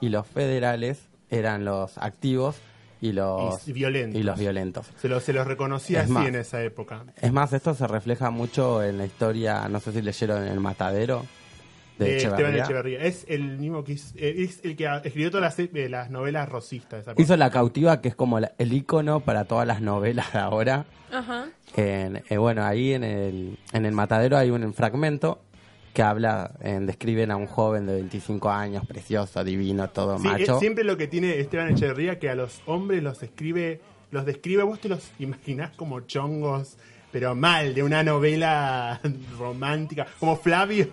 y 0.00 0.08
los 0.08 0.26
federales 0.26 1.00
eran 1.28 1.66
los 1.66 1.98
activos 1.98 2.56
y 3.02 3.12
los, 3.12 3.68
Y 3.68 3.74
violentos. 3.74 4.18
y 4.18 4.22
los 4.24 4.38
violentos. 4.38 4.86
se, 4.96 5.10
lo- 5.10 5.20
se 5.20 5.34
los 5.34 5.46
reconocía 5.46 5.98
Es 5.98 6.04
así 6.04 6.12
más. 6.14 6.26
en 6.28 6.36
esa 6.36 6.62
época. 6.62 7.04
Es 7.20 7.30
más, 7.30 7.52
esto 7.52 7.74
se 7.74 7.86
refleja 7.86 8.30
mucho 8.30 8.82
en 8.82 8.96
la 8.96 9.04
historia, 9.04 9.68
no 9.68 9.80
sé 9.80 9.92
si 9.92 10.00
leyeron 10.00 10.44
El 10.44 10.60
Matadero 10.60 11.26
de, 12.02 12.10
De 12.10 12.16
Esteban 12.18 12.54
Echeverría. 12.56 13.00
Es 13.04 13.24
el 13.28 13.58
mismo 13.58 13.84
que 13.84 13.92
hizo- 13.92 14.14
eh, 14.16 14.34
es 14.38 14.60
el 14.64 14.76
que 14.76 14.86
escribió 15.04 15.30
todas 15.30 15.56
las, 15.58 15.68
eh, 15.74 15.88
las 15.88 16.10
novelas 16.10 16.48
rosistas. 16.48 17.02
esa 17.02 17.14
Hizo. 17.16 17.36
La 17.36 17.50
Cautiva, 17.50 18.00
que 18.00 18.08
es 18.08 18.14
como 18.14 18.40
la- 18.40 18.52
el 18.58 18.72
icono 18.72 19.20
para 19.20 19.44
todas 19.44 19.66
las 19.66 19.80
novelas 19.80 20.32
de 20.32 20.38
ahora. 20.38 20.84
Ajá. 21.12 21.46
En- 21.76 22.22
eh, 22.28 22.36
bueno, 22.38 22.64
ahí 22.64 22.92
en 22.94 23.04
el, 23.04 23.58
en 23.72 23.86
el 23.86 23.92
matadero 23.92 24.36
hay 24.36 24.50
un 24.50 24.72
fragmento 24.74 25.40
que 25.94 26.02
habla, 26.02 26.52
en, 26.62 26.86
describen 26.86 27.30
a 27.30 27.36
un 27.36 27.46
joven 27.46 27.84
de 27.86 27.92
25 27.94 28.50
años, 28.50 28.86
precioso, 28.86 29.44
divino, 29.44 29.90
todo 29.90 30.16
Sí, 30.18 30.24
macho. 30.26 30.54
es 30.54 30.58
siempre 30.58 30.84
lo 30.84 30.96
que 30.96 31.06
tiene 31.06 31.38
Esteban 31.38 31.68
Echeverría, 31.70 32.18
que 32.18 32.30
a 32.30 32.34
los 32.34 32.62
hombres 32.64 33.02
los 33.02 33.22
escribe, 33.22 33.80
los 34.10 34.24
describe, 34.24 34.62
vos 34.62 34.80
te 34.80 34.88
los 34.88 35.10
imaginás 35.18 35.70
como 35.76 36.00
chongos, 36.00 36.78
pero 37.10 37.34
mal, 37.34 37.74
de 37.74 37.82
una 37.82 38.02
novela 38.02 39.00
romántica, 39.38 40.06
como 40.18 40.36
Flavio. 40.36 40.88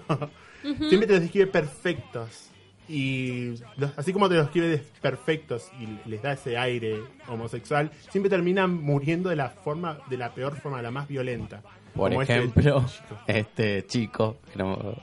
Siempre 0.62 1.08
te 1.08 1.14
los 1.14 1.22
describe 1.22 1.48
perfectos. 1.48 2.46
Y 2.88 3.54
los- 3.78 3.92
así 3.98 4.12
como 4.14 4.28
te 4.30 4.36
los 4.36 4.46
escribe 4.48 4.68
des- 4.68 4.82
perfectos 5.02 5.70
y 5.80 6.10
les 6.10 6.22
da 6.24 6.34
ese 6.34 6.58
aire 6.58 6.98
homosexual, 7.28 7.92
siempre 8.10 8.30
terminan 8.32 8.74
muriendo 8.74 9.30
de 9.30 9.36
la 9.36 9.50
forma, 9.50 10.00
de 10.10 10.18
la 10.18 10.34
peor 10.34 10.60
forma, 10.60 10.82
la 10.82 10.90
más 10.90 11.08
violenta. 11.08 11.62
Por 11.94 12.10
Como 12.10 12.22
este 12.24 12.38
ejemplo, 12.38 12.86
chico. 12.88 13.20
este 13.28 13.86
chico 13.86 14.38
que 14.52 14.58
no- 14.60 14.96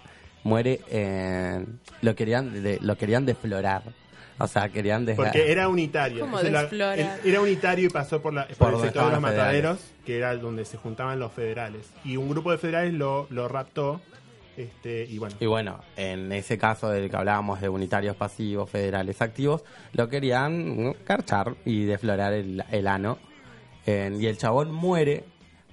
muere, 0.42 0.80
en- 0.90 1.78
lo 2.02 2.14
querían 2.16 2.62
de, 2.62 2.78
lo 2.82 2.96
querían 2.96 3.24
deflorar. 3.24 3.82
O 4.38 4.46
sea, 4.48 4.68
querían 4.68 5.07
desga- 5.07 5.16
Porque 5.16 5.50
era 5.50 5.68
unitario. 5.68 6.20
¿Cómo 6.20 6.38
Entonces, 6.40 6.52
la- 6.52 6.61
desflorar? 6.62 7.20
era 7.24 7.40
unitario 7.40 7.86
y 7.86 7.88
pasó 7.88 8.20
por, 8.20 8.34
la, 8.34 8.46
por, 8.48 8.57
Por 8.57 8.74
el 8.74 8.80
sector 8.80 9.04
de 9.04 9.11
los 9.11 9.16
estaban 9.16 9.22
los 9.22 9.30
federales. 9.30 9.62
mataderos, 9.64 9.92
que 10.04 10.16
era 10.18 10.36
donde 10.36 10.64
se 10.64 10.76
juntaban 10.76 11.18
los 11.18 11.32
federales. 11.32 11.88
Y 12.04 12.16
un 12.16 12.28
grupo 12.28 12.50
de 12.50 12.59
federales 12.59 12.92
lo, 12.94 13.26
lo 13.30 13.48
raptó. 13.48 14.00
Este, 14.57 15.04
y 15.04 15.18
bueno, 15.18 15.36
Y 15.38 15.46
bueno, 15.46 15.80
en 15.96 16.32
ese 16.32 16.57
caso 16.59 16.88
del 16.88 17.11
que 17.11 17.16
hablábamos 17.16 17.61
de 17.61 17.68
unitarios 17.68 18.16
pasivos, 18.16 18.70
federales 18.70 19.20
activos, 19.22 19.64
lo 19.92 20.09
querían 20.09 20.94
carchar 21.04 21.54
y 21.64 21.84
deflorar 21.84 22.32
el, 22.32 22.64
el 22.70 22.86
ano. 22.86 23.18
Y 23.86 24.26
el 24.26 24.36
chabón 24.38 24.72
muere 24.72 25.24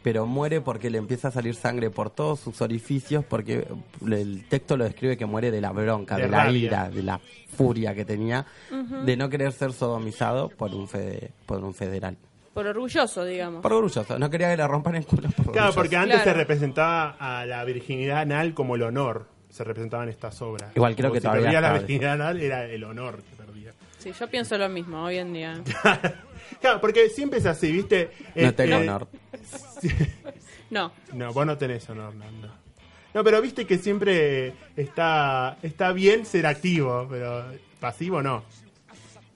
pero 0.04 0.26
muere 0.26 0.60
porque 0.60 0.90
le 0.90 0.98
empieza 0.98 1.30
a 1.30 1.32
salir 1.32 1.56
sangre 1.56 1.90
por 1.90 2.10
todos 2.10 2.42
sus 2.42 2.62
orificios, 2.62 3.24
porque 3.24 3.66
el 4.06 4.44
texto 4.50 4.76
lo 4.76 4.84
describe 4.84 5.16
que 5.16 5.26
muere 5.26 5.50
de 5.50 5.62
la 5.62 5.72
bronca, 5.72 6.18
De 6.18 6.24
de, 6.24 6.28
la 6.30 6.52
ira, 6.52 6.90
de 6.90 7.04
la 7.04 7.22
furia 7.56 7.96
que 7.96 8.04
tenía, 8.04 8.46
de 9.06 9.16
no 9.16 9.30
querer 9.30 9.54
ser 9.54 9.72
sodomizado 9.72 10.50
por 10.50 10.76
un, 10.76 10.90
fede- 10.90 11.32
por 11.46 11.64
un 11.64 11.74
federal. 11.74 12.18
Por 12.54 12.68
orgulloso, 12.68 13.26
digamos. 13.26 13.62
Por 13.62 13.74
orgulloso, 13.74 14.20
no 14.20 14.30
quería 14.30 14.50
que 14.52 14.58
le 14.58 14.68
rompan 14.68 14.96
el 14.96 15.06
culo 15.06 15.24
por 15.24 15.32
Claro, 15.32 15.50
orgulloso. 15.70 15.76
porque 15.76 15.96
antes 15.98 16.16
Claro. 16.22 16.32
se 16.32 16.38
representaba 16.38 17.16
a 17.20 17.46
la 17.46 17.64
virginidad 17.66 18.20
anal 18.20 18.54
como 18.54 18.76
el 18.76 18.84
honor. 18.84 19.28
Se 19.50 19.64
representaban 19.64 20.10
estas 20.10 20.42
obras. 20.42 20.72
Igual 20.76 20.96
creo 20.96 21.10
Como 21.10 21.14
que 21.14 21.20
si 21.20 21.24
todavía 21.24 21.44
perdía 21.46 21.62
la 21.62 21.74
virginidad 21.74 22.14
anal 22.14 22.42
era 22.42 22.66
el 22.66 22.84
honor 22.84 23.22
que 23.24 23.36
perdía. 23.36 23.72
Sí, 24.00 24.12
yo 24.20 24.28
pienso 24.30 24.58
lo 24.58 24.68
mismo 24.70 25.04
hoy 25.04 25.18
en 25.18 25.34
día. 25.34 25.62
Claro, 26.62 26.80
porque 26.80 27.10
siempre 27.10 27.40
es 27.40 27.46
así, 27.46 27.72
¿viste? 27.72 28.12
No 28.36 28.42
Eh, 28.50 28.52
tengo 28.52 28.76
eh, 28.76 28.88
honor. 28.90 29.08
No. 30.70 30.92
No, 31.14 31.34
vos 31.34 31.46
no 31.46 31.58
tenés 31.58 31.88
honor, 31.90 32.14
Nando. 32.16 32.50
No, 33.14 33.24
pero 33.24 33.42
viste 33.42 33.66
que 33.66 33.78
siempre 33.78 34.54
está, 34.76 35.58
está 35.62 35.92
bien 35.94 36.26
ser 36.26 36.46
activo, 36.48 37.08
pero 37.10 37.46
pasivo 37.80 38.22
no. 38.22 38.44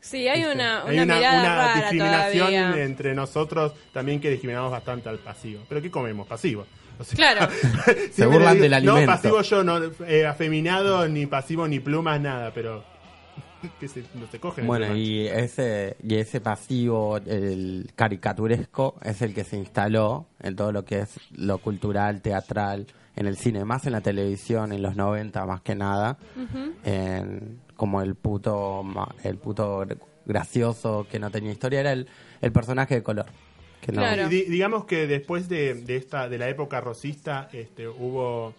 Sí, 0.09 0.27
hay 0.27 0.39
¿viste? 0.39 0.53
una, 0.55 0.83
una, 0.83 0.89
Hay 0.91 0.99
una, 0.99 1.15
mirada 1.15 1.39
una 1.41 1.55
rara 1.55 1.75
discriminación 1.81 2.47
todavía. 2.47 2.83
entre 2.83 3.13
nosotros 3.15 3.73
también 3.93 4.19
que 4.19 4.29
discriminamos 4.29 4.71
bastante 4.71 5.09
al 5.09 5.19
pasivo. 5.19 5.61
¿Pero 5.67 5.81
qué 5.81 5.91
comemos? 5.91 6.27
Pasivo. 6.27 6.65
O 6.99 7.03
sea, 7.03 7.15
Claro. 7.15 7.51
siempre 8.11 8.25
burlan 8.27 8.55
le 8.55 8.61
del 8.69 8.71
No, 8.85 8.93
alimento. 8.93 9.11
pasivo 9.11 9.41
yo, 9.41 9.63
no 9.63 9.79
eh, 10.07 10.25
afeminado, 10.25 11.07
ni 11.07 11.25
pasivo, 11.27 11.67
ni 11.67 11.79
plumas, 11.79 12.19
nada, 12.19 12.51
pero 12.55 12.83
que 13.79 13.87
se, 13.87 14.01
no 14.15 14.27
se 14.31 14.39
cogen. 14.39 14.65
Bueno, 14.65 14.95
y 14.95 15.27
ese, 15.27 15.97
y 16.03 16.15
ese 16.15 16.41
pasivo, 16.41 17.17
el 17.17 17.91
caricaturesco, 17.95 18.95
es 19.03 19.21
el 19.21 19.33
que 19.33 19.43
se 19.43 19.57
instaló 19.57 20.25
en 20.41 20.55
todo 20.55 20.71
lo 20.71 20.85
que 20.85 20.99
es 20.99 21.19
lo 21.35 21.57
cultural, 21.59 22.21
teatral, 22.21 22.87
en 23.17 23.25
el 23.27 23.35
cine, 23.35 23.65
más 23.65 23.85
en 23.85 23.91
la 23.91 24.01
televisión, 24.01 24.71
en 24.71 24.81
los 24.81 24.95
90 24.95 25.45
más 25.45 25.61
que 25.61 25.75
nada, 25.75 26.17
en- 26.85 27.59
como 27.75 28.01
el 28.01 28.15
puto, 28.15 28.83
el 29.23 29.37
puto 29.37 29.85
gracioso 30.25 31.05
que 31.09 31.19
no 31.19 31.29
tenía 31.31 31.51
historia, 31.51 31.79
era 31.81 31.91
el, 31.91 32.07
el 32.41 32.51
personaje 32.51 32.95
de 32.95 33.03
color. 33.03 33.25
Que 33.81 33.91
no, 33.91 34.01
Claro. 34.01 34.25
Y 34.27 34.29
di- 34.29 34.43
digamos 34.43 34.85
que 34.85 35.05
después 35.07 35.47
de, 35.49 35.73
de 35.75 35.95
esta 35.97 36.27
de 36.29 36.37
la 36.37 36.49
época 36.49 36.81
rosista 36.81 37.49
este, 37.53 37.87
hubo 37.87 38.53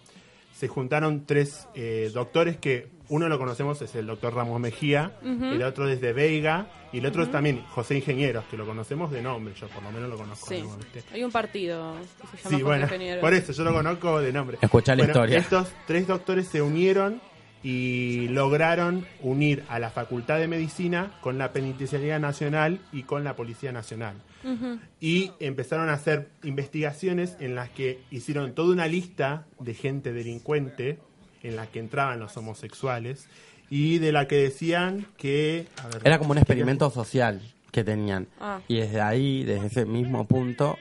se 0.53 0.67
juntaron 0.67 1.25
tres 1.25 1.67
eh, 1.75 2.11
doctores 2.13 2.57
que 2.57 2.87
uno 3.09 3.27
lo 3.27 3.37
conocemos 3.37 3.81
es 3.81 3.93
el 3.95 4.07
doctor 4.07 4.33
Ramos 4.35 4.59
Mejía 4.59 5.11
el 5.23 5.61
otro 5.63 5.87
es 5.89 5.99
de 6.01 6.13
Veiga 6.13 6.67
y 6.93 6.99
el 6.99 7.05
otro 7.05 7.23
es 7.23 7.31
también 7.31 7.63
José 7.69 7.97
Ingenieros 7.97 8.45
que 8.45 8.57
lo 8.57 8.65
conocemos 8.65 9.11
de 9.11 9.21
nombre 9.21 9.53
yo 9.59 9.67
por 9.67 9.83
lo 9.83 9.91
menos 9.91 10.09
lo 10.09 10.17
conozco. 10.17 10.47
Hay 11.13 11.23
un 11.23 11.31
partido 11.31 11.95
que 12.31 12.37
se 12.37 12.43
llama 12.43 12.49
Sí, 12.49 12.53
José 12.53 12.63
bueno, 12.63 12.83
Ingeniero. 12.85 13.21
por 13.21 13.33
eso 13.33 13.51
yo 13.53 13.63
lo 13.63 13.73
conozco 13.73 14.19
de 14.21 14.31
nombre. 14.33 14.57
Escucha 14.61 14.95
la 14.95 15.03
Bueno, 15.03 15.11
historia. 15.13 15.37
Estos 15.39 15.67
tres 15.87 16.07
doctores 16.07 16.47
se 16.47 16.61
unieron 16.61 17.21
y 17.61 18.29
lograron 18.29 19.05
unir 19.21 19.65
a 19.67 19.79
la 19.79 19.89
Facultad 19.89 20.39
de 20.39 20.47
Medicina 20.47 21.11
con 21.21 21.37
la 21.37 21.51
Penitenciaría 21.51 22.17
Nacional 22.17 22.79
y 22.93 23.03
con 23.03 23.23
la 23.25 23.35
Policía 23.35 23.71
Nacional. 23.73 24.15
Y 25.01 25.31
empezaron 25.41 25.89
a 25.89 25.93
hacer 25.93 26.29
investigaciones 26.43 27.35
en 27.41 27.55
las 27.55 27.69
que 27.69 27.99
hicieron 28.11 28.53
toda 28.55 28.71
una 28.71 28.87
lista 28.87 29.45
de 29.59 29.73
gente 29.73 30.13
delincuente 30.13 30.99
en 31.43 31.55
la 31.55 31.67
que 31.67 31.79
entraban 31.79 32.19
los 32.19 32.35
homosexuales 32.37 33.27
y 33.69 33.99
de 33.99 34.11
la 34.11 34.27
que 34.27 34.35
decían 34.37 35.05
que... 35.17 35.67
a 35.83 35.87
ver, 35.87 36.01
Era 36.03 36.17
como 36.19 36.31
un 36.31 36.37
experimento 36.39 36.89
social 36.89 37.41
que 37.71 37.83
tenían. 37.83 38.27
Ah. 38.39 38.59
Y 38.67 38.77
desde 38.77 38.99
ahí, 39.01 39.43
desde 39.43 39.67
ese 39.67 39.85
mismo 39.85 40.25
punto, 40.27 40.77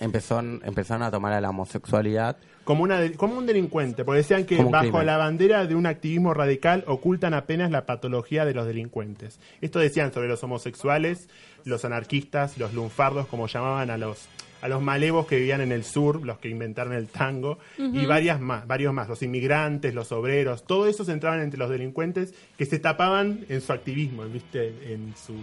empezó, 0.00 0.40
empezaron 0.40 1.02
a 1.04 1.10
tomar 1.10 1.32
a 1.32 1.40
la 1.40 1.50
homosexualidad 1.50 2.36
como, 2.64 2.82
una 2.82 2.98
de- 2.98 3.12
como 3.12 3.38
un 3.38 3.46
delincuente, 3.46 4.04
porque 4.04 4.18
decían 4.22 4.44
que 4.44 4.56
bajo 4.56 4.80
crimen. 4.90 5.06
la 5.06 5.18
bandera 5.18 5.66
de 5.66 5.76
un 5.76 5.86
activismo 5.86 6.34
radical 6.34 6.82
ocultan 6.88 7.32
apenas 7.32 7.70
la 7.70 7.86
patología 7.86 8.44
de 8.44 8.54
los 8.54 8.66
delincuentes. 8.66 9.38
Esto 9.60 9.78
decían 9.78 10.12
sobre 10.12 10.26
los 10.26 10.42
homosexuales, 10.42 11.28
los 11.64 11.84
anarquistas, 11.84 12.58
los 12.58 12.74
lunfardos, 12.74 13.28
como 13.28 13.46
llamaban 13.46 13.90
a 13.90 13.96
los 13.98 14.26
a 14.62 14.68
los 14.68 14.82
malevos 14.82 15.26
que 15.26 15.36
vivían 15.36 15.60
en 15.60 15.72
el 15.72 15.84
sur, 15.84 16.24
los 16.24 16.38
que 16.38 16.48
inventaron 16.48 16.92
el 16.94 17.08
tango, 17.08 17.58
y 17.78 18.06
varias 18.06 18.40
más, 18.40 18.66
varios 18.66 18.92
más, 18.92 19.08
los 19.08 19.22
inmigrantes, 19.22 19.94
los 19.94 20.12
obreros, 20.12 20.64
todo 20.64 20.86
eso 20.86 21.04
se 21.04 21.12
entraban 21.12 21.40
entre 21.40 21.58
los 21.58 21.70
delincuentes 21.70 22.34
que 22.56 22.66
se 22.66 22.78
tapaban 22.78 23.44
en 23.48 23.60
su 23.60 23.72
activismo, 23.72 24.24
¿viste? 24.24 24.92
En 24.92 25.14
su 25.16 25.34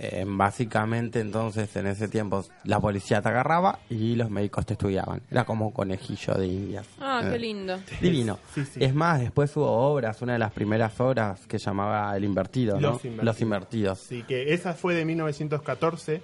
Eh, 0.00 0.24
básicamente, 0.28 1.18
entonces, 1.18 1.74
en 1.74 1.88
ese 1.88 2.06
tiempo, 2.06 2.44
la 2.62 2.78
policía 2.78 3.20
te 3.20 3.30
agarraba 3.30 3.80
y 3.90 4.14
los 4.14 4.30
médicos 4.30 4.64
te 4.64 4.74
estudiaban. 4.74 5.22
Era 5.28 5.44
como 5.44 5.66
un 5.66 5.72
conejillo 5.72 6.34
de 6.34 6.46
indias. 6.46 6.86
Ah, 7.00 7.20
Eh, 7.24 7.30
qué 7.32 7.38
lindo. 7.40 7.78
Divino. 8.00 8.38
Sí, 8.54 8.64
sí. 8.64 8.78
Es 8.84 8.94
más, 8.94 9.18
después 9.18 9.56
hubo 9.56 9.66
obras, 9.68 10.22
una 10.22 10.34
de 10.34 10.38
las 10.38 10.52
primeras 10.52 11.00
obras 11.00 11.44
que 11.48 11.58
llamaba 11.58 12.16
El 12.16 12.22
Invertido, 12.22 12.78
¿no? 12.78 12.92
Los 12.92 13.04
Invertidos. 13.04 13.24
Los 13.24 13.40
Invertidos. 13.40 14.00
Así 14.04 14.22
que 14.22 14.54
esa 14.54 14.72
fue 14.74 14.94
de 14.94 15.04
1914 15.04 16.22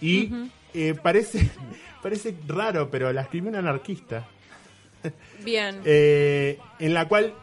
y 0.00 0.30
eh, 0.74 0.94
parece, 1.00 1.50
parece 2.02 2.34
raro, 2.46 2.90
pero 2.90 3.12
la 3.12 3.22
escribió 3.22 3.50
un 3.50 3.56
anarquista. 3.56 4.26
Bien. 5.44 5.80
eh, 5.84 6.58
en 6.78 6.94
la 6.94 7.06
cual, 7.08 7.34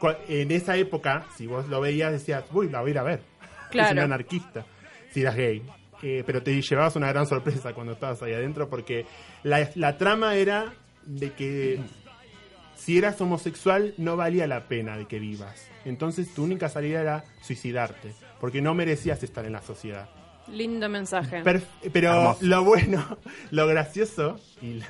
cua- 0.00 0.18
en 0.28 0.50
esa 0.50 0.76
época, 0.76 1.26
si 1.36 1.46
vos 1.46 1.68
lo 1.68 1.80
veías, 1.80 2.12
decías, 2.12 2.44
uy, 2.52 2.68
la 2.68 2.80
voy 2.80 2.90
a 2.90 2.92
ir 2.92 2.98
a 2.98 3.02
ver. 3.02 3.20
Claro. 3.70 3.88
Es 3.88 3.92
un 3.92 3.98
anarquista, 4.00 4.64
si 5.10 5.22
eras 5.22 5.36
gay. 5.36 5.62
Eh, 6.02 6.22
pero 6.26 6.42
te 6.42 6.60
llevabas 6.60 6.94
una 6.96 7.08
gran 7.08 7.26
sorpresa 7.26 7.72
cuando 7.72 7.94
estabas 7.94 8.22
ahí 8.22 8.34
adentro 8.34 8.68
porque 8.68 9.06
la, 9.42 9.70
la 9.76 9.96
trama 9.96 10.34
era 10.34 10.74
de 11.06 11.32
que 11.32 11.80
si 12.76 12.98
eras 12.98 13.18
homosexual 13.22 13.94
no 13.96 14.14
valía 14.16 14.46
la 14.46 14.68
pena 14.68 14.98
de 14.98 15.06
que 15.06 15.18
vivas. 15.18 15.68
Entonces 15.86 16.32
tu 16.34 16.44
única 16.44 16.68
salida 16.68 17.00
era 17.00 17.24
suicidarte, 17.40 18.12
porque 18.40 18.60
no 18.60 18.74
merecías 18.74 19.22
estar 19.22 19.46
en 19.46 19.52
la 19.54 19.62
sociedad. 19.62 20.08
Lindo 20.48 20.88
mensaje. 20.88 21.42
Per- 21.42 21.62
pero 21.92 22.12
Hermoso. 22.12 22.38
lo 22.42 22.64
bueno, 22.64 23.18
lo 23.50 23.66
gracioso 23.66 24.38
y 24.62 24.74
la- 24.74 24.88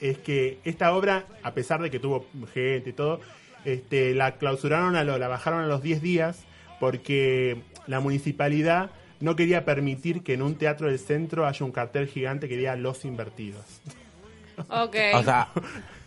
es 0.00 0.18
que 0.18 0.58
esta 0.64 0.94
obra, 0.94 1.24
a 1.42 1.52
pesar 1.54 1.80
de 1.82 1.90
que 1.90 1.98
tuvo 1.98 2.26
gente 2.52 2.90
y 2.90 2.92
todo, 2.92 3.20
este, 3.64 4.14
la 4.14 4.36
clausuraron, 4.36 4.96
a 4.96 5.04
lo- 5.04 5.18
la 5.18 5.28
bajaron 5.28 5.60
a 5.60 5.66
los 5.66 5.82
10 5.82 6.02
días 6.02 6.44
porque 6.80 7.62
la 7.86 8.00
municipalidad 8.00 8.90
no 9.20 9.36
quería 9.36 9.64
permitir 9.64 10.22
que 10.22 10.34
en 10.34 10.42
un 10.42 10.56
teatro 10.56 10.88
del 10.88 10.98
centro 10.98 11.46
haya 11.46 11.64
un 11.64 11.72
cartel 11.72 12.06
gigante 12.08 12.48
que 12.48 12.56
diga 12.56 12.76
Los 12.76 13.04
Invertidos. 13.04 13.80
ok. 14.68 14.96
O 15.14 15.22
sea, 15.22 15.48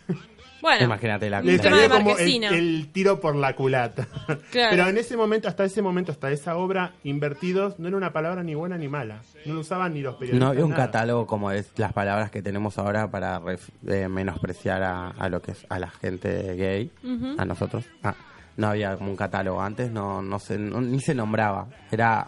bueno, 0.60 0.84
imagínate 0.84 1.30
la 1.30 1.40
Le 1.40 1.58
salió 1.58 1.88
como 1.88 2.16
el, 2.18 2.88
tiro 2.92 3.20
por 3.20 3.36
la 3.36 3.54
culata. 3.54 4.06
Claro. 4.50 4.70
Pero 4.70 4.88
en 4.88 4.98
ese 4.98 5.16
momento, 5.16 5.48
hasta 5.48 5.64
ese 5.64 5.82
momento, 5.82 6.12
hasta 6.12 6.30
esa 6.30 6.56
obra, 6.56 6.92
invertidos 7.04 7.78
no 7.78 7.88
era 7.88 7.96
una 7.96 8.12
palabra 8.12 8.42
ni 8.42 8.54
buena 8.54 8.76
ni 8.78 8.88
mala. 8.88 9.20
No 9.46 9.54
lo 9.54 9.60
usaban 9.60 9.94
ni 9.94 10.00
los 10.00 10.14
periodistas. 10.16 10.40
no 10.44 10.50
había 10.50 10.64
un 10.64 10.70
nada. 10.72 10.86
catálogo 10.86 11.26
como 11.26 11.50
es 11.50 11.70
las 11.76 11.92
palabras 11.92 12.30
que 12.30 12.42
tenemos 12.42 12.78
ahora 12.78 13.10
para 13.10 13.40
ref- 13.40 13.70
eh, 13.86 14.08
menospreciar 14.08 14.82
a, 14.82 15.08
a 15.10 15.28
lo 15.28 15.40
que 15.42 15.52
es 15.52 15.66
a 15.68 15.78
la 15.78 15.88
gente 15.90 16.54
gay, 16.56 16.90
a 17.38 17.44
nosotros. 17.44 17.84
Ah, 18.02 18.14
no 18.56 18.66
había 18.68 18.96
como 18.96 19.10
un 19.10 19.16
catálogo 19.16 19.62
antes, 19.62 19.90
no, 19.92 20.20
no 20.22 20.38
se, 20.38 20.58
no- 20.58 20.80
ni 20.80 21.00
se 21.00 21.14
nombraba. 21.14 21.68
Era 21.92 22.26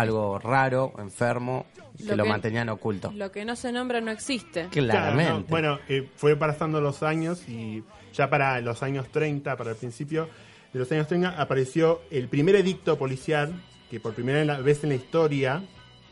algo 0.00 0.38
raro, 0.38 0.92
enfermo, 0.98 1.66
que 1.96 2.04
Lo 2.04 2.16
lo, 2.16 2.22
que- 2.24 2.28
mantenían 2.30 2.68
oculto. 2.68 3.12
lo 3.14 3.30
que 3.30 3.44
no 3.44 3.56
se 3.56 3.72
nombra 3.72 4.00
no 4.00 4.10
existe. 4.10 4.68
Claro, 4.70 4.90
Claramente. 4.90 5.32
no, 5.32 5.44
bueno, 5.48 5.78
eh, 5.88 6.08
fue 6.16 6.36
pasando 6.36 6.80
los 6.80 7.02
años 7.02 7.48
y 7.48 7.82
ya 8.14 8.28
para 8.30 8.60
los 8.60 8.82
años 8.82 9.08
30, 9.10 9.56
para 9.56 9.70
el 9.72 9.76
principio 9.76 10.28
de 10.72 10.78
los 10.78 10.90
años 10.92 11.06
30, 11.08 11.40
apareció 11.40 12.00
el 12.10 12.28
primer 12.28 12.54
edicto 12.56 12.96
policial 12.98 13.52
que 13.90 14.00
por 14.00 14.14
primera 14.14 14.60
vez 14.60 14.82
en 14.84 14.90
la 14.90 14.94
historia 14.96 15.62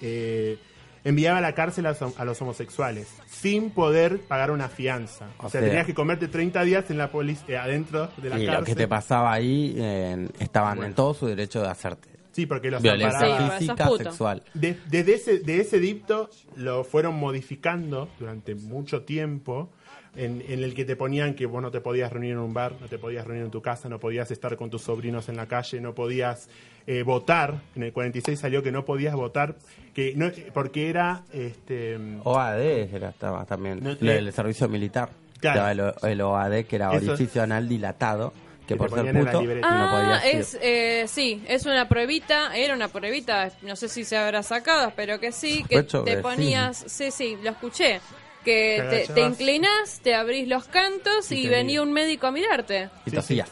eh, 0.00 0.58
enviaba 1.04 1.38
a 1.38 1.40
la 1.40 1.54
cárcel 1.54 1.86
a, 1.86 1.90
los- 1.98 2.18
a 2.18 2.24
los 2.24 2.42
homosexuales 2.42 3.08
sin 3.26 3.70
poder 3.70 4.20
pagar 4.20 4.50
una 4.50 4.68
fianza. 4.68 5.26
O, 5.38 5.46
O 5.46 5.48
sea, 5.48 5.60
sea- 5.60 5.68
tenías 5.70 5.86
que 5.86 5.94
comerte 5.94 6.28
30 6.28 6.62
días 6.64 6.90
en 6.90 6.98
la 6.98 7.10
polic- 7.10 7.48
eh, 7.48 7.56
adentro 7.56 8.08
de 8.16 8.28
la 8.30 8.38
y 8.38 8.46
cárcel. 8.46 8.60
lo 8.60 8.64
que 8.66 8.74
te 8.74 8.88
pasaba 8.88 9.32
ahí, 9.32 9.74
eh, 9.78 10.28
estaban 10.40 10.76
Bueno. 10.76 10.88
en 10.88 10.94
todo 10.94 11.14
su 11.14 11.26
derecho 11.26 11.62
de 11.62 11.68
hacerte. 11.68 12.08
Sí, 12.38 12.46
porque 12.46 12.70
los 12.70 12.80
Violencia 12.80 13.18
amparaba. 13.18 13.58
Sí, 13.58 13.66
pues, 13.66 13.78
física, 13.80 14.04
sexual. 14.10 14.42
De- 14.54 14.76
desde 14.88 15.14
ese, 15.14 15.38
de 15.40 15.60
ese 15.60 15.80
dicto 15.80 16.30
lo 16.54 16.84
fueron 16.84 17.16
modificando 17.16 18.08
durante 18.20 18.54
mucho 18.54 19.02
tiempo, 19.02 19.70
en, 20.14 20.40
en 20.48 20.62
el 20.62 20.72
que 20.74 20.84
te 20.84 20.94
ponían 20.94 21.34
que 21.34 21.46
vos 21.46 21.60
no 21.60 21.72
te 21.72 21.80
podías 21.80 22.12
reunir 22.12 22.32
en 22.32 22.38
un 22.38 22.54
bar, 22.54 22.74
no 22.80 22.86
te 22.86 22.96
podías 22.96 23.26
reunir 23.26 23.44
en 23.44 23.50
tu 23.50 23.60
casa, 23.60 23.88
no 23.88 23.98
podías 23.98 24.30
estar 24.30 24.56
con 24.56 24.70
tus 24.70 24.82
sobrinos 24.82 25.28
en 25.28 25.36
la 25.36 25.46
calle, 25.46 25.80
no 25.80 25.94
podías 25.96 26.48
eh, 26.86 27.02
votar. 27.02 27.60
En 27.74 27.82
el 27.82 27.92
46 27.92 28.38
salió 28.38 28.62
que 28.62 28.70
no 28.70 28.84
podías 28.84 29.14
votar, 29.16 29.56
que 29.94 30.14
no, 30.14 30.30
porque 30.54 30.88
era 30.90 31.24
este, 31.32 31.98
OAD 32.22 32.60
era, 32.60 33.08
estaba 33.08 33.44
también. 33.46 33.80
No, 33.82 33.90
eh, 33.90 33.96
del 34.00 34.32
servicio 34.32 34.68
militar. 34.68 35.10
Claro. 35.40 35.68
Estaba 35.70 35.98
el, 36.06 36.12
el 36.12 36.20
OAD, 36.20 36.64
que 36.66 36.76
era 36.76 36.90
orificio 36.90 37.42
anal 37.42 37.68
dilatado, 37.68 38.32
que, 38.68 38.74
Que 38.74 38.78
por 38.78 38.90
te 38.90 38.96
ser 38.96 39.14
puto 39.14 39.42
no 39.42 39.58
Ah, 39.62 40.20
podías 40.20 40.34
ir. 40.34 40.40
es, 40.40 40.58
eh, 40.60 41.04
sí, 41.08 41.42
es 41.48 41.64
una 41.64 41.88
pruebita, 41.88 42.54
era 42.54 42.74
una 42.74 42.88
pruebita, 42.88 43.50
no 43.62 43.74
sé 43.76 43.88
si 43.88 44.04
se 44.04 44.16
habrá 44.18 44.42
sacado, 44.42 44.92
pero 44.94 45.18
que 45.18 45.32
sí, 45.32 45.64
que 45.64 45.76
Sospecho 45.76 46.04
te 46.04 46.16
que 46.16 46.16
ponías, 46.18 46.84
sí. 46.86 47.10
sí, 47.10 47.36
lo 47.42 47.50
escuché, 47.50 48.00
que 48.44 48.84
Te 48.90 49.06
te, 49.06 49.12
te 49.14 49.20
inclinás, 49.22 50.00
te 50.02 50.14
abrís 50.14 50.46
los 50.48 50.66
cantos 50.68 51.32
Y 51.32 51.36
y, 51.36 51.42
te 51.44 51.48
venía 51.48 51.82
un 51.82 51.92
médico 51.92 52.26
a 52.26 52.30
mirarte. 52.30 52.90
Y 53.06 53.10
Sí, 53.10 53.16
tosías. 53.16 53.48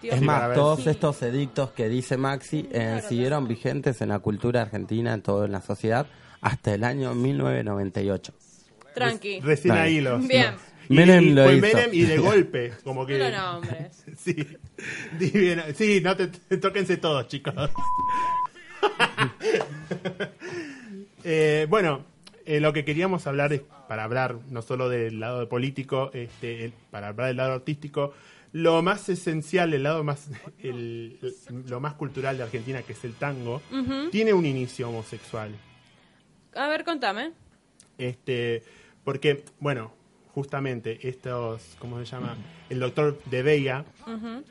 Dios 0.00 0.14
Es 0.14 0.20
Sí, 0.20 0.26
más, 0.26 0.54
todos 0.54 0.80
Sí. 0.84 0.88
estos 0.90 1.20
edictos 1.22 1.72
que 1.72 1.88
dice 1.88 2.16
Maxi 2.16 2.68
eh, 2.70 3.02
siguieron 3.08 3.48
vigentes 3.48 4.00
en 4.02 4.10
la 4.10 4.20
cultura 4.20 4.62
argentina, 4.62 5.12
en 5.14 5.22
toda 5.22 5.48
la 5.48 5.60
sociedad, 5.60 6.06
hasta 6.40 6.74
el 6.74 6.84
año 6.84 7.12
1998. 7.16 8.32
Tranqui. 8.94 9.40
Recién 9.40 9.74
ahí 9.74 10.00
los. 10.00 10.26
Bien. 10.28 10.54
Los- 10.88 10.90
Y, 10.90 10.94
Menem 10.94 11.24
y 11.24 11.30
lo 11.30 11.44
fue 11.44 11.52
hizo. 11.56 11.66
Menem 11.66 11.90
y 11.92 12.00
de 12.02 12.18
golpe, 12.18 12.72
como 12.84 13.06
que. 13.06 13.18
No. 13.30 13.60
Sí, 14.18 14.34
sí, 15.76 16.00
no 16.02 16.16
te, 16.16 16.26
te- 16.28 16.56
tóquense 16.58 16.96
todos, 16.96 17.28
chicos. 17.28 17.54
Eh, 21.24 21.66
bueno, 21.68 22.04
eh, 22.46 22.60
lo 22.60 22.72
que 22.72 22.84
queríamos 22.84 23.26
hablar 23.26 23.52
es, 23.52 23.62
para 23.88 24.04
hablar 24.04 24.36
no 24.50 24.62
solo 24.62 24.88
del 24.88 25.20
lado 25.20 25.48
político, 25.48 26.10
este, 26.14 26.64
el- 26.64 26.72
para 26.90 27.08
hablar 27.08 27.26
del 27.28 27.36
lado 27.36 27.52
artístico, 27.54 28.14
lo 28.52 28.80
más 28.82 29.08
esencial, 29.08 29.74
el 29.74 29.82
lado 29.82 30.04
más, 30.04 30.28
el- 30.62 31.18
lo 31.66 31.80
más 31.80 31.94
cultural 31.94 32.36
de 32.38 32.44
Argentina, 32.44 32.82
que 32.82 32.92
es 32.92 33.04
el 33.04 33.14
tango, 33.14 33.60
tiene 34.10 34.32
un 34.32 34.46
inicio 34.46 34.88
homosexual. 34.88 35.50
A 36.54 36.68
ver, 36.68 36.84
contame. 36.84 37.32
Este, 37.98 38.62
porque, 39.04 39.44
bueno, 39.60 39.92
justamente 40.38 41.00
estos, 41.08 41.74
¿cómo 41.80 41.98
se 41.98 42.04
llama? 42.04 42.36
El 42.70 42.78
doctor 42.78 43.18
de 43.24 43.42
Veiga, 43.42 43.84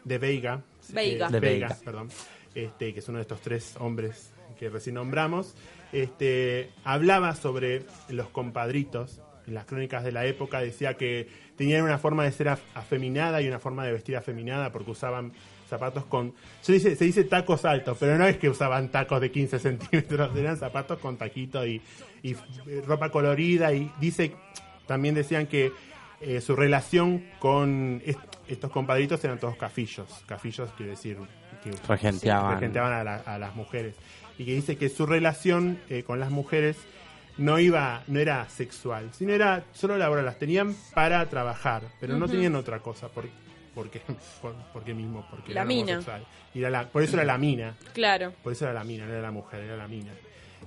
de 0.04 0.18
Veiga, 0.18 0.62
Veiga. 0.90 1.28
eh, 1.28 1.32
De 1.32 1.40
Veiga, 1.40 1.68
Veiga. 1.70 1.80
perdón, 1.86 2.10
este, 2.54 2.94
que 2.94 3.00
es 3.00 3.08
uno 3.08 3.20
de 3.20 3.22
estos 3.22 3.40
tres 3.40 3.76
hombres 3.80 4.34
que 4.60 4.70
recién 4.70 4.96
nombramos, 4.96 5.56
este, 5.94 6.72
hablaba 6.84 7.36
sobre 7.36 7.84
los 8.10 8.28
compadritos. 8.28 9.22
En 9.48 9.54
las 9.54 9.64
crónicas 9.64 10.04
de 10.04 10.12
la 10.12 10.26
época 10.26 10.60
decía 10.60 10.96
que 10.96 11.30
tenían 11.56 11.84
una 11.84 11.98
forma 11.98 12.26
de 12.26 12.34
ser 12.34 12.48
af- 12.48 12.60
afeminada 12.74 13.42
y 13.42 13.48
una 13.48 13.60
forma 13.60 13.86
de 13.86 13.94
vestir 13.94 14.18
afeminada 14.18 14.74
porque 14.74 14.92
usaban 14.92 15.32
zapatos 15.70 16.04
con... 16.06 16.34
Se 16.60 16.74
dice, 16.74 16.98
se 16.98 17.06
dice 17.06 17.24
tacos 17.24 17.64
altos, 17.64 17.96
pero 17.98 18.18
no 18.18 18.28
es 18.28 18.36
que 18.36 18.50
usaban 18.50 18.90
tacos 18.90 19.22
de 19.22 19.32
15 19.32 19.60
centímetros, 19.60 20.36
eran 20.36 20.58
zapatos 20.58 21.00
con 21.00 21.16
taquito 21.16 21.66
y, 21.66 21.82
y 22.24 22.34
eh, 22.34 22.82
ropa 22.86 23.10
colorida 23.10 23.72
y 23.74 23.90
dice, 24.02 24.34
también 24.88 25.14
decían 25.16 25.48
que 25.48 25.72
eh, 26.22 26.42
su 26.42 26.56
relación 26.56 27.24
con 27.40 28.02
est- 28.06 28.20
estos 28.48 28.72
compadritos 28.72 29.24
eran 29.24 29.40
todos 29.40 29.56
cafillos, 29.58 30.08
cafillos 30.26 30.70
quiere 30.76 30.92
decir 30.92 31.18
que 31.64 31.72
Regenteaban. 31.88 32.54
regenteaban 32.56 32.94
a, 32.94 33.04
la- 33.04 33.18
a 33.18 33.38
las 33.38 33.56
mujeres 33.56 33.96
y 34.40 34.46
que 34.46 34.54
dice 34.54 34.78
que 34.78 34.90
su 34.90 35.06
relación 35.06 35.80
eh, 35.90 36.04
con 36.04 36.20
las 36.20 36.32
mujeres 36.32 36.78
no 37.38 37.60
iba 37.60 38.02
no 38.08 38.20
era 38.20 38.50
sexual 38.50 39.10
sino 39.14 39.32
era 39.34 39.64
solo 39.74 39.96
laboral 39.98 40.26
las 40.26 40.40
tenían 40.40 40.76
para 40.96 41.24
trabajar 41.30 41.84
pero 42.00 42.18
no 42.18 42.28
tenían 42.28 42.56
otra 42.56 42.80
cosa 42.80 43.10
por 43.10 43.26
porque 43.76 44.02
por, 44.42 44.56
porque 44.74 44.94
mismo 44.96 45.24
porque 45.30 45.54
La 45.54 45.62
eran 45.62 45.68
mina. 45.68 45.92
homosexual. 45.94 46.26
Y 46.56 46.60
era 46.62 46.70
la- 46.72 46.88
por 46.88 47.04
eso 47.04 47.16
era 47.16 47.26
la 47.26 47.38
mina 47.38 47.76
Claro. 47.94 48.34
por 48.44 48.54
eso 48.54 48.66
era 48.66 48.74
la 48.74 48.84
mina, 48.84 49.06
no 49.06 49.12
era 49.14 49.22
la 49.22 49.32
mujer, 49.32 49.62
era 49.62 49.78
la 49.78 49.88
mina. 49.88 50.12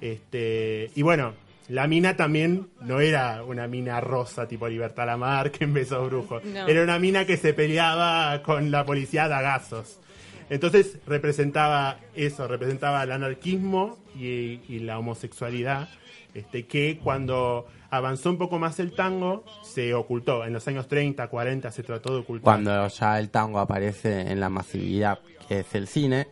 Este, 0.00 0.90
y 0.94 1.02
bueno, 1.02 1.34
la 1.70 1.86
mina 1.86 2.16
también 2.16 2.68
no 2.80 3.00
era 3.00 3.44
una 3.44 3.68
mina 3.68 4.00
rosa 4.00 4.48
tipo 4.48 4.66
Libertad 4.68 5.06
Lamar 5.06 5.50
que 5.52 5.64
en 5.64 5.72
Besos 5.72 6.04
Brujos. 6.08 6.44
No. 6.44 6.66
Era 6.66 6.82
una 6.82 6.98
mina 6.98 7.24
que 7.24 7.36
se 7.36 7.54
peleaba 7.54 8.42
con 8.42 8.70
la 8.70 8.84
policía 8.84 9.24
a 9.24 9.28
dagazos. 9.28 10.00
Entonces 10.48 10.98
representaba 11.06 11.98
eso, 12.16 12.48
representaba 12.48 13.04
el 13.04 13.12
anarquismo 13.12 13.98
y, 14.16 14.60
y 14.68 14.80
la 14.80 14.98
homosexualidad, 14.98 15.88
este, 16.34 16.66
que 16.66 16.98
cuando 17.00 17.66
avanzó 17.88 18.30
un 18.30 18.38
poco 18.38 18.58
más 18.58 18.80
el 18.80 18.92
tango 18.92 19.44
se 19.62 19.94
ocultó. 19.94 20.44
En 20.44 20.52
los 20.52 20.66
años 20.66 20.88
30, 20.88 21.28
40 21.28 21.70
se 21.70 21.84
trató 21.84 22.14
de 22.14 22.20
ocultar. 22.20 22.44
Cuando 22.44 22.88
ya 22.88 23.16
el 23.20 23.30
tango 23.30 23.60
aparece 23.60 24.22
en 24.22 24.40
la 24.40 24.48
masividad 24.48 25.20
que 25.46 25.60
es 25.60 25.74
el 25.76 25.86
cine, 25.86 26.26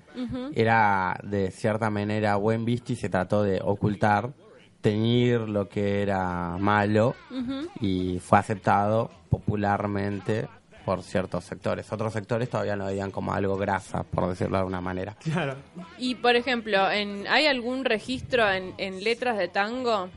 era 0.53 1.19
de 1.23 1.53
cierta 1.53 1.91
manera 1.91 2.35
buen 2.37 2.65
visto 2.65 2.93
y 2.93 2.97
se 2.97 3.09
trató 3.09 3.45
de 3.45 3.61
ocultar, 3.63 4.33
teñir 4.93 5.41
lo 5.41 5.69
que 5.69 6.01
era 6.03 6.57
malo 6.59 7.15
y 7.81 8.19
fue 8.21 8.39
aceptado 8.39 9.11
popularmente 9.29 10.49
por 10.87 11.03
ciertos 11.03 11.45
sectores. 11.45 11.93
Otros 11.93 12.13
sectores 12.15 12.49
todavía 12.49 12.75
lo 12.75 12.87
veían 12.87 13.11
como 13.11 13.35
algo 13.35 13.59
grasa, 13.59 14.03
por 14.05 14.29
decirlo 14.31 14.53
de 14.57 14.59
alguna 14.61 14.81
manera. 14.81 15.15
Claro. 15.23 15.57
Y, 15.99 16.15
por 16.15 16.35
ejemplo, 16.37 16.91
en, 16.91 17.27
¿hay 17.29 17.47
algún 17.47 17.85
registro 17.85 18.51
en, 18.51 18.73
en 18.79 19.05
letras 19.05 19.37
de 19.37 19.49
tango 19.49 20.09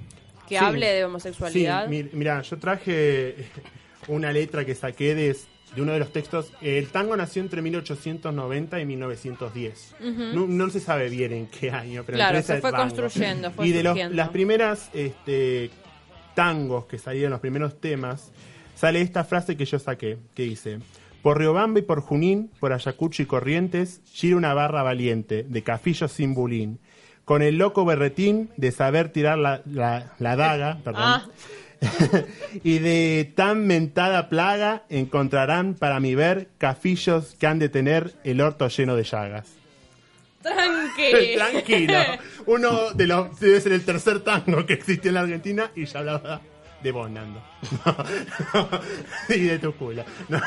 que 0.47 0.57
Sí. 0.57 0.63
hable 0.63 0.88
de 0.93 1.03
homosexualidad? 1.03 1.86
Sí, 1.86 1.89
mi- 1.89 2.09
mira, 2.13 2.41
yo 2.41 2.57
traje 2.57 3.36
una 4.07 4.32
letra 4.32 4.63
que 4.63 4.74
saqué 4.76 5.13
de, 5.15 5.36
de 5.76 5.82
uno 5.82 5.93
de 5.93 5.99
los 5.99 6.11
textos. 6.11 6.51
El 6.61 6.88
tango 6.89 7.15
nació 7.15 7.41
entre 7.41 7.61
1890 7.61 8.80
y 8.80 8.86
1910. 8.86 9.95
no, 10.34 10.47
no 10.47 10.69
se 10.69 10.80
sabe 10.80 11.09
bien 11.09 11.32
en 11.34 11.47
qué 11.47 11.72
año, 11.72 12.03
pero 12.05 12.17
Claro, 12.17 12.41
se 12.41 12.59
fue 12.61 12.72
construyendo, 12.72 13.51
fue 13.51 13.67
y 13.67 13.72
de 13.72 13.84
los- 13.84 13.97
las 14.11 14.30
primeras 14.30 14.89
este, 14.93 15.69
tangos 16.36 16.86
que 16.86 16.97
salían, 16.97 17.32
los 17.32 17.39
primeros 17.39 17.80
temas, 17.80 18.32
sale 18.76 19.01
esta 19.01 19.24
frase 19.24 19.55
que 19.57 19.65
yo 19.65 19.80
saqué, 19.80 20.17
que 20.34 20.43
dice... 20.43 20.80
Por 21.22 21.38
Riobamba 21.38 21.78
y 21.78 21.84
por 21.84 22.01
Junín, 22.01 22.49
por 22.59 22.74
Ayacucho 22.74 23.22
y 23.22 23.28
Corrientes, 23.28 24.01
gira 24.11 24.36
una 24.38 24.55
barra 24.55 24.82
valiente, 24.82 25.43
de 25.47 25.61
cafillo 25.61 26.07
sin 26.07 26.34
bulín. 26.34 26.80
Con 27.26 27.43
el 27.43 27.59
loco 27.59 27.86
berretín 27.86 28.49
de 28.57 28.72
saber 28.72 29.09
tirar 29.09 29.38
la, 29.38 29.61
la- 29.67 30.13
la 30.17 30.36
daga, 30.36 30.80
perdón, 30.84 31.03
Ah, 31.05 31.28
y 32.64 32.80
de 32.80 33.32
tan 33.36 33.66
mentada 33.66 34.30
plaga 34.30 34.84
encontrarán 34.90 35.74
para 35.74 36.00
mi 36.00 36.16
ver 36.16 36.50
cafillos 36.58 37.36
que 37.40 37.48
han 37.48 37.60
de 37.60 37.70
tener 37.70 38.14
el 38.24 38.40
orto 38.42 38.68
lleno 38.68 38.96
de 38.96 39.04
llagas. 39.04 39.48
tranqui. 40.42 41.36
Tranquilo. 41.36 42.00
Uno 42.46 42.92
de 42.94 43.08
los 43.08 43.40
debe 43.40 43.60
ser 43.62 43.74
el 43.74 43.84
tercer 43.84 44.20
tango 44.22 44.66
que 44.66 44.74
existió 44.74 45.10
en 45.10 45.16
la 45.16 45.22
Argentina 45.22 45.72
y 45.76 45.86
ya 45.86 46.00
hablaba 46.00 46.42
de 46.84 46.92
vos, 46.92 47.10
Nando. 47.10 47.42
y 49.30 49.40
de 49.40 49.60
tu 49.60 49.74
culo. 49.76 50.04
No. 50.30 50.42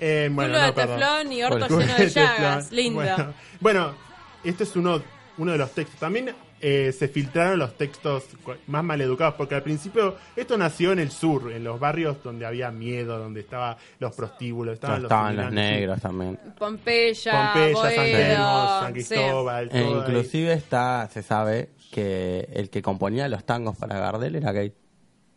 Eh, 0.00 0.28
bueno, 0.32 0.54
Culo 0.54 0.66
de 0.66 0.72
perdón. 0.72 0.98
teflón 0.98 1.32
y 1.32 1.42
orto 1.44 1.68
lleno 1.78 1.94
de 1.94 2.08
llagas. 2.08 2.72
Lindo. 2.72 3.00
Bueno, 3.00 3.34
bueno, 3.60 3.94
este 4.42 4.64
es 4.64 4.76
uno, 4.76 5.02
uno 5.38 5.52
de 5.52 5.58
los 5.58 5.72
textos. 5.72 5.98
También 6.00 6.34
eh, 6.60 6.92
se 6.92 7.08
filtraron 7.08 7.58
los 7.58 7.76
textos 7.76 8.24
más 8.68 8.82
maleducados, 8.82 9.34
porque 9.34 9.54
al 9.54 9.62
principio 9.62 10.16
esto 10.34 10.56
nació 10.56 10.92
en 10.92 10.98
el 10.98 11.10
sur, 11.10 11.52
en 11.52 11.62
los 11.64 11.78
barrios 11.78 12.22
donde 12.22 12.46
había 12.46 12.70
miedo, 12.70 13.18
donde 13.18 13.40
estaban 13.40 13.76
los 13.98 14.14
prostíbulos, 14.14 14.74
estaban, 14.74 15.02
Estaban 15.02 15.36
los 15.36 15.52
negros 15.52 16.00
también. 16.00 16.38
Pompeya, 16.58 17.52
Pompeya, 17.52 17.76
San 17.82 18.04
Telmo, 18.04 18.68
San 18.80 18.86
sí. 18.86 18.92
Cristóbal, 18.94 19.64
E 19.66 19.68
todo 19.80 19.94
ahí. 19.94 19.98
inclusive 20.00 20.52
está, 20.54 21.08
se 21.12 21.22
sabe 21.22 21.70
que 21.92 22.48
el 22.52 22.70
que 22.70 22.80
componía 22.82 23.28
los 23.28 23.44
tangos 23.44 23.76
para 23.76 23.98
Gardel 23.98 24.36
era 24.36 24.52
gay. 24.52 24.72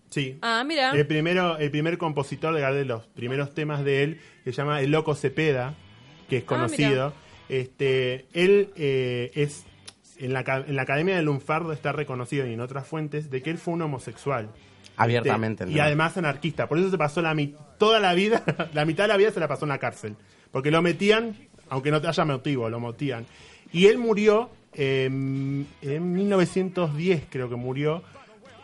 Sí. 0.09 0.37
Ah, 0.41 0.63
mira. 0.65 0.91
El 0.91 1.05
primero, 1.05 1.57
el 1.57 1.69
primer 1.69 1.97
compositor 1.97 2.55
de 2.55 2.61
Gardel, 2.61 2.87
los 2.87 3.05
primeros 3.07 3.53
temas 3.53 3.83
de 3.83 4.03
él, 4.03 4.21
que 4.45 4.51
se 4.53 4.57
llama 4.57 4.79
El 4.81 4.91
Loco 4.91 5.13
Cepeda, 5.15 5.73
que 6.29 6.37
es 6.37 6.43
Ah, 6.43 6.47
conocido. 6.47 7.13
este, 7.49 8.25
él 8.33 8.69
eh, 8.77 9.31
es 9.35 9.65
en 10.19 10.33
la, 10.33 10.41
en 10.67 10.75
la 10.75 10.81
Academia 10.81 11.15
del 11.15 11.25
Lunfardo 11.25 11.71
está 11.73 11.91
reconocido 11.91 12.47
y 12.47 12.53
en 12.53 12.61
otras 12.61 12.87
fuentes 12.87 13.29
de 13.29 13.41
que 13.41 13.49
él 13.49 13.57
fue 13.57 13.73
un 13.73 13.81
homosexual. 13.83 14.49
Abiertamente. 14.97 15.63
Este, 15.65 15.75
y 15.75 15.79
además 15.79 16.17
anarquista. 16.17 16.67
Por 16.67 16.79
eso 16.79 16.89
se 16.89 16.97
pasó 16.97 17.21
la 17.21 17.35
toda 17.77 17.99
la 17.99 18.13
vida, 18.13 18.43
la 18.73 18.85
mitad 18.85 19.03
de 19.03 19.07
la 19.09 19.17
vida 19.17 19.31
se 19.31 19.39
la 19.39 19.47
pasó 19.47 19.65
en 19.65 19.69
la 19.69 19.77
cárcel. 19.77 20.15
Porque 20.51 20.71
lo 20.71 20.81
metían, 20.81 21.35
aunque 21.69 21.91
no 21.91 21.97
haya 21.97 22.25
motivo, 22.25 22.69
lo 22.69 22.79
metían. 22.79 23.25
Y 23.71 23.85
él 23.87 23.97
murió 23.97 24.49
eh, 24.73 25.05
en 25.05 26.13
1910, 26.13 27.25
creo 27.29 27.49
que 27.49 27.55
murió, 27.55 28.03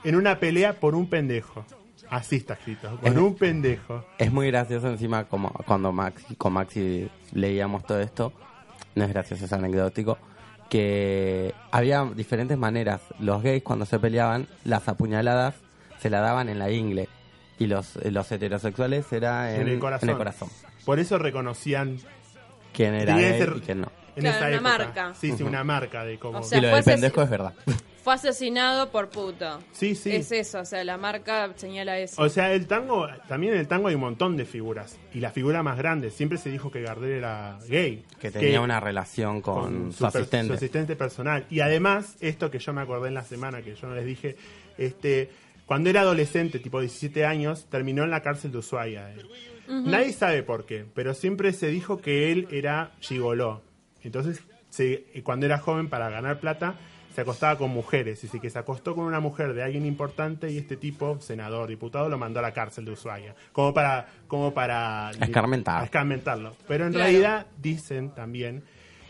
en 0.03 0.15
una 0.15 0.39
pelea 0.39 0.79
por 0.79 0.95
un 0.95 1.07
pendejo. 1.07 1.65
Así 2.09 2.35
está 2.37 2.53
escrito, 2.53 2.97
con 3.01 3.17
Eh. 3.17 3.19
un 3.19 3.35
pendejo. 3.35 4.05
Es 4.17 4.31
muy 4.31 4.47
gracioso 4.47 4.89
encima 4.89 5.25
como 5.25 5.49
cuando 5.65 5.91
Maxi, 5.91 6.35
con 6.35 6.53
Maxi 6.53 7.09
leíamos 7.31 7.85
todo 7.85 7.99
esto, 8.01 8.33
no 8.95 9.03
es 9.03 9.09
gracioso, 9.09 9.45
es 9.45 9.53
anecdótico, 9.53 10.17
que 10.73 11.53
había 11.69 12.03
diferentes 12.15 12.57
maneras. 12.57 12.99
Los 13.19 13.43
gays 13.43 13.61
cuando 13.61 13.85
se 13.85 13.99
peleaban, 13.99 14.47
las 14.65 14.87
apuñaladas 14.87 15.53
se 15.99 16.09
la 16.09 16.19
daban 16.19 16.49
en 16.49 16.57
la 16.57 16.71
ingle 16.71 17.09
y 17.59 17.67
los, 17.67 17.95
los 18.03 18.31
heterosexuales 18.31 19.05
era 19.13 19.53
en, 19.53 19.61
En 19.61 19.67
el 19.67 19.77
corazón. 19.79 20.09
en 20.09 20.13
el 20.13 20.17
corazón. 20.17 20.49
Por 20.83 20.97
eso 20.97 21.19
reconocían 21.19 21.99
Quién 22.73 22.95
era 22.95 23.15
ser- 23.15 23.53
y 23.57 23.59
quién 23.61 23.81
no. 23.81 23.91
en 24.15 24.23
Claro, 24.23 24.37
esa 24.37 24.47
una 24.47 24.55
época. 24.55 24.77
marca. 25.03 25.13
Sí, 25.13 25.31
sí, 25.37 25.43
una 25.43 25.63
marca 25.63 26.03
de 26.05 26.17
cómo. 26.17 26.39
O 26.39 26.43
sea, 26.43 26.57
y 26.57 26.61
lo 26.61 26.69
del 26.69 26.83
pendejo 26.83 27.21
es 27.21 27.29
verdad. 27.29 27.53
Fue 28.03 28.13
asesinado 28.15 28.91
por 28.91 29.09
puto. 29.09 29.59
Sí, 29.71 29.95
sí. 29.95 30.13
Es 30.13 30.31
eso, 30.33 30.59
o 30.59 30.65
sea, 30.65 30.83
la 30.83 30.97
marca 30.97 31.49
señala 31.55 31.97
eso. 31.99 32.21
O 32.21 32.27
sea, 32.27 32.51
el 32.53 32.67
tango, 32.67 33.07
también 33.29 33.53
en 33.53 33.59
el 33.61 33.67
tango 33.67 33.87
hay 33.87 33.95
un 33.95 34.01
montón 34.01 34.35
de 34.35 34.43
figuras. 34.45 34.97
Y 35.13 35.21
la 35.21 35.31
figura 35.31 35.63
más 35.63 35.77
grande, 35.77 36.11
siempre 36.11 36.37
se 36.37 36.49
dijo 36.49 36.69
que 36.69 36.81
Gardel 36.81 37.11
era 37.11 37.57
gay. 37.69 38.03
Que 38.19 38.29
tenía 38.29 38.59
una 38.59 38.81
relación 38.81 39.39
con, 39.41 39.93
su, 39.93 40.05
asistente. 40.05 40.47
su 40.47 40.53
asistente 40.53 40.95
personal. 40.97 41.45
Y 41.49 41.61
además, 41.61 42.17
esto 42.19 42.51
que 42.51 42.59
yo 42.59 42.73
me 42.73 42.81
acordé 42.81 43.07
en 43.07 43.13
la 43.13 43.23
semana, 43.23 43.61
que 43.61 43.73
yo 43.75 43.87
no 43.87 43.95
les 43.95 44.05
dije, 44.05 44.35
este 44.77 45.29
cuando 45.65 45.89
era 45.89 46.01
adolescente, 46.01 46.59
tipo 46.59 46.81
17 46.81 47.25
años, 47.25 47.67
terminó 47.69 48.03
en 48.03 48.09
la 48.11 48.21
cárcel 48.21 48.51
de 48.51 48.57
Ushuaia. 48.57 49.13
él. 49.13 49.25
Nadie 49.85 50.11
sabe 50.11 50.43
por 50.43 50.65
qué, 50.65 50.85
pero 50.93 51.13
siempre 51.13 51.53
se 51.53 51.67
dijo 51.67 52.01
que 52.01 52.33
él 52.33 52.49
era 52.51 52.91
gigoló. 52.99 53.61
Entonces, 54.01 54.41
se- 54.69 55.05
eh, 55.13 55.23
cuando 55.23 55.45
era 55.45 55.59
joven, 55.59 55.87
para 55.87 56.09
ganar 56.09 56.41
plata, 56.41 56.75
se 57.13 57.21
acostaba 57.21 57.57
con 57.57 57.69
mujeres. 57.71 58.23
Y 58.23 58.27
sí 58.27 58.39
que 58.39 58.49
se 58.49 58.59
acostó 58.59 58.95
con 58.95 59.05
una 59.05 59.19
mujer 59.19 59.53
de 59.53 59.63
alguien 59.63 59.85
importante 59.85 60.49
y 60.51 60.57
este 60.57 60.77
tipo, 60.77 61.19
senador, 61.21 61.69
diputado, 61.69 62.09
lo 62.09 62.17
mandó 62.17 62.39
a 62.39 62.41
la 62.43 62.53
cárcel 62.53 62.85
de 62.85 62.91
Ushuaia. 62.91 63.35
Como 63.51 63.73
para... 63.73 64.07
Como 64.27 64.53
para 64.53 65.11
Escarmentar. 65.11 65.83
escarmentarlo. 65.83 66.55
Pero 66.67 66.85
en 66.87 66.91
Claro. 66.93 67.05
realidad 67.05 67.47
dicen 67.61 68.09
también 68.15 68.63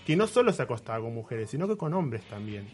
que 0.05 0.15
no 0.15 0.27
solo 0.27 0.51
se 0.51 0.61
acostaba 0.63 0.99
con 0.99 1.13
mujeres, 1.13 1.49
sino 1.49 1.67
que 1.67 1.77
con 1.77 1.93
hombres 1.93 2.23
también. 2.29 2.67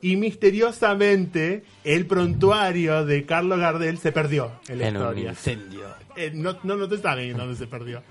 Y 0.00 0.16
misteriosamente, 0.16 1.62
el 1.84 2.06
prontuario 2.06 3.04
de 3.06 3.24
Carlos 3.24 3.58
Gardel 3.58 3.98
se 3.98 4.12
perdió 4.12 4.50
en 4.68 4.78
la 4.78 4.88
En 4.88 4.96
un 4.96 5.02
historia. 5.02 5.30
incendio. 5.30 5.80
Eh, 6.16 6.30
no, 6.34 6.56
no, 6.62 6.76
no 6.76 6.88
te 6.88 6.98
saben 6.98 7.36
dónde 7.36 7.56
se 7.56 7.66
perdió. 7.66 8.02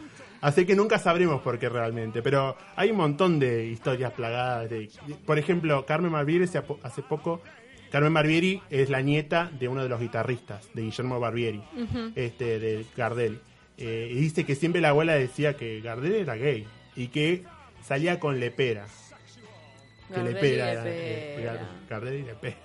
Así 0.44 0.66
que 0.66 0.76
nunca 0.76 1.00
sabremos 1.00 1.42
por 1.42 1.58
qué 1.58 1.70
realmente. 1.70 2.22
Pero 2.22 2.56
hay 2.76 2.92
un 2.92 2.98
montón 2.98 3.40
de 3.40 3.66
historias 3.66 4.12
plagadas. 4.12 4.70
De, 4.70 4.80
de- 5.08 5.16
por 5.26 5.40
ejemplo, 5.40 5.86
Carmen 5.86 6.12
Barbieri 6.12 6.44
hace, 6.44 6.62
hace 6.84 7.02
poco. 7.02 7.42
Carmen 7.92 8.14
Barbieri 8.14 8.62
es 8.70 8.90
la 8.90 9.02
nieta 9.02 9.50
de 9.60 9.68
uno 9.68 9.84
de 9.84 9.90
los 9.90 10.00
guitarristas, 10.00 10.68
de 10.74 10.82
Guillermo 10.82 11.20
Barbieri, 11.20 11.64
este, 12.16 12.60
de 12.60 12.86
Gardel. 12.98 13.40
Eh, 13.78 14.10
y 14.12 14.16
dice 14.16 14.46
que 14.46 14.56
siempre 14.56 14.82
la 14.82 14.90
abuela 14.90 15.14
decía 15.14 15.56
que 15.56 15.80
Gardel 15.80 16.14
era 16.14 16.36
gay 16.36 16.68
y 16.96 17.08
que 17.08 17.44
salía 17.84 18.20
con 18.20 18.40
lepera. 18.40 18.86
Que 20.14 20.20
y 20.20 20.24
lepera 20.24 20.72
era- 20.72 20.84
eh, 20.88 21.60
Gardel 21.90 22.16
y 22.20 22.24
lepera. 22.24 22.56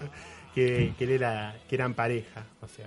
que, 0.54 0.92
que, 0.96 1.04
él 1.04 1.10
era, 1.10 1.56
que 1.68 1.74
eran 1.74 1.94
pareja. 1.94 2.44
O 2.60 2.68
sea, 2.68 2.86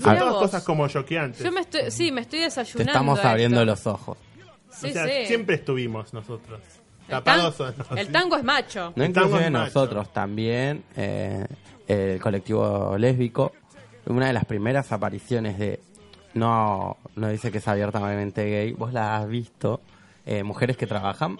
son 0.00 0.18
todas 0.18 0.34
cosas 0.34 0.62
como 0.64 0.86
choqueantes. 0.88 1.42
Yo 1.42 1.52
me 1.52 1.60
estoy, 1.60 1.90
sí, 1.90 2.10
me 2.12 2.22
estoy 2.22 2.40
Te 2.40 2.44
desayunando. 2.46 2.92
estamos 2.92 3.18
a 3.24 3.30
abriendo 3.30 3.60
esto. 3.60 3.66
los 3.66 3.86
ojos. 3.86 4.18
Sí, 4.70 4.88
o 4.88 4.92
sea, 4.92 5.06
sí. 5.06 5.26
siempre 5.26 5.56
estuvimos 5.56 6.12
nosotros. 6.14 6.60
El, 7.08 7.22
tan- 7.22 7.38
no, 7.40 7.96
el 7.96 8.08
tango 8.08 8.36
es 8.36 8.44
macho. 8.44 8.92
No 8.94 9.02
Estamos 9.04 9.28
inclusive 9.30 9.50
nosotros 9.50 10.12
también, 10.12 10.84
eh, 10.96 11.46
el 11.86 12.20
colectivo 12.20 12.96
lésbico, 12.98 13.52
una 14.06 14.26
de 14.26 14.34
las 14.34 14.44
primeras 14.44 14.92
apariciones 14.92 15.58
de, 15.58 15.80
no, 16.34 16.98
no 17.16 17.28
dice 17.28 17.50
que 17.50 17.58
es 17.58 17.66
abiertamente 17.68 18.44
gay, 18.44 18.72
vos 18.72 18.92
la 18.92 19.16
has 19.16 19.28
visto, 19.28 19.80
eh, 20.26 20.42
mujeres 20.42 20.76
que 20.76 20.86
trabajan, 20.86 21.38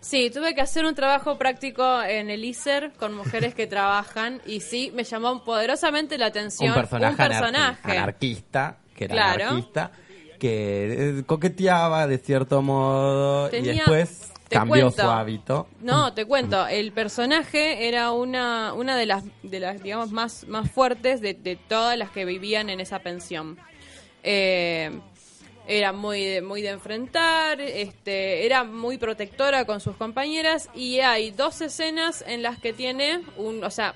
Sí, 0.00 0.30
tuve 0.30 0.54
que 0.54 0.60
hacer 0.60 0.84
un 0.84 0.94
trabajo 0.94 1.36
práctico 1.38 2.02
en 2.02 2.30
el 2.30 2.44
ISER 2.44 2.92
con 2.92 3.14
mujeres 3.14 3.54
que 3.54 3.66
trabajan 3.66 4.40
y 4.46 4.60
sí, 4.60 4.92
me 4.94 5.04
llamó 5.04 5.44
poderosamente 5.44 6.16
la 6.18 6.26
atención 6.26 6.70
un 6.70 6.74
personaje, 6.76 7.16
personaje. 7.16 7.92
anarquista, 7.92 8.76
que 8.94 9.04
era 9.04 9.14
Claro. 9.14 9.44
anarquista, 9.50 9.90
que 10.38 11.18
eh, 11.18 11.22
coqueteaba 11.26 12.06
de 12.06 12.18
cierto 12.18 12.62
modo 12.62 13.48
y 13.54 13.60
después 13.60 14.32
te 14.48 14.56
cambió 14.56 14.84
cuento. 14.86 15.02
su 15.02 15.08
hábito. 15.10 15.68
No, 15.80 16.14
te 16.14 16.24
cuento, 16.26 16.66
el 16.68 16.92
personaje 16.92 17.88
era 17.88 18.12
una, 18.12 18.72
una 18.74 18.96
de 18.96 19.04
las, 19.06 19.24
de 19.42 19.60
las 19.60 19.82
digamos, 19.82 20.12
más, 20.12 20.46
más 20.46 20.70
fuertes 20.70 21.20
de, 21.20 21.34
de 21.34 21.56
todas 21.56 21.98
las 21.98 22.10
que 22.10 22.24
vivían 22.24 22.70
en 22.70 22.78
esa 22.80 23.00
pensión. 23.00 23.58
Eh, 24.22 24.90
era 25.68 25.92
muy 25.92 26.24
de, 26.24 26.40
muy 26.40 26.62
de 26.62 26.70
enfrentar, 26.70 27.60
este, 27.60 28.46
era 28.46 28.64
muy 28.64 28.96
protectora 28.96 29.66
con 29.66 29.80
sus 29.80 29.94
compañeras 29.96 30.70
y 30.74 31.00
hay 31.00 31.30
dos 31.30 31.60
escenas 31.60 32.24
en 32.26 32.42
las 32.42 32.58
que 32.58 32.72
tiene 32.72 33.20
un, 33.36 33.62
o 33.62 33.70
sea, 33.70 33.94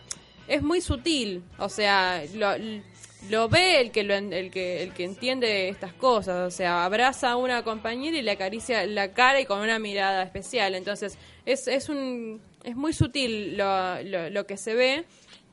es 0.49 0.62
muy 0.62 0.83
sutil, 0.83 1.43
o 1.59 1.70
sea, 1.70 2.23
lo, 2.35 3.49
ve 3.49 3.81
el 3.81 3.91
que 3.91 4.03
lo, 4.03 4.14
el 4.14 4.51
que 4.51 4.83
el 4.83 4.93
que 4.93 5.05
entiende 5.05 5.70
estas 5.70 5.95
cosas, 5.95 6.47
o 6.47 6.55
sea, 6.55 6.85
abraza 6.85 7.31
a 7.31 7.37
una 7.37 7.64
compañera 7.64 8.18
y 8.18 8.23
le 8.23 8.33
acaricia 8.33 8.85
la 8.87 9.14
cara 9.14 9.41
y 9.41 9.47
con 9.47 9.61
una 9.61 9.79
mirada 9.79 10.23
especial, 10.25 10.75
entonces 10.75 11.16
es, 11.47 11.68
es 11.68 11.89
un 11.89 12.43
es 12.64 12.77
muy 12.77 12.93
sutil 12.93 13.57
lo, 13.57 14.03
lo, 14.03 14.29
lo 14.29 14.47
que 14.47 14.59
se 14.59 14.75
ve 14.75 15.05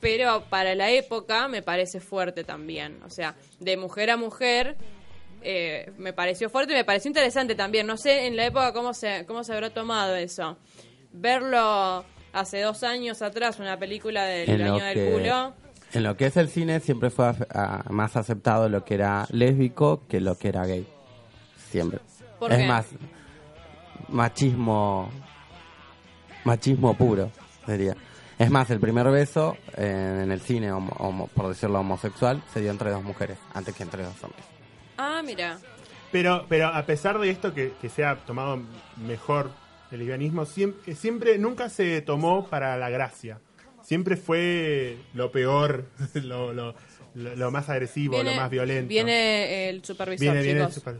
pero 0.01 0.43
para 0.49 0.75
la 0.75 0.91
época 0.91 1.49
me 1.49 1.61
parece 1.61 1.99
fuerte 1.99 2.45
también. 2.45 2.99
O 3.05 3.09
sea, 3.09 3.35
de 3.59 3.75
mujer 3.75 4.09
a 4.11 4.15
mujer 4.15 4.77
eh, 5.41 5.91
me 5.97 6.13
pareció 6.13 6.49
fuerte 6.49 6.73
y 6.73 6.75
me 6.75 6.85
pareció 6.85 7.09
interesante 7.09 7.55
también. 7.55 7.87
No 7.87 7.97
sé 7.97 8.27
en 8.27 8.35
la 8.35 8.45
época 8.45 8.73
cómo 8.73 8.93
se, 8.93 9.25
cómo 9.25 9.43
se 9.43 9.53
habrá 9.53 9.69
tomado 9.71 10.15
eso. 10.15 10.57
Verlo 11.11 12.03
hace 12.33 12.61
dos 12.61 12.83
años 12.83 13.21
atrás, 13.21 13.59
una 13.59 13.77
película 13.77 14.25
del 14.25 14.49
En 14.49 14.61
año 14.61 14.83
del 14.83 15.11
culo. 15.13 15.53
en 15.93 16.03
lo 16.03 16.15
que 16.15 16.27
es 16.27 16.37
el 16.37 16.49
cine 16.49 16.79
siempre 16.79 17.09
fue 17.09 17.25
af- 17.25 17.47
a- 17.53 17.83
más 17.91 18.15
aceptado 18.15 18.69
lo 18.69 18.83
que 18.85 18.93
era 18.95 19.25
lésbico 19.31 20.05
que 20.07 20.19
lo 20.21 20.37
que 20.37 20.49
era 20.49 20.65
gay. 20.65 20.87
Siempre. 21.71 21.99
¿Por 22.39 22.51
es 22.51 22.59
qué? 22.59 22.67
más, 22.67 22.85
machismo 24.07 25.09
machismo 26.43 26.93
puro, 26.95 27.31
diría. 27.67 27.95
Es 28.37 28.49
más, 28.49 28.69
el 28.69 28.79
primer 28.79 29.09
beso 29.09 29.57
eh, 29.75 30.21
en 30.23 30.31
el 30.31 30.39
cine, 30.39 30.71
homo- 30.71 30.95
homo- 30.99 31.27
por 31.27 31.49
decirlo 31.49 31.79
homosexual, 31.81 32.41
se 32.53 32.61
dio 32.61 32.71
entre 32.71 32.89
dos 32.91 33.03
mujeres, 33.03 33.37
antes 33.53 33.75
que 33.75 33.83
entre 33.83 34.03
dos 34.03 34.23
hombres. 34.23 34.45
Ah, 35.01 35.21
mira. 35.25 35.57
Pero, 36.11 36.45
pero 36.49 36.67
a 36.67 36.85
pesar 36.85 37.19
de 37.19 37.29
esto 37.29 37.53
que, 37.53 37.71
que 37.81 37.87
se 37.87 38.03
ha 38.03 38.15
tomado 38.17 38.61
mejor 38.97 39.49
el 39.91 39.99
lesbianismo, 39.99 40.45
siempre, 40.45 40.95
siempre, 40.95 41.37
nunca 41.37 41.69
se 41.69 42.01
tomó 42.01 42.47
para 42.47 42.75
la 42.77 42.89
gracia. 42.89 43.39
Siempre 43.81 44.17
fue 44.17 44.97
lo 45.13 45.31
peor, 45.31 45.85
lo, 46.15 46.51
lo, 46.53 46.75
lo- 47.15 47.35
lo 47.35 47.51
más 47.51 47.69
agresivo, 47.69 48.21
lo 48.21 48.33
más 48.33 48.49
violento. 48.49 48.89
Viene 48.89 49.69
el 49.69 49.83
supervisor, 49.83 50.21
viene, 50.33 50.41
viene, 50.43 50.59
chicos. 50.61 50.73
super- 50.75 50.97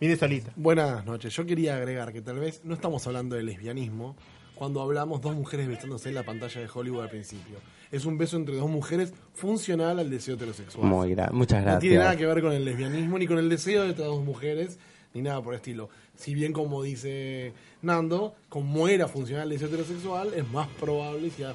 viene 0.00 0.16
solita. 0.16 0.50
Buenas 0.56 1.04
noches. 1.04 1.34
Yo 1.36 1.44
quería 1.46 1.76
agregar 1.76 2.12
que 2.12 2.20
tal 2.22 2.38
vez 2.40 2.62
no 2.64 2.74
estamos 2.74 3.06
hablando 3.06 3.36
de 3.36 3.42
lesbianismo 3.42 4.16
cuando 4.54 4.80
hablamos 4.80 5.20
dos 5.20 5.34
mujeres 5.34 5.68
besándose 5.68 6.08
en 6.08 6.14
la 6.16 6.22
pantalla 6.24 6.60
de 6.60 6.68
Hollywood 6.72 7.02
al 7.02 7.10
principio. 7.10 7.58
Es 7.92 8.04
un 8.06 8.16
beso 8.18 8.36
entre 8.38 8.56
dos 8.56 8.68
mujeres 8.70 9.12
funcional 9.34 9.98
al 9.98 10.08
deseo 10.10 10.34
heterosexual. 10.34 10.86
Muy 10.88 11.10
gra- 11.14 11.30
muchas 11.30 11.64
No 11.64 11.78
tiene 11.78 11.96
nada 11.96 12.10
gracias. 12.12 12.20
que 12.28 12.34
ver 12.34 12.42
con 12.42 12.52
el 12.52 12.64
lesbianismo 12.64 13.18
ni 13.18 13.26
con 13.26 13.38
el 13.38 13.48
deseo 13.48 13.82
de 13.84 13.90
estas 13.90 14.06
dos 14.06 14.24
mujeres 14.24 14.78
ni 15.14 15.20
nada 15.22 15.42
por 15.42 15.52
el 15.52 15.58
estilo. 15.58 15.90
Si 16.16 16.32
bien 16.34 16.52
como 16.54 16.82
dice 16.82 17.52
Nando, 17.82 18.34
como 18.48 18.88
era 18.88 19.08
funcional 19.08 19.44
el 19.44 19.50
deseo 19.50 19.68
heterosexual, 19.68 20.32
es 20.34 20.48
más 20.50 20.68
probable 20.80 21.28
que 21.30 21.44
ha, 21.44 21.54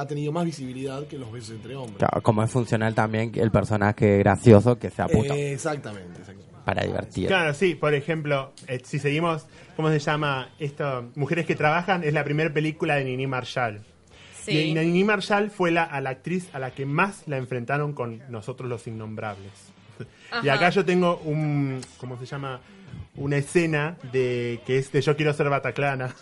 ha 0.00 0.06
tenido 0.06 0.30
más 0.30 0.44
visibilidad 0.44 1.06
que 1.08 1.18
los 1.18 1.32
besos 1.32 1.50
entre 1.50 1.74
hombres. 1.74 1.98
Claro, 1.98 2.22
como 2.22 2.42
es 2.44 2.50
funcional 2.52 2.94
también 2.94 3.32
el 3.34 3.50
personaje 3.50 4.18
gracioso 4.18 4.78
que 4.78 4.90
sea 4.90 5.08
puto, 5.08 5.34
Eh, 5.34 5.52
exactamente, 5.54 6.20
exactamente. 6.20 6.54
para 6.64 6.84
divertir. 6.84 7.26
Claro, 7.26 7.52
sí, 7.54 7.74
por 7.74 7.94
ejemplo, 7.94 8.52
eh, 8.68 8.80
si 8.84 9.00
seguimos, 9.00 9.46
¿cómo 9.74 9.88
se 9.90 9.98
llama? 9.98 10.50
Esto, 10.60 11.10
Mujeres 11.16 11.46
que 11.46 11.56
trabajan, 11.56 12.04
es 12.04 12.12
la 12.12 12.22
primera 12.22 12.52
película 12.54 12.94
de 12.94 13.04
Nini 13.06 13.26
Marshall. 13.26 13.80
Sí. 14.48 14.58
Y 14.58 14.74
Nini 14.74 15.04
Marshall 15.04 15.50
fue 15.50 15.70
la, 15.70 15.84
a 15.84 16.00
la 16.00 16.10
actriz 16.10 16.48
a 16.54 16.58
la 16.58 16.70
que 16.72 16.86
más 16.86 17.22
la 17.26 17.36
enfrentaron 17.36 17.92
con 17.92 18.22
nosotros 18.30 18.68
los 18.68 18.86
innombrables. 18.86 19.52
Y 20.42 20.48
acá 20.48 20.70
yo 20.70 20.84
tengo 20.84 21.16
un, 21.24 21.80
¿cómo 21.98 22.18
se 22.18 22.26
llama? 22.26 22.60
Una 23.16 23.36
escena 23.36 23.96
de 24.12 24.60
que 24.64 24.78
es 24.78 24.92
de 24.92 25.00
Yo 25.02 25.16
quiero 25.16 25.32
ser 25.34 25.48
Bataclana. 25.48 26.14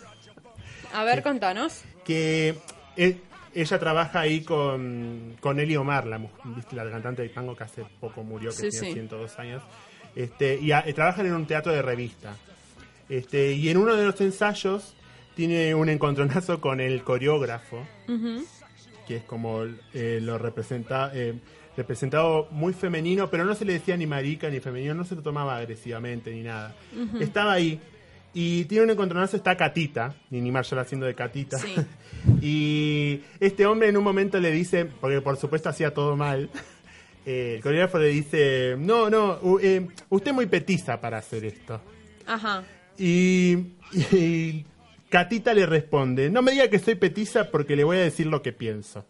A 0.93 1.03
ver, 1.03 1.21
contanos. 1.21 1.83
que 2.03 2.57
e- 2.95 3.17
ella 3.53 3.79
trabaja 3.79 4.19
ahí 4.21 4.41
con, 4.41 5.35
con 5.39 5.59
Eli 5.59 5.75
Omar, 5.75 6.07
la, 6.07 6.19
la 6.71 6.89
cantante 6.89 7.21
de 7.23 7.29
tango 7.29 7.55
que 7.55 7.63
hace 7.65 7.85
poco 7.99 8.23
murió, 8.23 8.49
que 8.49 8.55
Sí, 8.55 8.69
tiene 8.69 8.87
sí. 8.87 8.93
102 8.93 9.39
años. 9.39 9.63
Este, 10.15 10.57
y 10.59 10.71
a- 10.71 10.83
trabajan 10.95 11.25
en 11.27 11.33
un 11.33 11.45
teatro 11.45 11.71
de 11.71 11.81
revista. 11.81 12.35
Este, 13.09 13.53
y 13.53 13.69
en 13.69 13.77
uno 13.77 13.95
de 13.95 14.05
los 14.05 14.19
ensayos 14.21 14.95
tiene 15.37 15.75
un 15.75 15.87
encontronazo 15.87 16.59
con 16.59 16.79
el 16.79 17.03
coreógrafo, 17.03 17.85
que 19.07 19.17
es 19.17 19.23
como 19.23 19.65
eh, 19.93 20.17
lo 20.19 20.39
representa, 20.39 21.11
eh, 21.13 21.35
representado 21.77 22.47
muy 22.49 22.73
femenino, 22.73 23.29
pero 23.29 23.45
no 23.45 23.53
se 23.53 23.63
le 23.63 23.73
decía 23.73 23.95
ni 23.95 24.07
marica 24.07 24.49
ni 24.49 24.59
femenino, 24.59 24.95
no 24.95 25.05
se 25.05 25.13
lo 25.13 25.21
tomaba 25.21 25.55
agresivamente 25.55 26.31
ni 26.31 26.41
nada. 26.41 26.75
Estaba 27.19 27.53
ahí. 27.53 27.79
Y 28.33 28.65
tiene 28.65 28.85
un 28.85 28.89
encontronazo, 28.89 29.37
está 29.37 29.55
Catita, 29.55 30.15
Nini 30.31 30.51
Marshall 30.51 30.79
haciendo 30.79 31.05
de 31.05 31.13
Catita. 31.13 31.59
Sí. 31.59 31.75
Y 32.41 33.21
este 33.39 33.65
hombre 33.67 33.87
en 33.87 33.95
un 33.95 34.03
momento 34.03 34.39
le 34.39 34.51
dice, 34.51 34.85
porque 34.85 35.21
por 35.21 35.37
supuesto 35.37 35.69
hacía 35.69 35.93
todo 35.93 36.15
mal, 36.17 36.49
eh, 37.27 37.53
el 37.57 37.61
coreógrafo 37.61 37.99
le 37.99 38.07
dice, 38.07 38.75
no, 38.77 39.09
no, 39.09 39.39
usted 39.41 40.27
es 40.27 40.33
muy 40.33 40.47
petiza 40.47 40.99
para 40.99 41.19
hacer 41.19 41.45
esto. 41.45 41.79
Ajá. 42.25 42.63
Y, 42.97 43.55
y 44.11 44.65
Catita 45.09 45.53
le 45.53 45.65
responde, 45.65 46.29
no 46.29 46.41
me 46.41 46.51
diga 46.51 46.69
que 46.69 46.79
soy 46.79 46.95
petiza 46.95 47.49
porque 47.49 47.75
le 47.75 47.83
voy 47.83 47.97
a 47.97 48.01
decir 48.01 48.27
lo 48.27 48.41
que 48.41 48.51
pienso. 48.51 49.05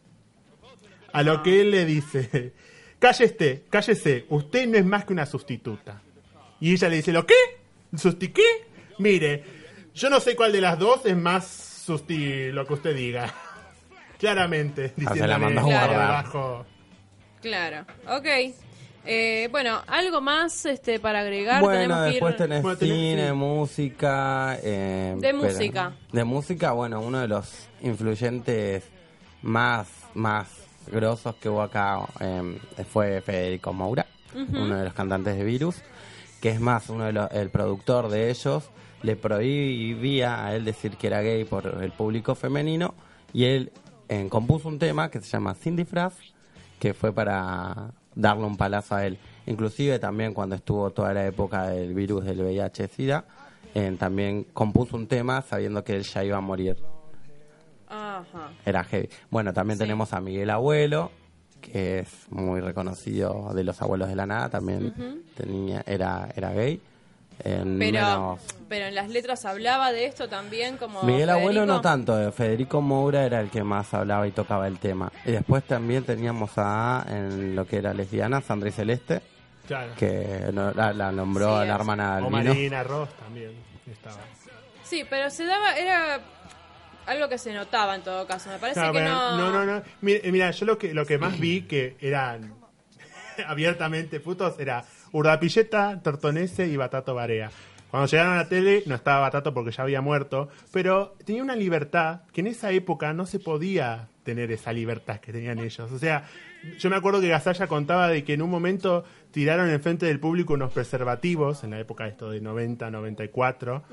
A 1.14 1.24
lo 1.24 1.42
que 1.42 1.62
él 1.62 1.72
le 1.72 1.86
dice, 1.86 2.54
cállese, 3.00 3.64
cállese, 3.70 4.26
usted 4.30 4.68
no 4.68 4.78
es 4.78 4.86
más 4.86 5.06
que 5.06 5.14
una 5.14 5.26
sustituta. 5.26 6.02
Y 6.60 6.74
ella 6.74 6.90
le 6.90 6.98
dice, 6.98 7.12
¿lo 7.12 7.26
qué? 7.26 7.36
¿Susti 7.96 8.28
qué? 8.30 8.44
Mire, 9.00 9.44
yo 9.94 10.10
no 10.10 10.20
sé 10.20 10.36
cuál 10.36 10.52
de 10.52 10.62
las 10.62 10.78
dos 10.78 11.06
es 11.06 11.16
más 11.18 11.48
susti 11.48 12.52
lo 12.52 12.66
que 12.68 12.74
usted 12.74 12.96
diga. 12.96 13.34
Claramente, 14.20 14.94
Ah, 15.06 15.14
se 15.14 15.28
la 15.28 15.38
diciéndole 15.38 15.38
mandó 15.40 15.60
a 15.60 15.64
por 15.64 15.72
guardar. 15.72 16.02
abajo. 16.02 16.66
Claro, 17.42 17.86
ok. 18.08 18.28
Eh, 19.10 19.48
bueno, 19.52 19.80
algo 19.88 20.20
más 20.22 20.66
este 20.66 21.00
para 21.00 21.22
agregar. 21.22 21.62
Bueno, 21.62 21.80
Tenemos 21.82 22.04
que 22.04 22.10
ir- 22.10 22.14
después 22.14 22.36
tenés 22.38 22.62
Bueno, 22.62 22.78
tenés- 22.80 22.94
cine, 23.10 23.28
sí. 23.30 23.34
música. 23.34 24.60
eh, 24.62 25.16
De 25.18 25.34
música. 25.34 25.94
De 26.12 26.24
música, 26.24 26.72
bueno, 26.74 27.00
uno 27.02 27.20
de 27.20 27.28
los 27.28 27.68
influyentes 27.82 28.84
más, 29.42 29.88
más 30.14 30.48
grosos 30.92 31.36
que 31.36 31.48
hubo 31.50 31.62
acá 31.62 32.00
eh, 32.20 32.60
fue 32.92 33.22
Federico 33.22 33.72
Moura, 33.74 34.06
uno 34.36 34.78
de 34.78 34.84
los 34.86 34.94
cantantes 34.94 35.38
de 35.38 35.44
Virus, 35.44 35.78
que 36.42 36.50
es 36.50 36.60
más, 36.60 36.90
uno 36.90 37.06
de 37.06 37.14
los, 37.14 37.32
el 37.32 37.50
productor 37.50 38.10
de 38.10 38.30
ellos 38.30 38.70
le 39.04 39.16
prohibía 39.16 40.46
a 40.46 40.56
él 40.56 40.66
decir 40.66 40.98
que 40.98 41.08
era 41.08 41.22
gay 41.22 41.44
por 41.46 41.80
el 41.82 41.92
público 41.92 42.36
femenino 42.36 42.94
y 43.34 43.46
él 43.46 43.72
eh, 44.10 44.28
compuso 44.30 44.68
un 44.70 44.80
tema 44.80 45.10
que 45.12 45.22
se 45.22 45.28
llama 45.30 45.56
Sin 45.56 45.76
disfraz 45.76 46.14
que 46.80 46.94
fue 46.94 47.12
para 47.14 47.92
darle 48.18 48.46
un 48.46 48.58
palazo 48.58 48.96
a 48.96 49.06
él. 49.06 49.18
Inclusive 49.46 50.00
también 50.00 50.34
cuando 50.34 50.56
estuvo 50.56 50.90
toda 50.92 51.14
la 51.14 51.26
época 51.26 51.68
del 51.70 51.94
virus 51.94 52.26
del 52.26 52.42
VIH-Sida, 52.42 53.26
eh, 53.74 53.96
también 53.98 54.44
compuso 54.54 54.96
un 54.98 55.08
tema 55.08 55.42
sabiendo 55.42 55.84
que 55.84 55.94
él 55.96 56.04
ya 56.04 56.24
iba 56.24 56.38
a 56.38 56.42
morir. 56.42 56.78
Ajá. 57.88 58.52
Era 58.66 58.84
heavy. 58.84 59.10
Bueno, 59.30 59.54
también 59.54 59.78
Sí. 59.78 59.84
tenemos 59.84 60.14
a 60.14 60.20
Miguel 60.20 60.50
Abuelo, 60.50 61.12
que 61.62 62.00
es 62.00 62.28
muy 62.30 62.60
reconocido 62.60 63.54
de 63.54 63.64
los 63.64 63.82
abuelos 63.82 64.10
de 64.10 64.16
la 64.16 64.26
nada, 64.26 64.50
también 64.50 64.94
tenía 65.36 65.84
era 65.88 66.30
era 66.36 66.52
gay. 66.54 66.82
En 67.44 67.78
Pero, 67.78 67.78
menos- 67.78 68.40
pero 68.68 68.86
en 68.86 68.96
las 68.96 69.10
letras 69.10 69.46
hablaba 69.46 69.92
de 69.92 70.06
esto 70.06 70.28
también 70.28 70.78
como 70.78 71.04
Miguel 71.04 71.30
Abuelo 71.30 71.66
no 71.68 71.82
tanto, 71.82 72.20
eh, 72.20 72.32
Federico 72.32 72.82
Moura 72.82 73.26
era 73.26 73.40
el 73.42 73.50
que 73.52 73.64
más 73.64 73.94
hablaba 73.94 74.28
y 74.28 74.32
tocaba 74.32 74.68
el 74.68 74.80
tema. 74.80 75.12
Y 75.26 75.32
después 75.34 75.64
también 75.64 76.04
teníamos 76.04 76.52
a, 76.58 77.06
en 77.08 77.56
lo 77.56 77.66
que 77.68 77.78
era 77.78 77.94
lesbiana, 77.94 78.42
Sandra 78.42 78.70
y 78.70 78.72
Celeste, 78.72 79.22
Claro. 79.68 79.92
que 79.98 80.50
no- 80.52 80.72
la, 80.74 80.94
la 80.94 81.12
nombró 81.12 81.56
Sí, 81.58 81.62
a 81.62 81.66
la 81.66 81.74
es. 81.76 81.80
hermana 81.80 82.20
O. 82.26 82.30
Marina 82.30 82.84
Ross 82.84 83.10
también 83.20 83.52
estaba. 83.92 84.18
Sí, 84.84 85.04
pero 85.10 85.30
se 85.30 85.46
daba, 85.46 85.76
era 85.78 86.20
algo 87.06 87.30
que 87.30 87.38
se 87.38 87.54
notaba 87.54 87.94
en 87.96 88.02
todo 88.02 88.26
caso. 88.26 88.50
Me 88.50 88.58
parece 88.58 88.80
No, 88.80 88.92
que 88.92 89.02
no. 89.02 89.38
no, 89.38 89.52
no, 89.52 89.66
no. 89.66 89.84
Mira, 90.02 90.20
eh, 90.24 90.32
mira, 90.32 90.52
yo 90.52 90.66
lo 90.66 90.78
que, 90.78 90.94
lo 90.94 91.06
que 91.06 91.18
más 91.18 91.40
vi 91.40 91.62
que 91.64 91.98
eran 92.02 92.54
abiertamente 93.48 94.20
putos 94.20 94.60
era 94.60 94.84
Urdapilleta, 95.12 96.02
Tortonese 96.02 96.68
y 96.68 96.78
Batato 96.78 97.16
Barea. 97.16 97.52
Cuando 97.90 98.08
llegaron 98.08 98.34
a 98.34 98.38
la 98.38 98.50
tele 98.50 98.84
no 98.86 98.96
estaba 98.96 99.22
Batato 99.22 99.54
porque 99.54 99.72
ya 99.72 99.84
había 99.84 100.02
muerto, 100.02 100.50
pero 100.72 101.16
tenía 101.26 101.42
una 101.42 101.56
libertad 101.56 102.22
que 102.34 102.42
en 102.42 102.48
esa 102.48 102.72
época 102.72 103.14
no 103.14 103.26
se 103.26 103.40
podía 103.40 104.10
tener 104.24 104.52
esa 104.52 104.74
libertad 104.74 105.20
que 105.20 105.32
tenían 105.32 105.60
ellos. 105.60 105.90
O 105.90 105.98
sea, 105.98 106.26
yo 106.78 106.90
me 106.90 106.98
acuerdo 106.98 107.22
que 107.22 107.30
Gasalla 107.30 107.68
contaba 107.68 108.10
de 108.10 108.26
que 108.26 108.34
en 108.34 108.42
un 108.42 108.50
momento 108.50 109.06
tiraron 109.32 109.70
enfrente 109.70 110.06
del 110.06 110.20
público 110.20 110.54
unos 110.54 110.74
preservativos, 110.74 111.64
en 111.64 111.72
la 111.72 111.80
época 111.80 112.08
esto 112.08 112.30
de 112.30 112.42
90, 112.42 112.92
94, 112.92 113.84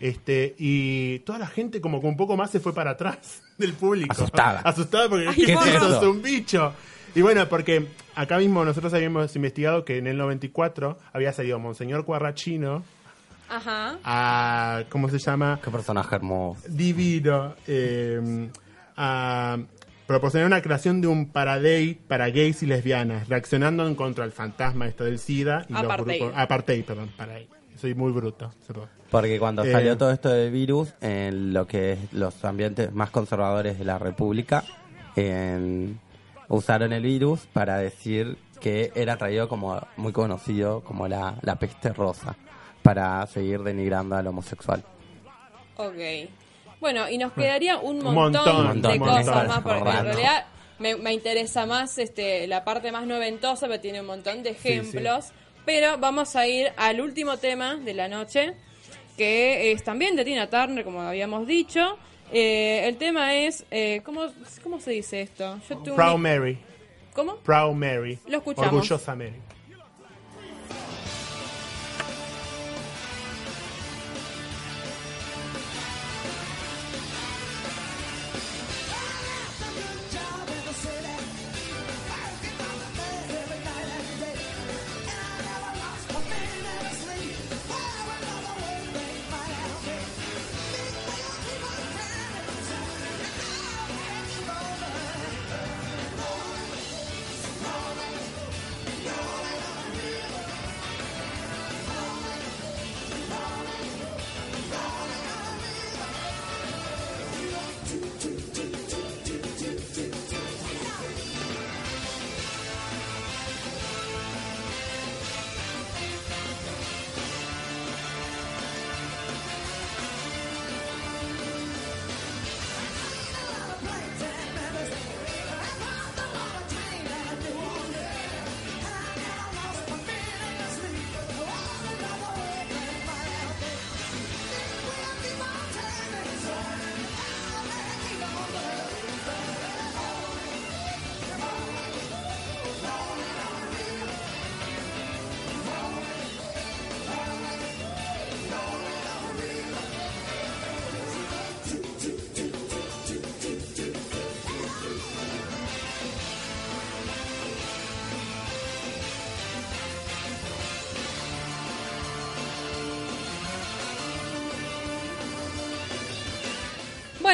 este, 0.00 0.56
y 0.58 1.20
toda 1.20 1.38
la 1.38 1.46
gente 1.46 1.80
como 1.80 2.00
que 2.00 2.08
un 2.08 2.16
poco 2.16 2.36
más 2.36 2.50
se 2.50 2.58
fue 2.58 2.74
para 2.74 2.92
atrás 2.92 3.42
del 3.58 3.74
público. 3.74 4.12
Asustada. 4.12 4.60
Asustada 4.60 5.08
porque 5.08 5.28
Ay, 5.28 5.36
¿qué 5.36 5.52
es 5.52 5.66
esto? 5.66 5.98
Es 5.98 6.02
un 6.02 6.22
bicho. 6.22 6.72
Y 7.14 7.22
bueno, 7.22 7.48
porque 7.48 7.86
acá 8.14 8.38
mismo 8.38 8.64
nosotros 8.64 8.92
habíamos 8.94 9.34
investigado 9.36 9.84
que 9.84 9.98
en 9.98 10.06
el 10.06 10.16
94 10.16 10.98
había 11.12 11.32
salido 11.32 11.58
Monseñor 11.60 12.04
Cuarrachino 12.04 12.82
Ajá. 13.48 13.98
a, 14.02 14.82
¿cómo 14.88 15.08
se 15.08 15.18
llama? 15.18 15.60
Qué 15.62 15.70
personaje 15.70 16.16
hermoso. 16.16 16.60
Divino, 16.68 17.54
eh, 17.68 18.48
a 18.96 19.58
proporcionar 20.06 20.46
una 20.48 20.60
creación 20.60 21.00
de 21.00 21.06
un 21.06 21.26
paradate 21.30 21.98
para 22.08 22.28
gays 22.30 22.62
y 22.62 22.66
lesbianas, 22.66 23.28
reaccionando 23.28 23.86
en 23.86 23.94
contra 23.94 24.24
del 24.24 24.32
fantasma 24.32 24.86
esto 24.86 25.04
del 25.04 25.18
SIDA 25.18 25.66
y 25.68 25.72
los 25.72 25.82
grupos... 25.96 26.32
Apartheid, 26.34 26.84
perdón, 26.84 27.10
paradate. 27.16 27.48
Soy 27.76 27.94
muy 27.94 28.12
bruto, 28.12 28.50
perdón. 28.66 28.88
Porque 29.10 29.38
cuando 29.38 29.62
Eh. 29.64 29.70
salió 29.70 29.96
todo 29.96 30.10
esto 30.10 30.28
del 30.30 30.50
virus, 30.50 30.92
en 31.00 31.52
lo 31.52 31.66
que 31.66 31.92
es 31.92 32.12
los 32.12 32.44
ambientes 32.44 32.92
más 32.92 33.10
conservadores 33.10 33.78
de 33.78 33.84
la 33.84 33.98
República, 33.98 34.64
en- 35.16 36.00
usaron 36.48 36.92
el 36.92 37.02
virus 37.02 37.40
para 37.52 37.78
decir 37.78 38.36
que 38.60 38.92
era 38.94 39.16
traído 39.16 39.48
como 39.48 39.80
muy 39.96 40.12
conocido 40.12 40.80
como 40.82 41.06
la, 41.08 41.36
la 41.42 41.56
peste 41.56 41.92
rosa, 41.92 42.36
para 42.82 43.26
seguir 43.26 43.62
denigrando 43.62 44.16
al 44.16 44.26
homosexual. 44.26 44.82
Ok. 45.76 46.30
Bueno, 46.80 47.08
y 47.08 47.18
nos 47.18 47.32
quedaría 47.32 47.78
un 47.78 48.04
Un 48.06 48.14
montón, 48.14 48.66
montón, 48.66 48.92
de 48.92 48.98
cosas 48.98 49.24
montón. 49.26 49.46
más, 49.48 49.60
porque 49.60 49.90
en 49.90 50.04
realidad 50.04 50.46
me, 50.78 50.96
me 50.96 51.12
interesa 51.12 51.66
más 51.66 51.98
este 51.98 52.46
la 52.46 52.64
parte 52.64 52.92
más 52.92 53.06
noventosa, 53.06 53.66
pero 53.68 53.80
tiene 53.80 54.00
un 54.00 54.06
montón 54.06 54.42
de 54.42 54.50
ejemplos. 54.50 55.32
Pero 55.64 55.96
vamos 55.98 56.36
a 56.36 56.46
ir 56.46 56.72
al 56.76 57.00
último 57.00 57.38
tema 57.38 57.76
de 57.76 57.94
la 57.94 58.06
noche, 58.08 58.54
que 59.16 59.72
es 59.72 59.82
también 59.82 60.14
de 60.14 60.24
Tina 60.24 60.50
Turner, 60.50 60.84
como 60.84 61.00
habíamos 61.00 61.46
dicho. 61.46 61.96
Eh, 62.32 62.88
el 62.88 62.96
tema 62.96 63.34
es, 63.34 63.64
eh, 63.70 64.00
¿cómo, 64.04 64.22
¿cómo 64.62 64.80
se 64.80 64.90
dice 64.92 65.22
esto? 65.22 65.58
Yo 65.68 65.78
tuve 65.78 65.94
Proud 65.94 66.14
un- 66.16 66.22
Mary. 66.22 66.58
¿Cómo? 67.14 67.36
Proud 67.36 67.74
Mary. 67.74 68.18
Lo 68.26 68.38
escuchamos. 68.38 68.72
Orgullosa 68.72 69.14
Mary. 69.14 69.40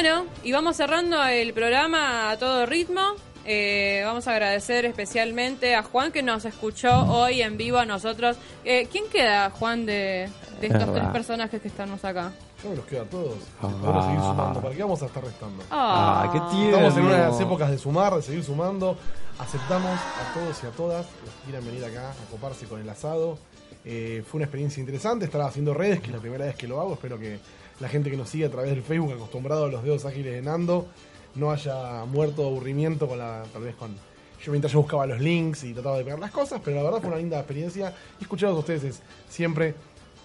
Bueno, 0.01 0.25
y 0.43 0.51
vamos 0.51 0.77
cerrando 0.77 1.23
el 1.25 1.53
programa 1.53 2.31
a 2.31 2.37
todo 2.39 2.65
ritmo. 2.65 3.01
Eh, 3.45 4.01
vamos 4.03 4.27
a 4.27 4.31
agradecer 4.31 4.83
especialmente 4.85 5.75
a 5.75 5.83
Juan 5.83 6.11
que 6.11 6.23
nos 6.23 6.43
escuchó 6.43 7.03
hoy 7.03 7.43
en 7.43 7.55
vivo 7.55 7.77
a 7.77 7.85
nosotros. 7.85 8.35
Eh, 8.65 8.87
¿Quién 8.91 9.03
queda, 9.11 9.51
Juan, 9.51 9.85
de, 9.85 10.27
de 10.59 10.65
estos 10.65 10.87
verdad. 10.87 10.93
tres 10.95 11.05
personajes 11.11 11.61
que 11.61 11.67
estamos 11.67 12.03
acá? 12.03 12.31
¿Cómo 12.63 12.73
nos 12.73 12.85
queda 12.85 13.03
a 13.03 13.05
todos? 13.05 13.35
Ah. 13.61 13.69
Vamos 13.79 14.03
a 14.03 14.07
seguir 14.07 14.21
sumando. 14.21 14.61
¿Para 14.61 14.75
qué 14.75 14.81
vamos 14.81 15.03
a 15.03 15.05
estar 15.05 15.23
restando? 15.23 15.63
Ah, 15.69 16.29
qué 16.33 16.39
tierno. 16.49 16.77
Estamos 16.77 16.97
en 16.97 17.03
una 17.03 17.17
de 17.17 17.29
las 17.29 17.39
épocas 17.39 17.69
de 17.69 17.77
sumar, 17.77 18.15
de 18.15 18.21
seguir 18.23 18.43
sumando. 18.43 18.97
Aceptamos 19.37 19.99
a 19.99 20.33
todos 20.33 20.63
y 20.63 20.65
a 20.65 20.71
todas 20.71 21.05
los 21.23 21.31
que 21.35 21.41
quieran 21.43 21.63
venir 21.63 21.85
acá 21.85 22.09
a 22.09 22.31
coparse 22.31 22.65
con 22.65 22.81
el 22.81 22.89
asado. 22.89 23.37
Eh, 23.85 24.23
fue 24.27 24.39
una 24.39 24.45
experiencia 24.45 24.81
interesante 24.81 25.25
estar 25.25 25.41
haciendo 25.41 25.75
redes, 25.75 25.99
que 25.99 26.07
es 26.07 26.13
la 26.13 26.19
primera 26.19 26.45
vez 26.45 26.55
que 26.55 26.67
lo 26.67 26.81
hago. 26.81 26.93
Espero 26.93 27.19
que 27.19 27.39
la 27.81 27.89
gente 27.89 28.09
que 28.09 28.17
nos 28.17 28.29
sigue 28.29 28.45
a 28.45 28.51
través 28.51 28.69
del 28.69 28.83
Facebook, 28.83 29.13
acostumbrado 29.13 29.65
a 29.65 29.67
los 29.67 29.83
dedos 29.83 30.05
ágiles 30.05 30.33
de 30.33 30.41
Nando, 30.41 30.87
no 31.35 31.51
haya 31.51 32.05
muerto 32.05 32.43
de 32.43 32.47
aburrimiento 32.49 33.07
con 33.07 33.17
la, 33.17 33.43
tal 33.51 33.63
vez 33.63 33.75
con 33.75 33.95
yo 34.43 34.51
mientras 34.51 34.73
yo 34.73 34.79
buscaba 34.79 35.05
los 35.05 35.19
links 35.19 35.63
y 35.63 35.73
trataba 35.73 35.97
de 35.99 36.03
pegar 36.03 36.19
las 36.19 36.31
cosas, 36.31 36.59
pero 36.65 36.77
la 36.77 36.83
verdad 36.83 36.99
fue 36.99 37.09
una 37.09 37.17
linda 37.17 37.37
experiencia. 37.37 37.93
Y 38.19 38.23
escucharlos 38.23 38.57
a 38.57 38.59
ustedes 38.61 38.83
es 38.83 39.01
siempre 39.29 39.75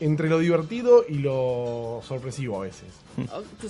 entre 0.01 0.29
lo 0.29 0.39
divertido 0.39 1.05
y 1.09 1.15
lo 1.19 2.03
sorpresivo 2.07 2.59
a 2.61 2.65
veces. 2.65 2.85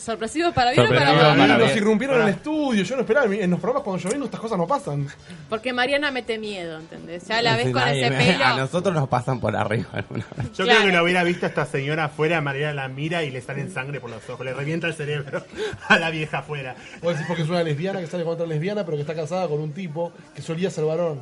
¿Sorpresivo 0.00 0.52
para 0.52 0.72
bien 0.72 0.86
o 0.86 0.88
para 0.88 1.12
mal? 1.12 1.36
para 1.38 1.58
nos 1.58 1.66
bien. 1.68 1.78
irrumpieron 1.78 2.16
en 2.20 2.22
el 2.28 2.34
estudio, 2.34 2.82
yo 2.82 2.96
no 2.96 3.02
esperaba, 3.02 3.32
en 3.32 3.48
los 3.50 3.60
programas 3.60 3.84
cuando 3.84 4.02
yo 4.02 4.10
vengo 4.10 4.24
estas 4.24 4.40
cosas 4.40 4.58
no 4.58 4.66
pasan. 4.66 5.06
Porque 5.48 5.72
Mariana 5.72 6.10
mete 6.10 6.36
miedo, 6.38 6.78
¿entendés? 6.80 7.28
Ya 7.28 7.40
la 7.42 7.54
ves 7.56 7.66
con 7.66 7.74
nadie 7.74 8.06
ese 8.06 8.16
pelo. 8.32 8.44
A 8.44 8.56
nosotros 8.56 8.92
nos 8.94 9.08
pasan 9.08 9.38
por 9.38 9.54
arriba 9.54 9.86
alguna 9.92 10.26
vez. 10.36 10.46
Yo 10.56 10.64
Claro. 10.64 10.80
creo 10.80 10.90
que 10.90 10.96
lo 10.96 11.04
hubiera 11.04 11.22
visto 11.22 11.46
a 11.46 11.48
esta 11.48 11.64
señora 11.66 12.06
afuera, 12.06 12.40
María 12.40 12.72
la 12.74 12.88
mira 12.88 13.22
y 13.22 13.30
le 13.30 13.40
salen 13.40 13.70
sangre 13.72 14.00
por 14.00 14.10
los 14.10 14.28
ojos, 14.28 14.44
le 14.44 14.52
revienta 14.52 14.88
el 14.88 14.94
cerebro 14.94 15.44
a 15.88 15.98
la 15.98 16.10
vieja 16.10 16.38
afuera. 16.38 16.74
Vos 17.02 17.12
decís 17.12 17.26
porque 17.28 17.42
es 17.44 17.48
una 17.48 17.62
lesbiana 17.62 18.00
que 18.00 18.08
sale 18.08 18.24
con 18.24 18.32
otra 18.34 18.46
lesbiana, 18.46 18.84
pero 18.84 18.96
que 18.96 19.02
está 19.02 19.14
casada 19.14 19.46
con 19.46 19.60
un 19.60 19.72
tipo 19.72 20.12
que 20.34 20.42
solía 20.42 20.70
ser 20.70 20.84
varón. 20.86 21.20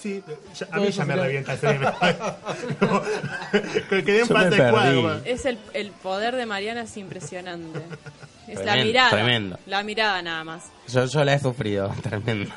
Sí, 0.00 0.22
ya- 0.58 0.66
a 0.70 0.76
mí 0.78 0.90
ya 0.90 1.04
me 1.04 1.12
sería- 1.14 1.22
revienta 1.24 1.52
el 1.54 1.58
cerebro. 1.58 1.94
No, 2.80 3.02
que 3.90 4.04
quedé 4.04 4.20
en 4.20 4.50
de 4.50 4.70
cuadro. 4.70 5.20
Es 5.24 5.44
el, 5.46 5.58
el 5.72 5.90
poder 5.90 6.36
de 6.36 6.46
Mariana 6.46 6.82
es 6.82 6.96
impresionante. 6.96 7.80
Es 8.46 8.54
la 8.58 8.62
Tremendo, 8.74 8.84
mirada. 8.86 9.10
tremendo. 9.10 9.58
La 9.66 9.82
mirada 9.82 10.22
nada 10.22 10.44
más. 10.44 10.66
Yo, 10.86 11.04
yo 11.06 11.24
la 11.24 11.34
he 11.34 11.38
sufrido, 11.40 11.92
tremenda. 12.02 12.54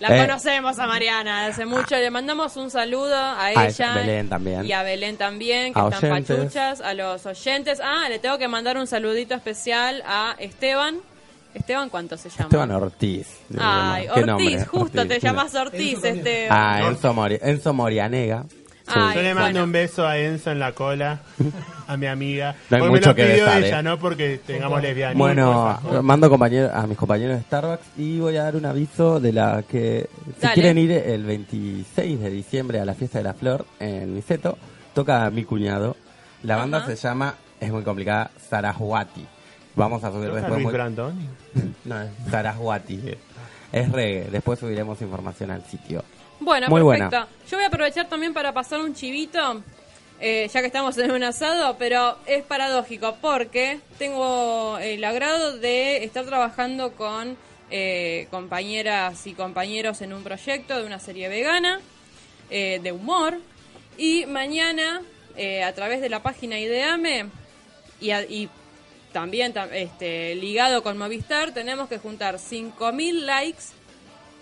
La 0.00 0.16
Eh. 0.16 0.20
conocemos 0.26 0.80
a 0.80 0.86
Mariana 0.88 1.46
hace 1.46 1.64
mucho. 1.64 1.94
Le 1.94 2.10
mandamos 2.10 2.56
un 2.56 2.68
saludo 2.68 3.14
a 3.14 3.40
A 3.46 3.66
ella. 3.68 3.94
Belén 3.94 4.28
también. 4.28 4.64
Y 4.66 4.72
a 4.72 4.82
Belén 4.82 5.16
también, 5.16 5.72
que 5.74 5.78
A 5.78 5.88
están 5.90 6.10
oyentes. 6.10 6.36
pachuchas. 6.36 6.80
A 6.80 6.94
los 6.94 7.24
oyentes. 7.24 7.80
Ah, 7.80 8.08
le 8.08 8.18
tengo 8.18 8.36
que 8.36 8.48
mandar 8.48 8.78
un 8.78 8.88
saludito 8.88 9.34
especial 9.36 10.02
a 10.04 10.34
Esteban. 10.40 10.98
Esteban, 11.58 11.88
¿cuánto 11.90 12.16
se 12.16 12.28
llama? 12.30 12.42
Esteban 12.44 12.70
Ortiz. 12.72 13.26
Ay, 13.58 14.04
¿Qué 14.04 14.10
Ortiz, 14.10 14.26
nombre? 14.26 14.64
justo 14.66 15.00
Ortiz, 15.02 15.08
te 15.18 15.20
llamas 15.26 15.54
Ortiz. 15.54 16.04
Esteban. 16.04 16.58
Ah, 16.58 16.88
Enzo, 16.88 17.14
Mori- 17.14 17.38
Enzo 17.42 17.72
Morianega. 17.74 18.44
Ay, 18.90 19.16
Yo 19.16 19.22
le 19.22 19.34
mando 19.34 19.50
bueno. 19.50 19.64
un 19.64 19.72
beso 19.72 20.06
a 20.06 20.16
Enzo 20.16 20.50
en 20.50 20.58
la 20.60 20.72
cola, 20.72 21.20
a 21.86 21.96
mi 21.98 22.06
amiga. 22.06 22.54
No 22.70 22.76
hay 22.76 22.80
Porque 22.80 22.90
mucho 22.90 23.08
me 23.08 23.08
lo 23.10 23.14
que 23.16 23.24
pidió 23.32 23.44
besar, 23.44 23.62
ella, 23.64 23.80
eh. 23.80 23.82
no 23.82 23.98
porque 23.98 24.40
tengamos 24.46 24.80
lesbianismo. 24.80 25.24
Bueno, 25.24 26.02
mando 26.02 26.30
compañero, 26.30 26.70
a 26.72 26.86
mis 26.86 26.96
compañeros 26.96 27.36
de 27.36 27.42
Starbucks 27.42 27.84
y 27.98 28.18
voy 28.18 28.36
a 28.38 28.44
dar 28.44 28.56
un 28.56 28.64
aviso 28.64 29.20
de 29.20 29.32
la 29.34 29.62
que 29.68 30.08
si 30.36 30.40
Dale. 30.40 30.54
quieren 30.54 30.78
ir 30.78 30.90
el 30.92 31.22
26 31.22 32.18
de 32.18 32.30
diciembre 32.30 32.80
a 32.80 32.86
la 32.86 32.94
fiesta 32.94 33.18
de 33.18 33.24
la 33.24 33.34
flor 33.34 33.66
en 33.78 34.14
Niceto, 34.14 34.56
toca 34.94 35.28
mi 35.28 35.44
cuñado. 35.44 35.94
La 36.42 36.56
banda 36.56 36.86
se 36.86 36.96
llama, 36.96 37.34
es 37.60 37.70
muy 37.70 37.82
complicada, 37.82 38.30
Saraswati. 38.48 39.26
Vamos 39.78 40.04
a 40.04 40.10
subir 40.10 40.28
¿Toca 40.28 40.40
después. 40.40 40.54
Luis 40.54 40.64
muy- 40.64 40.72
Brandoni? 40.74 41.28
No, 41.84 42.02
es 42.02 42.10
Saraswati. 42.30 43.00
Es 43.72 43.92
reggae. 43.92 44.28
Después 44.30 44.58
subiremos 44.58 45.00
información 45.02 45.50
al 45.50 45.64
sitio. 45.64 46.04
Bueno, 46.40 46.68
Muy 46.68 46.80
perfecto. 46.82 47.10
buena. 47.10 47.28
Yo 47.50 47.56
voy 47.56 47.64
a 47.64 47.68
aprovechar 47.68 48.08
también 48.08 48.32
para 48.32 48.52
pasar 48.52 48.80
un 48.80 48.94
chivito, 48.94 49.62
eh, 50.20 50.48
ya 50.52 50.60
que 50.60 50.66
estamos 50.66 50.96
en 50.98 51.10
un 51.10 51.22
asado, 51.24 51.76
pero 51.78 52.16
es 52.26 52.44
paradójico 52.44 53.16
porque 53.20 53.80
tengo 53.98 54.78
el 54.78 55.02
agrado 55.04 55.58
de 55.58 56.04
estar 56.04 56.24
trabajando 56.26 56.92
con 56.92 57.36
eh, 57.70 58.26
compañeras 58.30 59.26
y 59.26 59.34
compañeros 59.34 60.00
en 60.00 60.12
un 60.12 60.22
proyecto 60.22 60.76
de 60.78 60.86
una 60.86 60.98
serie 61.00 61.28
vegana 61.28 61.80
eh, 62.50 62.80
de 62.82 62.92
humor 62.92 63.38
y 63.98 64.24
mañana 64.26 65.02
eh, 65.36 65.62
a 65.62 65.74
través 65.74 66.00
de 66.00 66.08
la 66.08 66.22
página 66.22 66.58
Ideame 66.58 67.26
y, 68.00 68.10
a- 68.12 68.22
y 68.22 68.48
también 69.20 69.52
tam- 69.52 69.72
este, 69.72 70.36
ligado 70.36 70.84
con 70.84 70.96
Movistar 70.96 71.50
tenemos 71.52 71.88
que 71.88 71.98
juntar 71.98 72.38
5.000 72.38 73.26
likes 73.26 73.64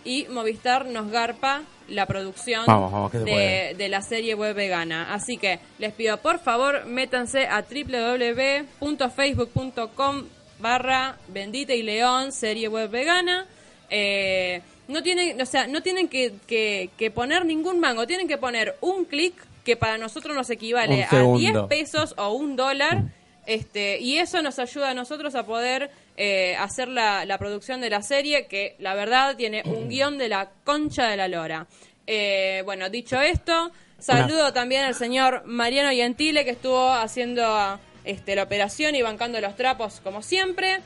y 0.04 0.26
Movistar 0.28 0.84
nos 0.84 1.10
garpa 1.10 1.62
la 1.88 2.04
producción 2.06 2.64
Vamos, 2.66 2.92
vamos, 2.92 3.12
de, 3.12 3.86
la 3.88 4.02
serie 4.02 4.34
web 4.34 4.54
vegana. 4.54 5.14
Así 5.14 5.38
que 5.38 5.60
les 5.78 5.94
pido 5.94 6.18
por 6.18 6.40
favor 6.40 6.84
métanse 6.84 7.46
a 7.46 7.62
www.facebook.com 7.62 10.24
barra 10.58 11.16
Bendita 11.28 11.74
y 11.74 11.82
León 11.82 12.32
serie 12.32 12.68
web 12.68 12.90
vegana. 12.90 13.46
Eh, 13.90 14.62
no 14.88 15.02
tienen, 15.02 15.40
o 15.40 15.46
sea, 15.46 15.66
no 15.66 15.82
tienen 15.82 16.08
que, 16.08 16.34
que- 16.46 16.90
que 16.96 17.10
poner 17.10 17.44
ningún 17.44 17.80
mango, 17.80 18.06
tienen 18.06 18.28
que 18.28 18.38
poner 18.38 18.76
un 18.80 19.04
clic 19.04 19.34
que 19.64 19.76
para 19.76 19.98
nosotros 19.98 20.34
nos 20.36 20.48
equivale 20.50 21.04
a 21.04 21.10
segundo. 21.10 21.38
10 21.38 21.56
pesos 21.68 22.14
o 22.18 22.30
un 22.32 22.56
dólar. 22.56 23.02
Este, 23.46 23.98
y 24.00 24.18
eso 24.18 24.42
nos 24.42 24.58
ayuda 24.58 24.90
a 24.90 24.94
nosotros 24.94 25.34
a 25.34 25.46
poder 25.46 25.90
eh, 26.16 26.56
hacer 26.56 26.88
la, 26.88 27.24
la 27.24 27.38
producción 27.38 27.80
de 27.80 27.90
la 27.90 28.02
serie, 28.02 28.46
que 28.46 28.74
la 28.78 28.94
verdad 28.94 29.36
tiene 29.36 29.62
un 29.64 29.88
guion 29.88 30.18
de 30.18 30.28
la 30.28 30.50
concha 30.64 31.08
de 31.08 31.16
la 31.16 31.28
lora. 31.28 31.66
Eh, 32.06 32.62
bueno, 32.64 32.88
dicho 32.90 33.20
esto, 33.20 33.70
saludo 33.98 34.52
también 34.52 34.84
al 34.84 34.94
señor 34.94 35.42
Mariano 35.46 35.90
Gentile, 35.90 36.44
que 36.44 36.50
estuvo 36.50 36.92
haciendo 36.92 37.78
este, 38.04 38.36
la 38.36 38.44
operación 38.44 38.94
y 38.94 39.02
bancando 39.02 39.40
los 39.40 39.56
trapos 39.56 40.00
como 40.02 40.22
siempre. 40.22 40.80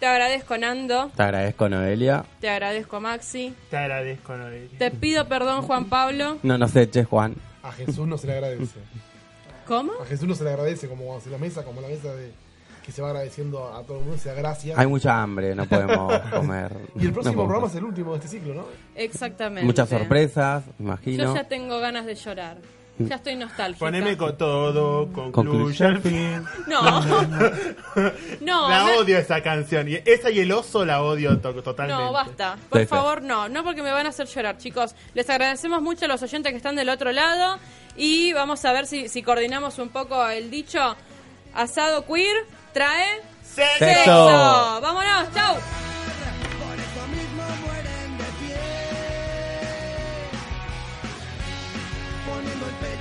Te 0.00 0.06
agradezco, 0.06 0.56
Nando. 0.56 1.10
Te 1.16 1.22
agradezco, 1.22 1.68
Noelia. 1.68 2.24
Te 2.40 2.48
agradezco, 2.48 3.00
Maxi. 3.00 3.52
Te 3.68 3.76
agradezco, 3.76 4.36
Noelia. 4.36 4.78
Te 4.78 4.90
pido 4.90 5.26
perdón, 5.26 5.62
Juan 5.62 5.86
Pablo. 5.86 6.38
No 6.42 6.56
nos 6.56 6.76
eches, 6.76 7.06
Juan. 7.06 7.34
A 7.62 7.72
Jesús 7.72 8.06
no 8.06 8.16
se 8.16 8.28
le 8.28 8.34
agradece. 8.34 8.78
¿Cómo? 9.68 9.92
A 10.02 10.06
Jesús 10.06 10.26
no 10.26 10.34
se 10.34 10.42
le 10.44 10.50
agradece 10.50 10.88
como 10.88 11.16
hace 11.16 11.30
la 11.30 11.38
mesa, 11.38 11.62
como 11.62 11.80
la 11.80 11.88
mesa 11.88 12.12
de 12.14 12.32
que 12.84 12.90
se 12.92 13.02
va 13.02 13.08
agradeciendo 13.10 13.68
a 13.74 13.82
todo 13.82 13.98
el 13.98 14.04
mundo, 14.04 14.18
se 14.18 14.30
da 14.30 14.34
gracias. 14.34 14.78
Hay 14.78 14.86
mucha 14.86 15.22
hambre, 15.22 15.54
no 15.54 15.66
podemos 15.66 16.18
comer. 16.30 16.72
Y 16.96 17.04
el 17.04 17.12
próximo 17.12 17.14
No 17.14 17.22
podemos- 17.22 17.34
programa 17.46 17.66
es 17.66 17.74
el 17.74 17.84
último 17.84 18.12
de 18.12 18.16
este 18.16 18.28
ciclo, 18.28 18.54
¿no? 18.54 18.64
Exactamente. 18.94 19.66
Muchas 19.66 19.90
sorpresas, 19.90 20.64
imagino. 20.78 21.22
Yo 21.24 21.34
ya 21.34 21.44
tengo 21.48 21.78
ganas 21.80 22.06
de 22.06 22.14
llorar. 22.14 22.56
Ya 22.98 23.16
estoy 23.16 23.36
nostálgica. 23.36 23.78
Poneme 23.78 24.16
con 24.16 24.36
todo, 24.36 25.12
concluye 25.12 25.84
al 25.86 26.00
fin. 26.00 26.44
No. 26.66 27.00
no. 28.40 28.68
La 28.68 28.86
odio 28.98 29.18
esa 29.18 29.40
canción. 29.42 29.88
Y 29.88 30.00
esa 30.04 30.30
y 30.30 30.40
el 30.40 30.52
oso 30.52 30.84
la 30.84 31.02
odio 31.02 31.38
to- 31.38 31.54
totalmente. 31.62 32.02
No, 32.02 32.12
basta. 32.12 32.56
Por 32.68 32.86
favor, 32.86 33.22
no. 33.22 33.48
No 33.48 33.64
porque 33.64 33.82
me 33.82 33.90
van 33.92 34.06
a 34.06 34.08
hacer 34.10 34.26
llorar, 34.26 34.58
chicos. 34.58 34.94
Les 35.14 35.28
agradecemos 35.30 35.80
mucho 35.82 36.04
a 36.06 36.08
los 36.08 36.22
oyentes 36.22 36.50
que 36.52 36.56
están 36.56 36.76
del 36.76 36.88
otro 36.88 37.12
lado. 37.12 37.58
Y 37.96 38.32
vamos 38.32 38.64
a 38.64 38.72
ver 38.72 38.86
si, 38.86 39.08
si 39.08 39.22
coordinamos 39.22 39.78
un 39.78 39.88
poco 39.90 40.26
el 40.28 40.50
dicho. 40.50 40.96
Asado 41.54 42.04
queer 42.06 42.36
trae 42.72 43.20
Sexo. 43.42 43.78
Sexo. 43.84 44.80
Vámonos, 44.80 45.34
chau. 45.34 45.56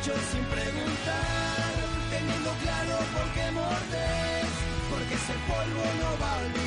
Pecho 0.07 0.19
sin 0.31 0.43
preguntar, 0.45 1.73
teniendo 2.09 2.49
claro 2.63 2.97
por 3.13 3.27
qué 3.33 3.51
mordes, 3.51 4.47
porque 4.89 5.13
ese 5.15 5.33
polvo 5.47 5.83
no 6.01 6.19
va 6.21 6.33
a 6.33 6.37
olvidar. 6.37 6.66